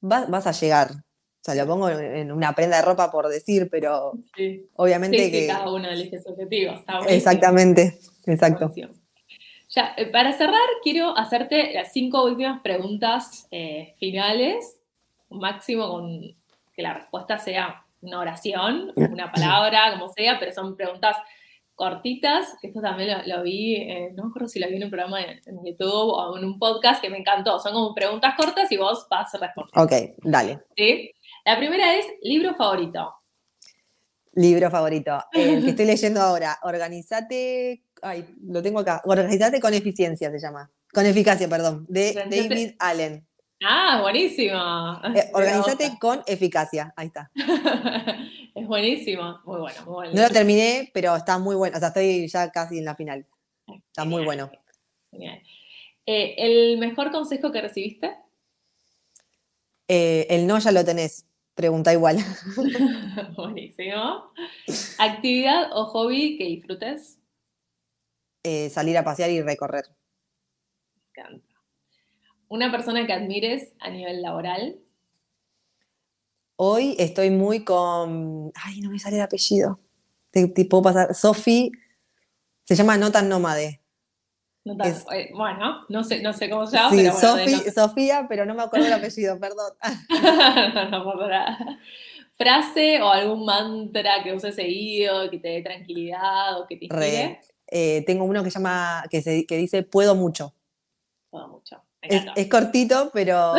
vas 0.00 0.46
a 0.46 0.52
llegar. 0.52 1.04
Sea, 1.44 1.54
lo 1.54 1.66
pongo 1.66 1.90
en 1.90 2.32
una 2.32 2.54
prenda 2.54 2.76
de 2.76 2.82
ropa 2.82 3.10
por 3.10 3.28
decir, 3.28 3.68
pero 3.70 4.12
obviamente 4.76 5.30
que... 5.30 5.46
cada 5.46 5.70
uno 5.72 5.88
elige 5.88 6.20
su 6.20 6.30
objetivo. 6.30 6.74
Exactamente, 7.06 7.98
exacto. 8.26 8.72
Ya, 9.74 9.92
eh, 9.96 10.06
para 10.06 10.32
cerrar, 10.32 10.60
quiero 10.82 11.16
hacerte 11.18 11.72
las 11.74 11.92
cinco 11.92 12.24
últimas 12.24 12.60
preguntas 12.62 13.48
eh, 13.50 13.94
finales, 13.98 14.80
máximo 15.30 15.88
con 15.88 16.20
que 16.74 16.82
la 16.82 16.94
respuesta 16.94 17.38
sea 17.38 17.84
una 18.00 18.20
oración, 18.20 18.92
una 18.96 19.32
palabra, 19.32 19.92
como 19.92 20.12
sea, 20.12 20.38
pero 20.38 20.52
son 20.52 20.76
preguntas 20.76 21.16
cortitas, 21.74 22.56
que 22.60 22.68
esto 22.68 22.80
también 22.80 23.22
lo, 23.26 23.42
vi, 23.42 23.76
eh, 23.76 24.12
no 24.14 24.24
me 24.24 24.30
acuerdo 24.30 24.48
si 24.48 24.60
lo 24.60 24.68
vi 24.68 24.76
en 24.76 24.84
un 24.84 24.90
programa 24.90 25.20
en, 25.20 25.64
YouTube 25.64 26.08
o 26.08 26.38
en 26.38 26.44
un 26.44 26.58
podcast 26.58 27.02
que 27.02 27.10
me 27.10 27.18
encantó. 27.18 27.58
Son 27.58 27.72
como 27.72 27.94
preguntas 27.94 28.34
cortas 28.36 28.70
y 28.70 28.76
vos 28.76 29.06
vas 29.10 29.34
a 29.34 29.38
responder. 29.38 29.72
Ok, 29.76 30.14
dale. 30.22 30.60
¿Sí? 30.76 31.10
La 31.44 31.58
primera 31.58 31.94
es 31.94 32.06
libro 32.22 32.54
favorito. 32.54 33.14
Libro 34.32 34.70
favorito. 34.70 35.18
El 35.32 35.62
que 35.62 35.70
estoy 35.70 35.84
leyendo 35.84 36.20
ahora. 36.22 36.58
Organizate. 36.62 37.84
Ay, 38.00 38.24
lo 38.46 38.62
tengo 38.62 38.78
acá. 38.78 39.02
Organizate 39.04 39.60
con 39.60 39.74
eficiencia 39.74 40.30
se 40.30 40.38
llama. 40.38 40.70
Con 40.92 41.04
eficacia, 41.04 41.46
perdón. 41.46 41.84
De 41.88 42.14
David 42.14 42.76
Allen. 42.78 43.26
Ah, 43.62 44.00
buenísimo. 44.00 44.56
Eh, 45.14 45.30
organizate 45.34 45.98
con 46.00 46.22
eficacia. 46.26 46.94
Ahí 46.96 47.08
está. 47.08 47.30
es 48.54 48.66
buenísimo. 48.66 49.40
Muy 49.44 49.60
bueno, 49.60 49.78
muy 49.84 49.94
bueno. 49.94 50.12
No 50.14 50.22
lo 50.22 50.30
terminé, 50.30 50.90
pero 50.94 51.14
está 51.14 51.38
muy 51.38 51.56
bueno. 51.56 51.76
O 51.76 51.78
sea, 51.78 51.88
estoy 51.88 52.26
ya 52.26 52.50
casi 52.50 52.78
en 52.78 52.86
la 52.86 52.94
final. 52.94 53.26
Está 53.88 54.06
muy 54.06 54.24
bueno. 54.24 54.50
Genial. 55.10 55.42
Eh, 56.06 56.34
¿El 56.38 56.78
mejor 56.78 57.10
consejo 57.12 57.52
que 57.52 57.60
recibiste? 57.60 58.16
Eh, 59.88 60.26
el 60.30 60.46
no 60.46 60.58
ya 60.58 60.72
lo 60.72 60.84
tenés. 60.84 61.26
Pregunta 61.54 61.92
igual. 61.92 62.16
Buenísimo. 63.36 64.32
¿Actividad 64.98 65.70
o 65.72 65.86
hobby 65.86 66.36
que 66.36 66.44
disfrutes? 66.44 67.18
salir 68.70 68.98
a 68.98 69.04
pasear 69.04 69.30
y 69.30 69.40
recorrer. 69.40 69.86
Me 70.94 71.22
encanta. 71.22 71.54
¿Una 72.48 72.70
persona 72.70 73.06
que 73.06 73.12
admires 73.14 73.72
a 73.80 73.88
nivel 73.88 74.20
laboral? 74.20 74.78
Hoy 76.56 76.94
estoy 76.98 77.30
muy 77.30 77.64
con. 77.64 78.52
Ay, 78.54 78.80
no 78.80 78.90
me 78.90 78.98
sale 78.98 79.16
el 79.16 79.22
apellido. 79.22 79.80
Te, 80.30 80.46
puedo 80.48 80.82
pasar. 80.82 81.14
Sofi. 81.14 81.72
Se 82.64 82.74
llama 82.74 82.98
No 84.64 84.76
tan. 84.76 84.92
Eh, 85.12 85.30
bueno, 85.34 85.84
no 85.88 86.04
sé, 86.04 86.22
no 86.22 86.32
sé 86.32 86.48
cómo 86.48 86.66
se 86.66 86.76
llama. 86.76 86.90
Sí, 86.90 86.96
pero 86.96 87.72
Sofía, 87.72 88.26
pero 88.28 88.46
no 88.46 88.54
me 88.54 88.62
acuerdo 88.62 88.86
el 88.86 88.92
apellido, 88.94 89.38
perdón. 89.38 89.72
no, 90.90 91.04
no, 91.04 91.78
¿Frase 92.36 93.00
o 93.00 93.10
algún 93.10 93.44
mantra 93.44 94.22
que 94.24 94.32
uses 94.32 94.54
seguido, 94.54 95.30
que 95.30 95.38
te 95.38 95.48
dé 95.48 95.62
tranquilidad 95.62 96.60
o 96.60 96.66
que 96.66 96.76
te 96.76 96.86
inspire? 96.86 97.40
Eh, 97.68 98.02
tengo 98.06 98.24
uno 98.24 98.42
que 98.42 98.50
llama, 98.50 99.04
que, 99.08 99.22
se, 99.22 99.46
que 99.46 99.56
dice 99.56 99.82
puedo 99.82 100.14
mucho. 100.14 100.54
Puedo 101.30 101.48
mucho. 101.48 101.82
Es, 102.02 102.48
cortito, 102.48 103.10
pero 103.14 103.54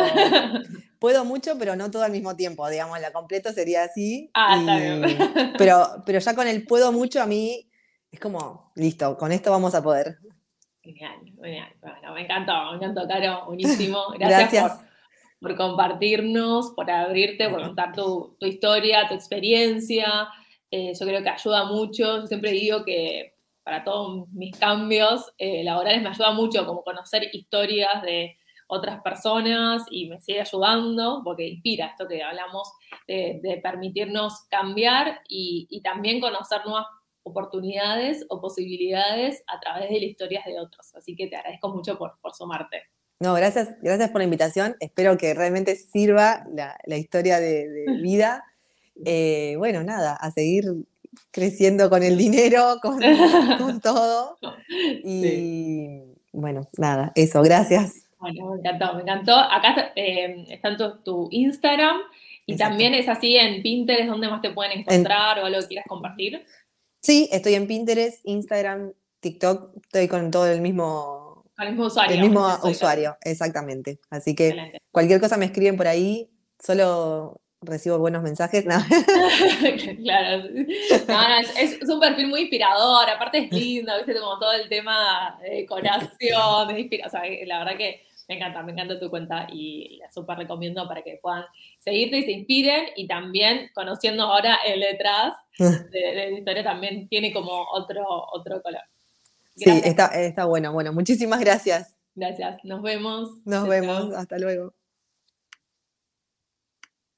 puedo 1.00 1.24
mucho, 1.24 1.58
pero 1.58 1.74
no 1.74 1.90
todo 1.90 2.04
al 2.04 2.12
mismo 2.12 2.36
tiempo, 2.36 2.68
digamos, 2.68 3.00
la 3.00 3.12
completo 3.12 3.52
sería 3.52 3.84
así. 3.84 4.30
Ah, 4.34 4.58
está 4.60 4.76
bien. 4.78 5.52
pero, 5.58 6.02
pero 6.04 6.18
ya 6.20 6.34
con 6.34 6.46
el 6.46 6.64
puedo 6.64 6.92
mucho 6.92 7.20
a 7.20 7.26
mí 7.26 7.68
es 8.10 8.20
como, 8.20 8.72
listo, 8.76 9.16
con 9.16 9.32
esto 9.32 9.50
vamos 9.50 9.74
a 9.74 9.82
poder. 9.82 10.18
Genial, 10.86 11.18
genial. 11.42 11.72
Bueno, 11.80 12.14
me 12.14 12.20
encantó, 12.22 12.70
me 12.70 12.76
encantó, 12.76 13.08
Caro, 13.08 13.46
buenísimo. 13.46 14.04
Gracias, 14.18 14.84
Por, 15.40 15.56
compartirnos, 15.56 16.70
por 16.76 16.88
abrirte, 16.88 17.48
por 17.48 17.62
contar 17.62 17.92
tu, 17.92 18.36
historia, 18.40 19.08
tu 19.08 19.14
experiencia. 19.14 20.28
Eh, 20.70 20.92
yo 20.98 21.06
creo 21.06 21.22
que 21.22 21.28
ayuda 21.28 21.64
mucho. 21.64 22.20
Yo 22.20 22.26
siempre 22.26 22.52
digo 22.52 22.84
que 22.84 23.34
para 23.64 23.82
todos 23.82 24.28
mis 24.30 24.56
cambios 24.56 25.32
eh, 25.38 25.64
laborales 25.64 26.02
me 26.02 26.10
ayuda 26.10 26.32
mucho 26.32 26.64
como 26.64 26.84
conocer 26.84 27.28
historias 27.32 28.00
de 28.02 28.36
otras 28.68 29.00
personas 29.02 29.82
y 29.90 30.08
me 30.08 30.20
sigue 30.20 30.40
ayudando 30.40 31.22
porque 31.24 31.48
inspira 31.48 31.86
esto 31.86 32.06
que 32.06 32.22
hablamos 32.22 32.72
de, 33.08 33.60
permitirnos 33.62 34.46
cambiar 34.48 35.20
y, 35.28 35.66
y, 35.70 35.82
también 35.82 36.20
conocer 36.20 36.62
nuevas 36.64 36.86
oportunidades 37.26 38.24
o 38.28 38.40
posibilidades 38.40 39.42
a 39.48 39.58
través 39.58 39.90
de 39.90 39.96
las 39.96 40.10
historias 40.10 40.44
de 40.44 40.60
otros. 40.60 40.94
Así 40.94 41.16
que 41.16 41.26
te 41.26 41.36
agradezco 41.36 41.68
mucho 41.74 41.98
por, 41.98 42.18
por 42.22 42.34
sumarte. 42.34 42.84
No, 43.18 43.34
gracias, 43.34 43.70
gracias 43.82 44.10
por 44.10 44.20
la 44.20 44.24
invitación. 44.24 44.76
Espero 44.78 45.16
que 45.16 45.34
realmente 45.34 45.74
sirva 45.74 46.44
la, 46.52 46.96
historia 46.96 47.40
de, 47.40 47.84
vida. 48.02 48.44
Eh, 49.04 49.54
bueno, 49.58 49.82
nada, 49.82 50.14
a 50.14 50.30
seguir 50.30 50.64
creciendo 51.32 51.90
con 51.90 52.02
el 52.02 52.16
dinero, 52.16 52.76
con, 52.80 53.00
todo. 53.82 54.38
Y 55.04 56.02
bueno, 56.32 56.68
nada, 56.78 57.10
eso, 57.16 57.42
gracias. 57.42 58.06
Bueno, 58.20 58.50
me 58.52 58.58
encantó, 58.60 58.94
me 58.94 59.02
encantó. 59.02 59.34
Acá 59.36 59.92
eh, 59.96 60.46
está 60.50 60.76
tu, 61.02 61.28
Instagram 61.32 61.96
y 62.44 62.56
también 62.56 62.94
es 62.94 63.08
así 63.08 63.36
en 63.36 63.62
Pinterest, 63.62 64.08
donde 64.08 64.28
más 64.28 64.40
te 64.40 64.50
pueden 64.50 64.80
encontrar 64.80 65.40
o 65.40 65.46
algo 65.46 65.60
que 65.60 65.66
quieras 65.66 65.86
compartir. 65.88 66.44
Sí, 67.06 67.28
estoy 67.30 67.54
en 67.54 67.68
Pinterest, 67.68 68.18
Instagram, 68.24 68.92
TikTok, 69.20 69.76
estoy 69.76 70.08
con 70.08 70.32
todo 70.32 70.48
el 70.48 70.60
mismo, 70.60 71.44
el 71.56 71.68
mismo 71.68 71.86
usuario. 71.86 72.16
El 72.16 72.20
mismo 72.20 72.44
usuario, 72.64 73.16
exactamente. 73.20 74.00
Así 74.10 74.34
que 74.34 74.80
cualquier 74.90 75.20
cosa 75.20 75.36
me 75.36 75.44
escriben 75.44 75.76
por 75.76 75.86
ahí, 75.86 76.28
solo 76.60 77.40
recibo 77.62 78.00
buenos 78.00 78.24
mensajes. 78.24 78.64
claro. 80.02 80.48
es, 81.60 81.78
un 81.88 82.00
perfil 82.00 82.26
muy 82.26 82.40
inspirador, 82.40 83.08
aparte 83.08 83.38
es 83.38 83.52
lindo, 83.52 83.92
viste, 83.98 84.20
como 84.20 84.40
todo 84.40 84.54
el 84.54 84.68
tema 84.68 85.38
de 85.42 85.58
decoración, 85.58 86.10
de 86.66 87.02
o 87.06 87.08
sea, 87.08 87.22
la 87.46 87.60
verdad 87.60 87.76
que 87.76 88.02
me 88.28 88.36
encanta, 88.36 88.62
me 88.62 88.72
encanta 88.72 88.98
tu 88.98 89.08
cuenta 89.08 89.46
y 89.52 89.98
la 89.98 90.10
súper 90.10 90.38
recomiendo 90.38 90.86
para 90.88 91.02
que 91.02 91.18
puedan 91.22 91.44
seguirte 91.78 92.18
y 92.18 92.24
se 92.24 92.32
inspiren 92.32 92.86
y 92.96 93.06
también 93.06 93.70
conociendo 93.74 94.24
ahora 94.24 94.58
el 94.66 94.80
detrás 94.80 95.34
de, 95.58 96.14
la 96.14 96.38
historia 96.38 96.64
también 96.64 97.08
tiene 97.08 97.32
como 97.32 97.66
otro, 97.72 98.04
otro 98.32 98.60
color. 98.62 98.82
Sí, 99.54 99.70
está, 99.84 100.06
está 100.08 100.44
bueno. 100.44 100.72
Bueno, 100.72 100.92
muchísimas 100.92 101.40
gracias. 101.40 101.96
Gracias. 102.14 102.58
Nos 102.64 102.82
vemos. 102.82 103.30
Nos 103.44 103.66
vemos. 103.68 104.12
Hasta 104.14 104.38
luego. 104.38 104.74